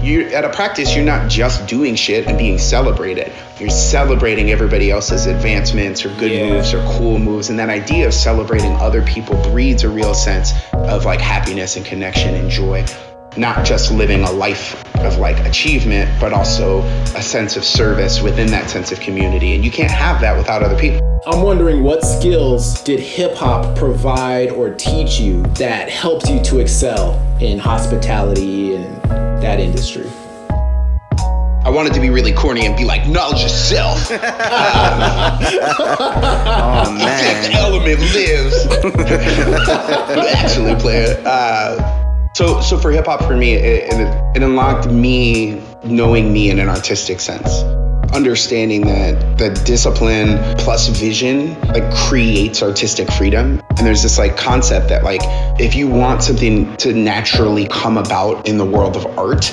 You 0.00 0.28
at 0.28 0.46
a 0.46 0.48
practice, 0.48 0.96
you're 0.96 1.04
not 1.04 1.30
just 1.30 1.66
doing 1.66 1.94
shit 1.94 2.26
and 2.26 2.38
being 2.38 2.56
celebrated. 2.56 3.30
You're 3.58 3.68
celebrating 3.68 4.50
everybody 4.50 4.90
else's 4.90 5.26
advancements 5.26 6.06
or 6.06 6.14
good 6.16 6.32
moves 6.32 6.72
or 6.72 6.82
cool 6.96 7.18
moves, 7.18 7.50
and 7.50 7.58
that 7.58 7.68
idea 7.68 8.06
of 8.06 8.14
celebrating 8.14 8.72
other 8.76 9.02
people 9.02 9.36
breeds 9.50 9.84
a 9.84 9.90
real 9.90 10.14
sense 10.14 10.52
of 10.72 11.04
like 11.04 11.20
happiness 11.20 11.76
and 11.76 11.84
connection 11.84 12.34
and 12.34 12.50
joy 12.50 12.86
not 13.36 13.64
just 13.64 13.92
living 13.92 14.22
a 14.24 14.30
life 14.30 14.84
of 14.96 15.18
like 15.18 15.38
achievement, 15.46 16.10
but 16.20 16.32
also 16.32 16.80
a 17.16 17.22
sense 17.22 17.56
of 17.56 17.64
service 17.64 18.20
within 18.20 18.50
that 18.50 18.68
sense 18.68 18.92
of 18.92 19.00
community. 19.00 19.54
And 19.54 19.64
you 19.64 19.70
can't 19.70 19.90
have 19.90 20.20
that 20.20 20.36
without 20.36 20.62
other 20.62 20.78
people. 20.78 21.00
I'm 21.26 21.42
wondering 21.42 21.82
what 21.82 22.02
skills 22.02 22.82
did 22.82 22.98
hip 22.98 23.34
hop 23.34 23.76
provide 23.76 24.50
or 24.50 24.74
teach 24.74 25.20
you 25.20 25.42
that 25.58 25.88
helped 25.90 26.28
you 26.28 26.40
to 26.44 26.58
excel 26.58 27.20
in 27.40 27.58
hospitality 27.58 28.74
and 28.76 29.02
that 29.42 29.60
industry? 29.60 30.10
I 31.62 31.68
wanted 31.68 31.92
to 31.94 32.00
be 32.00 32.08
really 32.10 32.32
corny 32.32 32.64
and 32.66 32.74
be 32.76 32.84
like, 32.84 33.06
knowledge 33.06 33.44
of 33.44 33.50
self. 33.50 34.10
Oh 36.72 36.84
Fifth 36.84 37.04
man. 37.04 37.52
element 37.52 38.00
lives. 38.00 38.66
actually, 40.34 40.74
player. 40.76 41.22
Uh, 41.24 41.99
so, 42.32 42.60
so 42.60 42.78
for 42.78 42.90
hip 42.90 43.06
hop, 43.06 43.22
for 43.24 43.36
me, 43.36 43.54
it, 43.54 43.92
it, 44.36 44.42
unlocked 44.42 44.88
me 44.88 45.62
knowing 45.84 46.32
me 46.32 46.50
in 46.50 46.58
an 46.58 46.68
artistic 46.68 47.20
sense. 47.20 47.62
Understanding 48.12 48.82
that 48.82 49.38
the 49.38 49.50
discipline 49.64 50.38
plus 50.58 50.88
vision 50.88 51.60
like 51.68 51.92
creates 51.94 52.62
artistic 52.62 53.10
freedom. 53.12 53.62
And 53.76 53.86
there's 53.86 54.02
this 54.02 54.18
like 54.18 54.36
concept 54.36 54.88
that 54.88 55.04
like 55.04 55.20
if 55.60 55.74
you 55.74 55.88
want 55.88 56.22
something 56.22 56.76
to 56.78 56.92
naturally 56.92 57.66
come 57.68 57.98
about 57.98 58.48
in 58.48 58.58
the 58.58 58.64
world 58.64 58.96
of 58.96 59.06
art, 59.18 59.52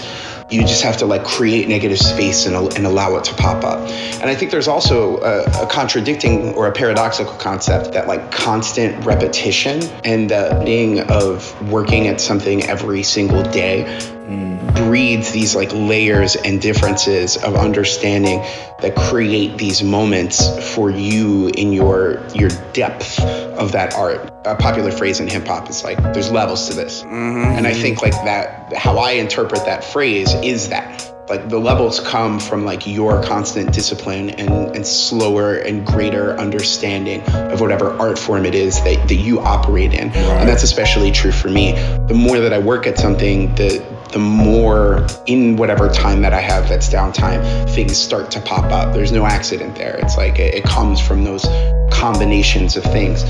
you 0.49 0.61
just 0.61 0.81
have 0.81 0.97
to 0.97 1.05
like 1.05 1.23
create 1.23 1.67
negative 1.67 1.99
space 1.99 2.45
and, 2.45 2.55
and 2.75 2.85
allow 2.85 3.15
it 3.17 3.23
to 3.25 3.33
pop 3.35 3.63
up. 3.63 3.79
And 4.21 4.29
I 4.29 4.35
think 4.35 4.51
there's 4.51 4.67
also 4.67 5.17
a, 5.17 5.43
a 5.63 5.67
contradicting 5.67 6.53
or 6.53 6.67
a 6.67 6.71
paradoxical 6.71 7.33
concept 7.33 7.91
that 7.93 8.07
like 8.07 8.31
constant 8.31 9.05
repetition 9.05 9.83
and 10.05 10.29
the 10.29 10.61
being 10.63 11.01
of 11.09 11.69
working 11.69 12.07
at 12.07 12.21
something 12.21 12.63
every 12.63 13.03
single 13.03 13.43
day 13.43 13.83
breeds 14.27 15.31
these 15.31 15.55
like 15.55 15.71
layers 15.73 16.35
and 16.35 16.61
differences 16.61 17.37
of 17.37 17.55
understanding 17.55 18.39
that 18.81 18.93
create 18.95 19.57
these 19.57 19.81
moments 19.81 20.73
for 20.73 20.89
you 20.89 21.47
in 21.49 21.71
your 21.71 22.21
your 22.35 22.49
depth 22.73 23.19
of 23.21 23.71
that 23.71 23.93
art. 23.93 24.31
A 24.45 24.55
popular 24.55 24.91
phrase 24.91 25.19
in 25.19 25.27
hip 25.27 25.47
hop 25.47 25.69
is 25.69 25.83
like 25.83 25.97
there's 26.13 26.31
levels 26.31 26.67
to 26.69 26.75
this. 26.75 27.03
Mm-hmm. 27.03 27.57
And 27.57 27.65
I 27.65 27.73
think 27.73 28.01
like 28.01 28.13
that 28.13 28.73
how 28.73 28.97
I 28.97 29.11
interpret 29.11 29.65
that 29.65 29.83
phrase 29.83 30.33
is 30.35 30.69
that. 30.69 31.13
Like 31.29 31.49
the 31.49 31.59
levels 31.59 31.99
come 31.99 32.39
from 32.39 32.63
like 32.63 32.87
your 32.87 33.21
constant 33.21 33.73
discipline 33.73 34.29
and, 34.29 34.73
and 34.73 34.87
slower 34.87 35.55
and 35.55 35.85
greater 35.85 36.37
understanding 36.37 37.21
of 37.33 37.59
whatever 37.59 37.91
art 37.99 38.17
form 38.17 38.45
it 38.45 38.55
is 38.55 38.81
that, 38.83 39.09
that 39.09 39.15
you 39.15 39.41
operate 39.41 39.93
in. 39.93 40.09
And 40.11 40.47
that's 40.47 40.63
especially 40.63 41.11
true 41.11 41.33
for 41.33 41.49
me. 41.49 41.73
The 42.07 42.13
more 42.13 42.39
that 42.39 42.53
i 42.53 42.59
work 42.59 42.87
at 42.87 42.97
something 42.97 43.53
the 43.55 43.83
the 44.11 44.19
more 44.19 45.05
in 45.25 45.55
whatever 45.57 45.89
time 45.89 46.21
that 46.21 46.33
i 46.33 46.39
have 46.39 46.67
that's 46.69 46.89
downtime 46.89 47.67
things 47.69 47.97
start 47.97 48.31
to 48.31 48.41
pop 48.41 48.71
up. 48.71 48.93
There's 48.93 49.11
no 49.11 49.25
accident 49.25 49.75
there. 49.75 49.97
It's 49.97 50.17
like 50.17 50.39
it, 50.39 50.63
comes 50.63 50.99
from 50.99 51.23
those 51.23 51.45
combinations 51.91 52.75
of 52.75 52.83
things. 52.83 53.23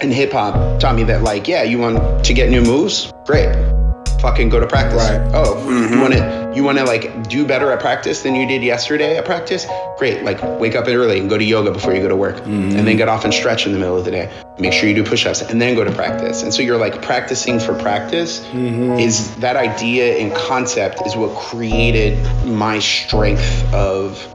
And 0.00 0.12
hip-hop 0.12 0.78
taught 0.78 0.94
me 0.94 1.04
that 1.04 1.22
like 1.22 1.48
yeah 1.48 1.62
you 1.62 1.78
want 1.78 2.24
to 2.24 2.34
get 2.34 2.50
new 2.50 2.62
moves? 2.62 3.12
Great 3.24 3.83
fucking 4.24 4.48
go 4.48 4.58
to 4.58 4.66
practice. 4.66 4.96
Right. 4.96 5.20
Oh, 5.34 5.62
you 5.68 5.88
mm-hmm. 5.88 6.00
want 6.00 6.14
to 6.14 6.52
you 6.56 6.64
want 6.64 6.78
to 6.78 6.84
like 6.84 7.28
do 7.28 7.46
better 7.46 7.70
at 7.72 7.80
practice 7.80 8.22
than 8.22 8.34
you 8.34 8.46
did 8.48 8.62
yesterday 8.62 9.18
at 9.18 9.24
practice? 9.26 9.66
Great. 9.98 10.22
Like 10.22 10.42
wake 10.58 10.74
up 10.74 10.86
early 10.88 11.20
and 11.20 11.28
go 11.28 11.36
to 11.36 11.44
yoga 11.44 11.70
before 11.70 11.94
you 11.94 12.00
go 12.00 12.08
to 12.08 12.16
work, 12.16 12.36
mm-hmm. 12.36 12.76
and 12.76 12.88
then 12.88 12.96
get 12.96 13.08
off 13.08 13.24
and 13.24 13.34
stretch 13.34 13.66
in 13.66 13.72
the 13.72 13.78
middle 13.78 13.98
of 13.98 14.04
the 14.04 14.10
day. 14.10 14.32
Make 14.58 14.72
sure 14.72 14.88
you 14.88 14.94
do 14.94 15.04
push-ups 15.04 15.42
and 15.42 15.60
then 15.60 15.74
go 15.74 15.84
to 15.84 15.92
practice. 15.92 16.42
And 16.42 16.54
so 16.54 16.62
you're 16.62 16.78
like 16.78 17.02
practicing 17.02 17.60
for 17.60 17.74
practice. 17.74 18.40
Mm-hmm. 18.46 18.98
Is 18.98 19.34
that 19.36 19.56
idea 19.56 20.16
and 20.16 20.34
concept 20.34 21.02
is 21.06 21.16
what 21.16 21.36
created 21.36 22.16
my 22.46 22.78
strength 22.78 23.74
of 23.74 24.26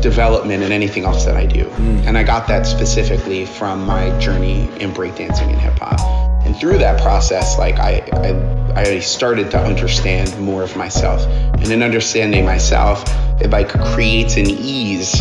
development 0.00 0.62
and 0.62 0.72
anything 0.72 1.04
else 1.04 1.24
that 1.24 1.36
I 1.36 1.46
do. 1.46 1.64
Mm. 1.64 2.06
And 2.06 2.18
I 2.18 2.22
got 2.22 2.46
that 2.48 2.64
specifically 2.64 3.44
from 3.44 3.84
my 3.84 4.16
journey 4.20 4.68
in 4.78 4.92
breakdancing 4.92 5.48
and 5.50 5.58
hip 5.58 5.78
hop. 5.78 5.98
And 6.46 6.56
through 6.56 6.78
that 6.78 7.02
process, 7.02 7.58
like 7.58 7.76
I, 7.80 8.06
I, 8.12 8.28
I 8.76 9.00
started 9.00 9.50
to 9.52 9.58
understand 9.58 10.38
more 10.38 10.62
of 10.62 10.76
myself. 10.76 11.22
And 11.26 11.72
in 11.72 11.82
understanding 11.82 12.44
myself, 12.44 13.04
it 13.40 13.48
like 13.48 13.70
creates 13.70 14.36
an 14.36 14.50
ease 14.50 15.14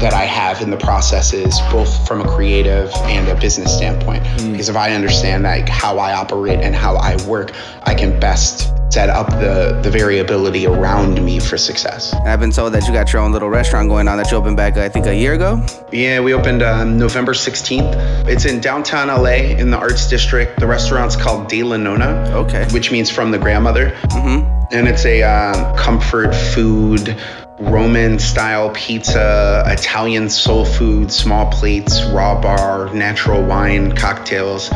that 0.00 0.14
I 0.14 0.24
have 0.24 0.62
in 0.62 0.70
the 0.70 0.76
processes, 0.76 1.60
both 1.70 2.06
from 2.06 2.20
a 2.20 2.28
creative 2.28 2.90
and 3.02 3.28
a 3.28 3.38
business 3.38 3.76
standpoint. 3.76 4.22
Because 4.50 4.68
if 4.68 4.76
I 4.76 4.92
understand 4.92 5.44
like 5.44 5.68
how 5.68 5.98
I 5.98 6.14
operate 6.14 6.60
and 6.60 6.74
how 6.74 6.96
I 6.96 7.16
work, 7.26 7.52
I 7.84 7.94
can 7.94 8.18
best 8.18 8.72
set 8.92 9.08
up 9.08 9.28
the, 9.30 9.78
the 9.82 9.90
variability 9.90 10.66
around 10.66 11.24
me 11.24 11.38
for 11.38 11.56
success. 11.56 12.12
I've 12.26 12.40
been 12.40 12.50
told 12.50 12.72
that 12.74 12.86
you 12.88 12.92
got 12.92 13.12
your 13.12 13.22
own 13.22 13.32
little 13.32 13.48
restaurant 13.48 13.88
going 13.88 14.08
on 14.08 14.16
that 14.18 14.30
you 14.30 14.36
opened 14.36 14.56
back, 14.56 14.76
I 14.76 14.88
think, 14.88 15.06
a 15.06 15.14
year 15.14 15.34
ago. 15.34 15.64
Yeah, 15.92 16.20
we 16.20 16.34
opened 16.34 16.62
um, 16.62 16.98
November 16.98 17.32
16th. 17.32 18.26
It's 18.26 18.46
in 18.46 18.60
downtown 18.60 19.08
LA 19.08 19.54
in 19.58 19.70
the 19.70 19.76
Arts 19.76 20.08
District. 20.08 20.58
The 20.58 20.66
restaurant's 20.66 21.14
called 21.14 21.48
De 21.48 21.62
La 21.62 21.76
Nonna. 21.76 22.32
Okay. 22.34 22.66
Which 22.72 22.90
means 22.90 23.10
from 23.10 23.30
the 23.30 23.38
grandmother. 23.38 23.90
Mm-hmm. 23.90 24.60
And 24.72 24.88
it's 24.88 25.04
a 25.04 25.22
um, 25.22 25.76
comfort 25.76 26.34
food, 26.34 27.16
Roman 27.60 28.18
style 28.18 28.70
pizza, 28.70 29.62
Italian 29.66 30.30
soul 30.30 30.64
food, 30.64 31.12
small 31.12 31.50
plates, 31.52 32.02
raw 32.06 32.40
bar, 32.40 32.92
natural 32.94 33.44
wine, 33.44 33.94
cocktails. 33.94 34.70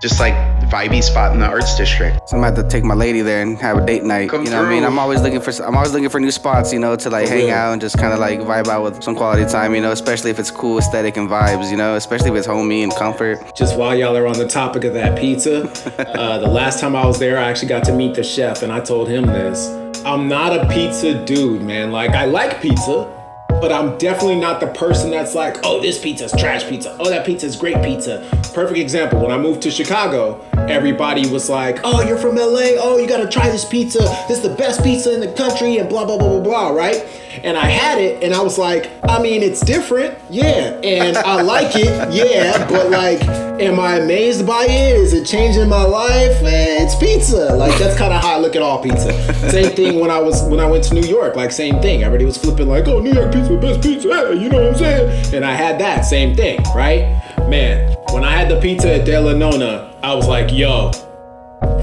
Just 0.00 0.20
like 0.20 0.34
vibey 0.68 1.02
spot 1.02 1.32
in 1.32 1.40
the 1.40 1.46
Arts 1.46 1.76
District. 1.76 2.16
So 2.28 2.36
I'm 2.36 2.44
about 2.44 2.62
to 2.62 2.68
take 2.68 2.84
my 2.84 2.94
lady 2.94 3.22
there 3.22 3.42
and 3.42 3.58
have 3.58 3.78
a 3.78 3.84
date 3.84 4.04
night. 4.04 4.30
Come 4.30 4.44
you 4.44 4.50
know 4.50 4.62
what 4.62 4.68
I 4.68 4.70
mean? 4.70 4.84
I'm 4.84 4.96
always 5.00 5.20
looking 5.22 5.40
for 5.40 5.50
I'm 5.64 5.76
always 5.76 5.92
looking 5.92 6.08
for 6.08 6.20
new 6.20 6.30
spots, 6.30 6.72
you 6.72 6.78
know, 6.78 6.94
to 6.94 7.10
like 7.10 7.26
hang 7.26 7.46
real. 7.46 7.54
out 7.54 7.72
and 7.72 7.80
just 7.80 7.98
kind 7.98 8.12
of 8.12 8.20
like 8.20 8.38
vibe 8.38 8.68
out 8.68 8.84
with 8.84 9.02
some 9.02 9.16
quality 9.16 9.44
time, 9.50 9.74
you 9.74 9.80
know, 9.80 9.90
especially 9.90 10.30
if 10.30 10.38
it's 10.38 10.52
cool 10.52 10.78
aesthetic 10.78 11.16
and 11.16 11.28
vibes, 11.28 11.72
you 11.72 11.76
know, 11.76 11.96
especially 11.96 12.30
if 12.30 12.36
it's 12.36 12.46
homey 12.46 12.84
and 12.84 12.94
comfort. 12.94 13.56
Just 13.56 13.76
while 13.76 13.96
y'all 13.96 14.16
are 14.16 14.28
on 14.28 14.38
the 14.38 14.46
topic 14.46 14.84
of 14.84 14.94
that 14.94 15.18
pizza, 15.18 15.62
uh, 16.16 16.38
the 16.38 16.46
last 16.46 16.78
time 16.78 16.94
I 16.94 17.04
was 17.04 17.18
there, 17.18 17.36
I 17.36 17.50
actually 17.50 17.68
got 17.68 17.82
to 17.86 17.92
meet 17.92 18.14
the 18.14 18.22
chef, 18.22 18.62
and 18.62 18.70
I 18.70 18.78
told 18.78 19.08
him 19.08 19.26
this. 19.26 19.87
I'm 20.04 20.28
not 20.28 20.56
a 20.56 20.66
pizza 20.68 21.24
dude, 21.24 21.62
man. 21.62 21.90
Like, 21.92 22.10
I 22.10 22.24
like 22.24 22.60
pizza, 22.60 23.12
but 23.48 23.72
I'm 23.72 23.98
definitely 23.98 24.38
not 24.38 24.60
the 24.60 24.68
person 24.68 25.10
that's 25.10 25.34
like, 25.34 25.58
oh, 25.64 25.80
this 25.80 25.98
pizza's 25.98 26.32
trash 26.32 26.68
pizza. 26.68 26.96
Oh, 27.00 27.08
that 27.10 27.26
pizza's 27.26 27.56
great 27.56 27.82
pizza. 27.82 28.26
Perfect 28.54 28.78
example. 28.78 29.20
When 29.20 29.30
I 29.30 29.38
moved 29.38 29.62
to 29.62 29.70
Chicago, 29.70 30.40
everybody 30.68 31.28
was 31.28 31.50
like, 31.50 31.80
oh, 31.84 32.02
you're 32.06 32.18
from 32.18 32.36
LA. 32.36 32.76
Oh, 32.78 32.98
you 32.98 33.08
gotta 33.08 33.28
try 33.28 33.50
this 33.50 33.64
pizza. 33.64 33.98
This 34.28 34.38
is 34.38 34.42
the 34.42 34.54
best 34.54 34.82
pizza 34.82 35.12
in 35.12 35.20
the 35.20 35.32
country, 35.32 35.78
and 35.78 35.88
blah, 35.88 36.04
blah, 36.04 36.18
blah, 36.18 36.28
blah, 36.28 36.40
blah, 36.40 36.68
right? 36.70 37.04
And 37.44 37.56
I 37.56 37.66
had 37.66 37.98
it, 37.98 38.22
and 38.22 38.34
I 38.34 38.42
was 38.42 38.58
like, 38.58 38.90
I 39.04 39.20
mean, 39.20 39.42
it's 39.42 39.60
different, 39.60 40.18
yeah. 40.30 40.78
And 40.82 41.16
I 41.16 41.42
like 41.42 41.74
it, 41.76 42.12
yeah. 42.12 42.68
But 42.68 42.90
like, 42.90 43.22
am 43.60 43.80
I 43.80 43.96
amazed 43.96 44.46
by 44.46 44.64
it? 44.64 44.96
Is 44.96 45.12
it 45.12 45.24
changing 45.24 45.68
my 45.68 45.82
life? 45.82 46.42
Eh, 46.42 46.82
it's 46.84 46.94
pizza. 46.96 47.54
Like 47.54 47.76
that's 47.78 47.96
kind 47.98 48.12
of 48.12 48.22
how 48.22 48.36
I 48.36 48.38
look 48.38 48.56
at 48.56 48.62
all 48.62 48.82
pizza. 48.82 49.12
Same 49.50 49.74
thing 49.74 50.00
when 50.00 50.10
I 50.10 50.18
was 50.18 50.42
when 50.44 50.60
I 50.60 50.66
went 50.66 50.84
to 50.84 50.94
New 50.94 51.06
York. 51.06 51.36
Like 51.36 51.50
same 51.52 51.80
thing. 51.80 52.02
Everybody 52.02 52.24
was 52.24 52.36
flipping 52.36 52.68
like, 52.68 52.86
oh, 52.88 53.00
New 53.00 53.12
York 53.12 53.32
pizza, 53.32 53.56
best 53.56 53.82
pizza. 53.82 54.08
Hey, 54.08 54.34
you 54.38 54.48
know 54.48 54.58
what 54.58 54.72
I'm 54.72 54.78
saying? 54.78 55.34
And 55.34 55.44
I 55.44 55.54
had 55.54 55.80
that 55.80 56.02
same 56.02 56.34
thing, 56.34 56.62
right? 56.74 57.22
Man, 57.48 57.96
when 58.10 58.24
I 58.24 58.32
had 58.32 58.48
the 58.50 58.60
pizza 58.60 58.94
at 58.94 59.04
De 59.04 59.18
La 59.18 59.32
Nonna, 59.32 59.94
I 60.02 60.14
was 60.14 60.28
like, 60.28 60.52
yo, 60.52 60.90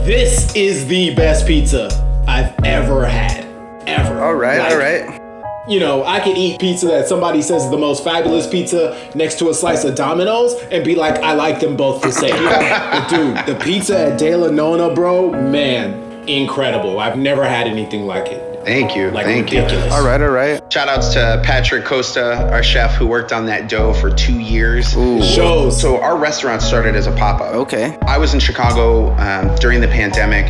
this 0.05 0.55
is 0.55 0.87
the 0.87 1.13
best 1.15 1.47
pizza 1.47 1.89
I've 2.27 2.53
ever 2.63 3.05
had. 3.05 3.43
Ever. 3.87 4.23
All 4.23 4.33
right, 4.35 4.59
Like, 4.59 4.71
all 4.71 4.77
right. 4.77 5.24
You 5.67 5.79
know, 5.79 6.03
I 6.03 6.19
could 6.19 6.37
eat 6.37 6.59
pizza 6.59 6.85
that 6.87 7.07
somebody 7.07 7.41
says 7.41 7.63
is 7.63 7.71
the 7.71 7.77
most 7.77 8.03
fabulous 8.03 8.45
pizza 8.45 9.09
next 9.15 9.39
to 9.39 9.49
a 9.49 9.53
slice 9.53 9.83
of 9.83 9.95
Domino's 9.95 10.53
and 10.71 10.85
be 10.85 10.93
like, 10.93 11.15
I 11.23 11.33
like 11.33 11.59
them 11.59 11.75
both 11.75 12.03
the 12.03 12.11
same. 12.11 12.35
but 12.45 13.09
dude, 13.09 13.35
the 13.47 13.55
pizza 13.63 14.11
at 14.11 14.19
De 14.19 14.35
La 14.35 14.49
Nonna, 14.49 14.93
bro, 14.93 15.31
man, 15.31 16.29
incredible. 16.29 16.99
I've 16.99 17.17
never 17.17 17.43
had 17.43 17.65
anything 17.65 18.05
like 18.05 18.27
it. 18.27 18.55
Thank 18.65 18.95
you. 18.95 19.11
Like 19.11 19.25
Thank 19.25 19.45
ridiculous. 19.51 19.85
you. 19.85 19.91
All 19.91 20.03
right, 20.03 20.19
all 20.19 20.29
right. 20.29 20.73
Shout 20.73 20.87
outs 20.89 21.13
to 21.13 21.39
Patrick 21.43 21.85
Costa, 21.85 22.51
our 22.51 22.63
chef 22.63 22.95
who 22.95 23.05
worked 23.05 23.31
on 23.31 23.45
that 23.45 23.69
dough 23.69 23.93
for 23.93 24.11
two 24.11 24.39
years. 24.39 24.95
Ooh. 24.95 25.21
Shows. 25.21 25.79
So 25.79 26.01
our 26.01 26.17
restaurant 26.17 26.63
started 26.63 26.95
as 26.95 27.05
a 27.05 27.11
pop-up. 27.11 27.53
Okay. 27.53 27.95
I 28.07 28.17
was 28.17 28.33
in 28.33 28.39
Chicago 28.39 29.11
um, 29.17 29.55
during 29.57 29.81
the 29.81 29.87
pandemic, 29.87 30.45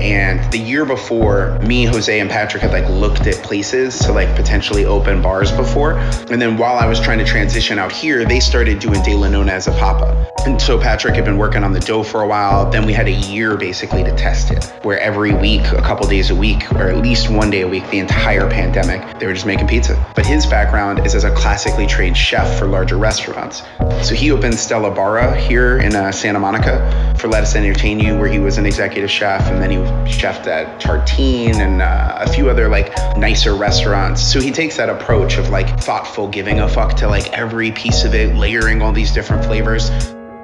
And 0.00 0.50
the 0.50 0.58
year 0.58 0.84
before, 0.84 1.58
me, 1.60 1.84
Jose, 1.84 2.20
and 2.20 2.30
Patrick 2.30 2.62
had 2.62 2.72
like 2.72 2.88
looked 2.88 3.26
at 3.26 3.34
places 3.44 3.98
to 4.00 4.12
like 4.12 4.34
potentially 4.34 4.84
open 4.86 5.20
bars 5.20 5.52
before. 5.52 5.98
And 6.30 6.40
then 6.40 6.56
while 6.56 6.76
I 6.76 6.86
was 6.86 6.98
trying 7.00 7.18
to 7.18 7.24
transition 7.24 7.78
out 7.78 7.92
here, 7.92 8.24
they 8.24 8.40
started 8.40 8.78
doing 8.78 9.02
De 9.02 9.14
La 9.14 9.28
Nonna 9.28 9.52
as 9.52 9.66
a 9.68 9.72
pop-up. 9.72 10.16
And 10.46 10.60
so 10.60 10.80
Patrick 10.80 11.14
had 11.16 11.26
been 11.26 11.36
working 11.36 11.62
on 11.64 11.72
the 11.72 11.80
dough 11.80 12.02
for 12.02 12.22
a 12.22 12.26
while. 12.26 12.70
Then 12.70 12.86
we 12.86 12.94
had 12.94 13.08
a 13.08 13.12
year 13.12 13.58
basically 13.58 14.02
to 14.02 14.16
test 14.16 14.50
it, 14.50 14.64
where 14.82 14.98
every 14.98 15.34
week, 15.34 15.60
a 15.72 15.82
couple 15.82 16.08
days 16.08 16.30
a 16.30 16.34
week, 16.34 16.70
or 16.72 16.88
at 16.88 16.96
least 16.96 17.28
one 17.28 17.50
day 17.50 17.60
a 17.60 17.68
week, 17.68 17.88
the 17.90 17.98
entire 17.98 18.48
pandemic, 18.48 19.18
they 19.18 19.26
were 19.26 19.34
just 19.34 19.44
making 19.44 19.68
pizza. 19.68 20.02
But 20.14 20.24
his 20.24 20.46
background 20.46 21.04
is 21.04 21.14
as 21.14 21.24
a 21.24 21.34
classically 21.34 21.86
trained 21.86 22.16
chef 22.16 22.58
for 22.58 22.66
larger 22.66 22.96
restaurants. 22.96 23.62
So 24.02 24.14
he 24.14 24.30
opened 24.30 24.58
Stella 24.58 24.90
Barra 24.94 25.38
here 25.38 25.78
in 25.78 25.94
uh, 25.94 26.10
Santa 26.10 26.40
Monica 26.40 27.14
for 27.18 27.28
Lettuce 27.28 27.54
Entertain 27.54 28.00
You, 28.00 28.16
where 28.16 28.28
he 28.28 28.38
was 28.38 28.56
an 28.56 28.64
executive 28.64 29.10
chef, 29.10 29.46
and 29.48 29.60
then 29.60 29.69
he 29.70 29.76
chefed 30.10 30.46
at 30.46 30.80
Tartine 30.80 31.56
and 31.56 31.82
uh, 31.82 32.18
a 32.20 32.32
few 32.32 32.50
other 32.50 32.68
like 32.68 32.94
nicer 33.16 33.54
restaurants. 33.54 34.22
So 34.22 34.40
he 34.40 34.50
takes 34.50 34.76
that 34.76 34.88
approach 34.88 35.36
of 35.38 35.50
like 35.50 35.80
thoughtful 35.80 36.28
giving 36.28 36.60
a 36.60 36.68
fuck 36.68 36.96
to 36.98 37.08
like 37.08 37.32
every 37.32 37.72
piece 37.72 38.04
of 38.04 38.14
it, 38.14 38.34
layering 38.36 38.82
all 38.82 38.92
these 38.92 39.12
different 39.12 39.44
flavors 39.44 39.90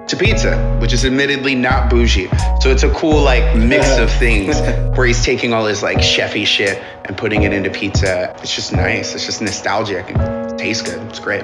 to 0.08 0.16
pizza, 0.16 0.78
which 0.80 0.92
is 0.92 1.04
admittedly 1.04 1.54
not 1.54 1.90
bougie. 1.90 2.28
So 2.60 2.70
it's 2.70 2.84
a 2.84 2.90
cool 2.94 3.22
like 3.22 3.56
mix 3.56 3.98
of 3.98 4.10
things 4.18 4.60
where 4.96 5.06
he's 5.06 5.24
taking 5.24 5.52
all 5.52 5.66
his 5.66 5.82
like 5.82 5.98
chefy 5.98 6.46
shit 6.46 6.82
and 7.04 7.16
putting 7.16 7.42
it 7.42 7.52
into 7.52 7.70
pizza. 7.70 8.34
It's 8.38 8.54
just 8.54 8.72
nice. 8.72 9.14
It's 9.14 9.26
just 9.26 9.42
nostalgic 9.42 10.08
and 10.10 10.52
it 10.52 10.58
tastes 10.58 10.88
good. 10.88 11.00
It's 11.08 11.18
great. 11.18 11.42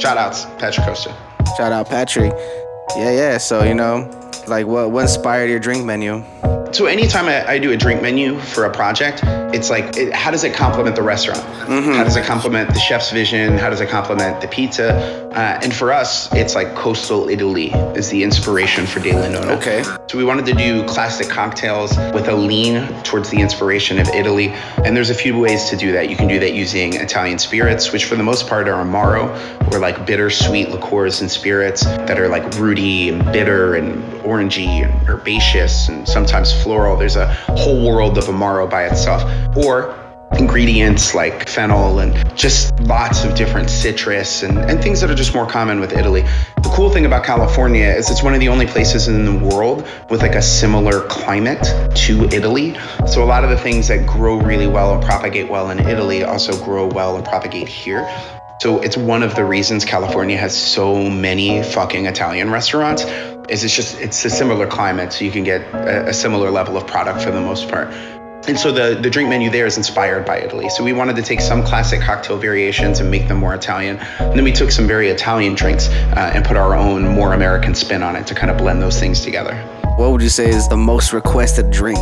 Shout 0.00 0.16
outs, 0.16 0.44
Patrick 0.58 0.86
Costa. 0.86 1.14
Shout 1.56 1.72
out 1.72 1.88
Patrick. 1.88 2.32
Yeah, 2.96 3.10
yeah. 3.10 3.38
So 3.38 3.64
you 3.64 3.74
know, 3.74 4.10
like, 4.46 4.66
what 4.66 4.90
what 4.90 5.02
inspired 5.02 5.50
your 5.50 5.60
drink 5.60 5.84
menu? 5.84 6.24
So 6.74 6.86
anytime 6.86 7.26
I, 7.26 7.46
I 7.46 7.58
do 7.60 7.70
a 7.70 7.76
drink 7.76 8.02
menu 8.02 8.36
for 8.40 8.64
a 8.64 8.70
project, 8.70 9.20
it's 9.54 9.70
like, 9.70 9.96
it, 9.96 10.12
how 10.12 10.32
does 10.32 10.42
it 10.42 10.52
complement 10.54 10.96
the 10.96 11.02
restaurant? 11.02 11.40
How 11.68 12.02
does 12.02 12.16
it 12.16 12.24
complement 12.24 12.74
the 12.74 12.80
chef's 12.80 13.12
vision? 13.12 13.56
How 13.58 13.70
does 13.70 13.80
it 13.80 13.88
complement 13.88 14.40
the 14.40 14.48
pizza? 14.48 15.30
Uh, 15.32 15.60
and 15.62 15.72
for 15.72 15.92
us, 15.92 16.32
it's 16.32 16.56
like 16.56 16.74
coastal 16.74 17.28
Italy 17.28 17.68
is 17.94 18.10
the 18.10 18.24
inspiration 18.24 18.86
for 18.86 18.98
De 18.98 19.12
La 19.12 19.28
Nonna. 19.28 19.52
Okay. 19.52 19.84
So 20.08 20.18
we 20.18 20.24
wanted 20.24 20.46
to 20.46 20.52
do 20.52 20.84
classic 20.86 21.28
cocktails 21.28 21.96
with 22.12 22.26
a 22.26 22.34
lean 22.34 22.88
towards 23.04 23.30
the 23.30 23.40
inspiration 23.40 24.00
of 24.00 24.08
Italy. 24.08 24.48
And 24.84 24.96
there's 24.96 25.10
a 25.10 25.14
few 25.14 25.38
ways 25.38 25.70
to 25.70 25.76
do 25.76 25.92
that. 25.92 26.10
You 26.10 26.16
can 26.16 26.26
do 26.26 26.40
that 26.40 26.54
using 26.54 26.94
Italian 26.94 27.38
spirits, 27.38 27.92
which 27.92 28.06
for 28.06 28.16
the 28.16 28.24
most 28.24 28.48
part 28.48 28.68
are 28.68 28.84
Amaro, 28.84 29.72
or 29.72 29.78
like 29.78 30.04
bitter 30.06 30.28
sweet 30.28 30.70
liqueurs 30.70 31.20
and 31.20 31.30
spirits 31.30 31.84
that 31.84 32.18
are 32.18 32.28
like 32.28 32.52
rooty 32.58 33.10
and 33.10 33.24
bitter 33.26 33.76
and 33.76 34.13
orangey 34.24 34.84
and 34.84 35.08
herbaceous 35.08 35.88
and 35.88 36.08
sometimes 36.08 36.52
floral. 36.62 36.96
There's 36.96 37.16
a 37.16 37.32
whole 37.56 37.86
world 37.86 38.18
of 38.18 38.24
Amaro 38.24 38.68
by 38.68 38.84
itself. 38.86 39.22
Or 39.56 39.94
ingredients 40.38 41.14
like 41.14 41.48
fennel 41.48 42.00
and 42.00 42.36
just 42.36 42.78
lots 42.80 43.24
of 43.24 43.34
different 43.34 43.70
citrus 43.70 44.42
and, 44.42 44.58
and 44.58 44.82
things 44.82 45.00
that 45.00 45.10
are 45.10 45.14
just 45.14 45.34
more 45.34 45.46
common 45.46 45.80
with 45.80 45.92
Italy. 45.92 46.22
The 46.56 46.72
cool 46.74 46.90
thing 46.90 47.06
about 47.06 47.24
California 47.24 47.86
is 47.86 48.10
it's 48.10 48.22
one 48.22 48.34
of 48.34 48.40
the 48.40 48.48
only 48.48 48.66
places 48.66 49.06
in 49.06 49.24
the 49.24 49.54
world 49.54 49.86
with 50.10 50.22
like 50.22 50.34
a 50.34 50.42
similar 50.42 51.02
climate 51.02 51.62
to 51.96 52.24
Italy. 52.32 52.76
So 53.06 53.22
a 53.22 53.26
lot 53.26 53.44
of 53.44 53.50
the 53.50 53.58
things 53.58 53.88
that 53.88 54.06
grow 54.06 54.40
really 54.40 54.66
well 54.66 54.94
and 54.94 55.02
propagate 55.02 55.48
well 55.48 55.70
in 55.70 55.78
Italy 55.78 56.24
also 56.24 56.52
grow 56.64 56.86
well 56.86 57.16
and 57.16 57.24
propagate 57.24 57.68
here. 57.68 58.04
So 58.60 58.80
it's 58.80 58.96
one 58.96 59.22
of 59.22 59.34
the 59.34 59.44
reasons 59.44 59.84
California 59.84 60.36
has 60.36 60.56
so 60.56 61.10
many 61.10 61.62
fucking 61.62 62.06
Italian 62.06 62.50
restaurants. 62.50 63.04
Is 63.48 63.62
it's 63.62 63.76
just 63.76 64.00
it's 64.00 64.24
a 64.24 64.30
similar 64.30 64.66
climate, 64.66 65.12
so 65.12 65.24
you 65.24 65.30
can 65.30 65.44
get 65.44 65.60
a, 65.74 66.08
a 66.08 66.14
similar 66.14 66.50
level 66.50 66.76
of 66.76 66.86
product 66.86 67.20
for 67.20 67.30
the 67.30 67.40
most 67.40 67.68
part. 67.68 67.88
And 68.46 68.58
so 68.58 68.70
the, 68.72 68.94
the 69.00 69.08
drink 69.08 69.30
menu 69.30 69.48
there 69.50 69.64
is 69.64 69.78
inspired 69.78 70.26
by 70.26 70.38
Italy. 70.40 70.68
So 70.68 70.84
we 70.84 70.92
wanted 70.92 71.16
to 71.16 71.22
take 71.22 71.40
some 71.40 71.62
classic 71.62 72.02
cocktail 72.02 72.36
variations 72.36 73.00
and 73.00 73.10
make 73.10 73.26
them 73.26 73.38
more 73.38 73.54
Italian. 73.54 73.96
And 74.18 74.36
then 74.36 74.44
we 74.44 74.52
took 74.52 74.70
some 74.70 74.86
very 74.86 75.08
Italian 75.08 75.54
drinks 75.54 75.88
uh, 75.88 76.32
and 76.34 76.44
put 76.44 76.58
our 76.58 76.74
own 76.74 77.08
more 77.08 77.32
American 77.32 77.74
spin 77.74 78.02
on 78.02 78.16
it 78.16 78.26
to 78.26 78.34
kind 78.34 78.50
of 78.50 78.58
blend 78.58 78.82
those 78.82 79.00
things 79.00 79.20
together. 79.20 79.54
What 79.96 80.10
would 80.10 80.22
you 80.22 80.28
say 80.28 80.48
is 80.48 80.66
the 80.66 80.76
most 80.76 81.12
requested 81.12 81.70
drink? 81.70 82.00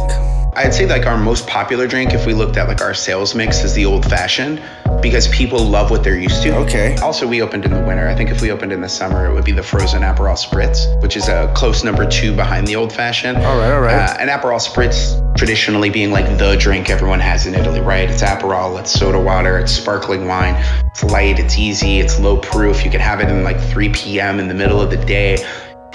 I'd 0.54 0.72
say 0.72 0.86
like 0.86 1.04
our 1.04 1.18
most 1.18 1.46
popular 1.46 1.86
drink, 1.86 2.14
if 2.14 2.24
we 2.24 2.32
looked 2.32 2.56
at 2.56 2.66
like 2.66 2.80
our 2.80 2.94
sales 2.94 3.34
mix, 3.34 3.64
is 3.64 3.74
the 3.74 3.84
old 3.84 4.06
fashioned 4.06 4.62
because 5.02 5.28
people 5.28 5.62
love 5.62 5.90
what 5.90 6.02
they're 6.02 6.18
used 6.18 6.42
to. 6.44 6.56
Okay. 6.56 6.96
Also, 7.02 7.28
we 7.28 7.42
opened 7.42 7.66
in 7.66 7.70
the 7.70 7.82
winter. 7.82 8.08
I 8.08 8.14
think 8.14 8.30
if 8.30 8.40
we 8.40 8.50
opened 8.50 8.72
in 8.72 8.80
the 8.80 8.88
summer, 8.88 9.26
it 9.26 9.34
would 9.34 9.44
be 9.44 9.52
the 9.52 9.62
frozen 9.62 10.00
Aperol 10.00 10.38
Spritz, 10.38 11.02
which 11.02 11.18
is 11.18 11.28
a 11.28 11.52
close 11.54 11.84
number 11.84 12.08
two 12.08 12.34
behind 12.34 12.66
the 12.66 12.76
old 12.76 12.94
fashioned. 12.94 13.36
All 13.36 13.58
right, 13.58 13.72
all 13.72 13.82
right. 13.82 14.10
Uh, 14.10 14.16
and 14.18 14.30
Aperol 14.30 14.58
Spritz 14.58 15.36
traditionally 15.36 15.90
being 15.90 16.12
like 16.12 16.38
the 16.38 16.56
drink 16.56 16.88
everyone 16.88 17.20
has 17.20 17.46
in 17.46 17.54
Italy, 17.54 17.82
right? 17.82 18.08
It's 18.08 18.22
Aperol, 18.22 18.80
it's 18.80 18.90
soda 18.90 19.20
water, 19.20 19.58
it's 19.58 19.72
sparkling 19.72 20.26
wine. 20.26 20.54
It's 20.86 21.04
light, 21.04 21.38
it's 21.38 21.58
easy, 21.58 21.98
it's 21.98 22.18
low 22.18 22.38
proof. 22.38 22.86
You 22.86 22.90
can 22.90 23.00
have 23.00 23.20
it 23.20 23.28
in 23.28 23.44
like 23.44 23.60
3 23.60 23.90
p.m. 23.90 24.40
in 24.40 24.48
the 24.48 24.54
middle 24.54 24.80
of 24.80 24.90
the 24.90 24.96
day. 25.04 25.36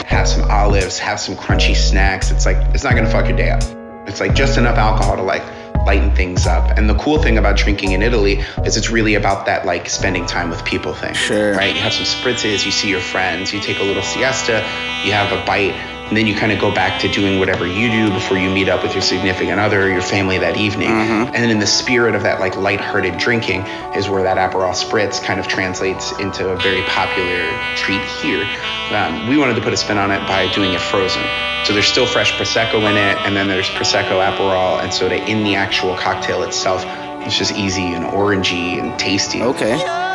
Have 0.05 0.27
some 0.27 0.49
olives, 0.49 0.99
have 0.99 1.19
some 1.19 1.35
crunchy 1.35 1.75
snacks. 1.75 2.31
It's 2.31 2.45
like 2.45 2.57
it's 2.73 2.83
not 2.83 2.95
gonna 2.95 3.09
fuck 3.09 3.27
your 3.27 3.37
day 3.37 3.49
up. 3.49 3.63
It's 4.07 4.19
like 4.19 4.33
just 4.33 4.57
enough 4.57 4.77
alcohol 4.77 5.15
to 5.17 5.21
like 5.21 5.43
lighten 5.85 6.13
things 6.15 6.45
up. 6.45 6.77
And 6.77 6.89
the 6.89 6.95
cool 6.95 7.21
thing 7.21 7.37
about 7.37 7.57
drinking 7.57 7.93
in 7.93 8.01
Italy 8.01 8.43
is 8.65 8.77
it's 8.77 8.89
really 8.89 9.15
about 9.15 9.45
that 9.45 9.65
like 9.65 9.89
spending 9.89 10.25
time 10.25 10.49
with 10.49 10.63
people 10.65 10.93
thing. 10.93 11.13
Sure. 11.13 11.53
Right? 11.53 11.75
You 11.75 11.81
have 11.81 11.93
some 11.93 12.05
spritzes, 12.05 12.65
you 12.65 12.71
see 12.71 12.89
your 12.89 12.99
friends, 12.99 13.53
you 13.53 13.59
take 13.59 13.79
a 13.79 13.83
little 13.83 14.03
siesta, 14.03 14.57
you 15.05 15.13
have 15.13 15.31
a 15.31 15.45
bite, 15.45 15.75
and 16.07 16.15
then 16.15 16.25
you 16.25 16.35
kind 16.35 16.51
of 16.51 16.59
go 16.59 16.73
back 16.73 17.01
to 17.01 17.07
doing 17.11 17.39
whatever 17.39 17.67
you 17.67 17.89
do 17.91 18.09
before 18.13 18.37
you 18.37 18.49
meet 18.49 18.69
up 18.69 18.81
with 18.83 18.93
your 18.93 19.01
significant 19.01 19.59
other, 19.59 19.83
or 19.83 19.89
your 19.89 20.01
family 20.01 20.37
that 20.37 20.57
evening. 20.57 20.89
And 20.89 21.35
then 21.35 21.49
in 21.49 21.59
the 21.59 21.67
spirit 21.67 22.15
of 22.15 22.23
that 22.23 22.39
like 22.39 22.55
lighthearted 22.55 23.17
drinking 23.17 23.61
is 23.95 24.07
where 24.09 24.23
that 24.23 24.37
Aperol 24.37 24.73
Spritz 24.73 25.21
kind 25.23 25.39
of 25.39 25.47
translates 25.47 26.17
into 26.19 26.49
a 26.49 26.55
very 26.57 26.81
popular 26.83 27.45
treat 27.75 28.01
here. 28.21 28.43
Um, 28.91 29.27
we 29.27 29.37
wanted 29.37 29.55
to 29.55 29.61
put 29.61 29.73
a 29.73 29.77
spin 29.77 29.97
on 29.97 30.11
it 30.11 30.19
by 30.27 30.51
doing 30.53 30.73
it 30.73 30.79
frozen. 30.79 31.23
So 31.65 31.73
there's 31.73 31.87
still 31.87 32.05
fresh 32.05 32.31
Prosecco 32.33 32.79
in 32.89 32.95
it, 32.95 33.17
and 33.25 33.35
then 33.35 33.47
there's 33.47 33.69
Prosecco, 33.69 34.23
Aperol, 34.23 34.81
and 34.81 34.93
soda 34.93 35.17
in 35.29 35.43
the 35.43 35.55
actual 35.55 35.97
cocktail 35.97 36.43
itself. 36.43 36.83
It's 37.25 37.37
just 37.37 37.53
easy 37.53 37.93
and 37.93 38.05
orangey 38.05 38.79
and 38.81 38.97
tasty. 38.97 39.41
Okay. 39.41 40.06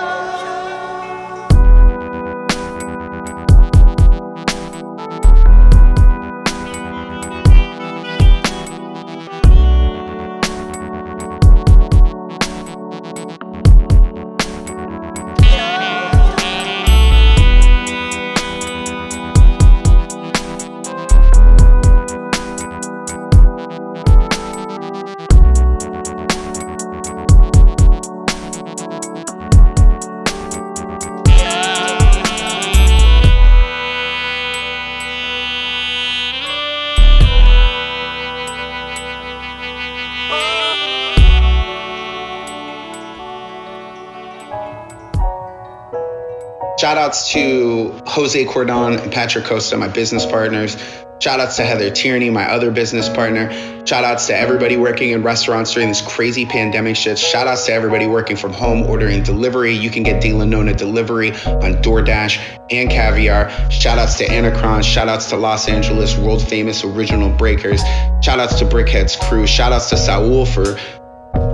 Shout 46.93 47.01
outs 47.01 47.33
to 47.33 47.99
Jose 48.05 48.45
Cordon 48.45 48.99
and 48.99 49.11
Patrick 49.11 49.47
Costa, 49.47 49.79
my 49.79 49.89
business 49.89 50.27
partners. 50.27 50.77
Shout 51.21 51.41
outs 51.41 51.57
to 51.57 51.65
Heather 51.65 51.91
Tierney, 51.91 52.29
my 52.29 52.45
other 52.53 52.71
business 52.71 53.09
partner. 53.09 53.51
Shout 53.87 54.05
outs 54.05 54.27
to 54.27 54.37
everybody 54.37 54.77
working 54.77 55.09
in 55.09 55.23
restaurants 55.23 55.73
during 55.73 55.89
this 55.89 56.03
crazy 56.03 56.45
pandemic 56.45 56.97
shit. 56.97 57.19
Shout 57.19 57.47
outs 57.47 57.65
to 57.65 57.73
everybody 57.73 58.07
working 58.07 58.37
from 58.37 58.53
home, 58.53 58.83
ordering 58.83 59.23
delivery. 59.23 59.73
You 59.73 59.89
can 59.89 60.03
get 60.03 60.21
De 60.21 60.35
La 60.35 60.45
Nonna 60.45 60.75
delivery 60.75 61.31
on 61.31 61.81
DoorDash 61.81 62.59
and 62.71 62.91
Caviar. 62.91 63.49
Shout 63.71 63.97
outs 63.97 64.19
to 64.19 64.27
Anacron. 64.27 64.85
Shout 64.85 65.09
outs 65.09 65.31
to 65.31 65.37
Los 65.39 65.71
Angeles, 65.71 66.15
world 66.19 66.47
famous 66.47 66.85
original 66.85 67.31
breakers. 67.31 67.81
Shout 68.21 68.39
outs 68.39 68.59
to 68.59 68.67
Brickheads 68.67 69.19
crew. 69.19 69.47
Shout 69.47 69.73
outs 69.73 69.89
to 69.89 69.97
Saul 69.97 70.45
for 70.45 70.77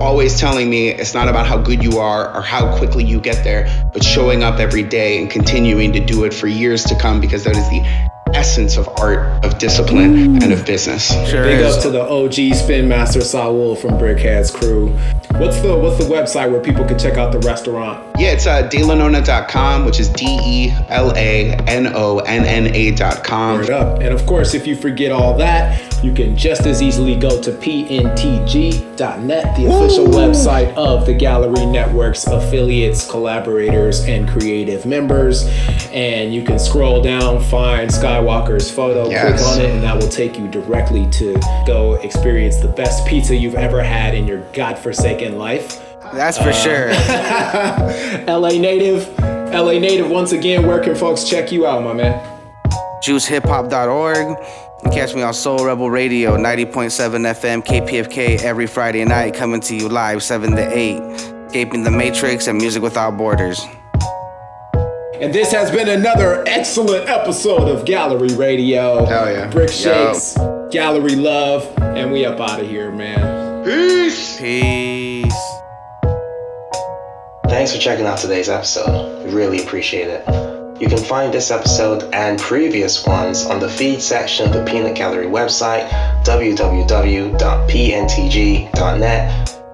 always 0.01 0.39
telling 0.39 0.69
me 0.71 0.89
it's 0.89 1.15
not 1.15 1.29
about 1.29 1.47
how 1.47 1.59
good 1.59 1.83
you 1.83 1.99
are 1.99 2.35
or 2.35 2.43
how 2.43 2.77
quickly 2.79 3.05
you 3.05 3.21
get 3.21 3.45
there, 3.45 3.67
but 3.93 4.03
showing 4.03 4.43
up 4.43 4.59
every 4.59 4.83
day 4.83 5.21
and 5.21 5.31
continuing 5.31 5.93
to 5.93 6.05
do 6.05 6.25
it 6.25 6.35
for 6.35 6.47
years 6.47 6.85
to 6.85 6.99
come 6.99 7.21
because 7.21 7.45
that 7.45 7.57
is 7.57 7.69
the 7.69 8.09
essence 8.35 8.77
of 8.77 8.89
art, 8.99 9.45
of 9.45 9.59
discipline, 9.59 10.43
and 10.43 10.53
of 10.53 10.65
business. 10.67 11.09
Sure 11.29 11.45
Big 11.45 11.61
is. 11.61 11.77
up 11.77 11.83
to 11.83 11.91
the 11.91 12.03
OG 12.03 12.55
Spin 12.55 12.89
Master 12.89 13.21
Saul 13.21 13.75
from 13.75 13.93
Brickheads 13.93 14.53
crew. 14.55 14.89
What's 15.39 15.61
the 15.61 15.77
what's 15.77 15.99
the 15.99 16.11
website 16.13 16.51
where 16.51 16.61
people 16.61 16.85
can 16.85 16.99
check 16.99 17.17
out 17.17 17.33
the 17.33 17.39
restaurant? 17.41 18.05
Yeah, 18.19 18.33
it's 18.33 18.47
uh, 18.47 18.69
delanonna.com, 18.69 19.85
which 19.85 20.01
is 20.01 20.09
D 20.11 20.25
E 20.27 20.71
L 20.89 21.13
A 21.17 21.53
N 21.67 21.93
O 21.95 22.19
N 22.19 22.45
N 22.45 22.75
A.com. 22.75 23.59
Word 23.59 23.71
up. 23.71 24.01
And 24.01 24.13
of 24.13 24.27
course, 24.27 24.55
if 24.55 24.67
you 24.67 24.77
forget 24.77 25.13
all 25.13 25.37
that, 25.39 25.88
you 26.03 26.13
can 26.13 26.37
just 26.37 26.67
as 26.67 26.81
easily 26.81 27.17
go 27.17 27.41
to 27.43 27.51
pntg.net, 27.53 29.57
the 29.57 29.67
official 29.67 30.07
website 30.07 30.73
of 30.75 31.07
the 31.07 31.15
Gallery 31.15 31.67
Network's 31.67 32.27
affiliates, 32.27 33.09
collaborators, 33.11 34.05
and 34.07 34.29
creative 34.29 34.87
members. 34.87 35.45
And 35.93 36.33
you 36.33 36.45
can 36.45 36.59
scroll 36.59 37.03
down, 37.03 37.43
find 37.43 37.91
Skywalker's 37.91 38.71
photo, 38.71 39.11
Yes. 39.11 39.41
click 39.41 39.51
on 39.51 39.61
it, 39.61 39.75
and 39.75 39.83
that 39.83 39.97
will 39.97 40.09
take 40.09 40.39
you 40.39 40.47
directly 40.49 41.09
to 41.13 41.35
go 41.67 41.95
experience 41.95 42.57
the 42.57 42.69
best 42.69 43.07
pizza 43.07 43.35
you've 43.35 43.57
ever 43.57 43.83
had 43.83 44.15
in 44.15 44.27
your 44.27 44.41
godforsaken 44.53 45.39
life. 45.39 45.83
That's 46.13 46.39
for 46.39 46.51
uh, 46.51 46.53
sure. 46.53 46.89
LA 48.39 48.51
native, 48.51 49.09
LA 49.19 49.79
native. 49.79 50.11
Once 50.11 50.33
again, 50.33 50.67
where 50.67 50.81
can 50.81 50.95
folks 50.95 51.25
check 51.25 51.53
you 51.53 51.67
out, 51.67 51.83
my 51.83 51.93
man? 51.93 52.19
JuiceHipHop.org. 53.03 54.37
You 54.79 54.91
can 54.91 54.93
catch 54.93 55.15
me 55.15 55.23
on 55.23 55.35
Soul 55.35 55.65
Rebel 55.67 55.91
Radio, 55.91 56.37
90.7 56.37 56.71
FM, 56.71 57.65
KPFK, 57.65 58.41
every 58.43 58.69
Friday 58.69 59.05
night, 59.05 59.35
coming 59.35 59.61
to 59.63 59.75
you 59.75 59.89
live, 59.89 60.23
7 60.23 60.53
to 60.53 60.79
8. 60.79 61.01
Escaping 61.49 61.83
the 61.83 61.91
Matrix 61.91 62.47
and 62.47 62.59
Music 62.59 62.81
Without 62.81 63.17
Borders. 63.17 63.61
And 65.21 65.35
this 65.35 65.51
has 65.51 65.73
been 65.73 65.89
another 65.89 66.45
excellent 66.47 67.09
episode 67.09 67.67
of 67.69 67.85
Gallery 67.87 68.33
Radio. 68.37 69.05
Hell 69.05 69.33
yeah. 69.33 69.51
Brick 69.51 69.71
Yo. 69.83 70.69
Gallery 70.71 71.17
Love, 71.17 71.67
and 71.79 72.13
we 72.13 72.25
up 72.25 72.39
out 72.39 72.61
of 72.61 72.69
here, 72.69 72.93
man. 72.93 73.65
Peace. 73.65 74.39
Peace. 74.39 75.33
Thanks 77.49 77.73
for 77.73 77.81
checking 77.81 78.07
out 78.07 78.19
today's 78.19 78.49
episode. 78.49 79.25
We 79.25 79.35
really 79.35 79.61
appreciate 79.61 80.07
it. 80.07 80.58
You 80.81 80.89
can 80.89 80.99
find 80.99 81.35
this 81.35 81.51
episode 81.51 82.09
and 82.15 82.39
previous 82.39 83.05
ones 83.05 83.47
on 83.47 83.59
the 83.59 83.69
feed 83.69 84.01
section 84.01 84.47
of 84.47 84.53
the 84.53 84.65
Peanut 84.65 84.95
Gallery 84.95 85.27
website, 85.27 85.89
www.pntg.net, 86.25 87.35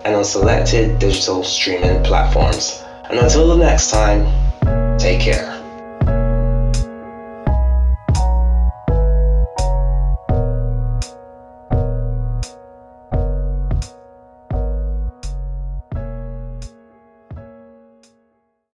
and 0.07 0.15
on 0.15 0.25
selected 0.25 0.99
digital 0.99 1.45
streaming 1.45 2.03
platforms. 2.03 2.83
And 3.11 3.19
until 3.19 3.49
the 3.49 3.57
next 3.57 3.91
time, 3.91 4.27
take 4.99 5.21
care. 5.21 5.54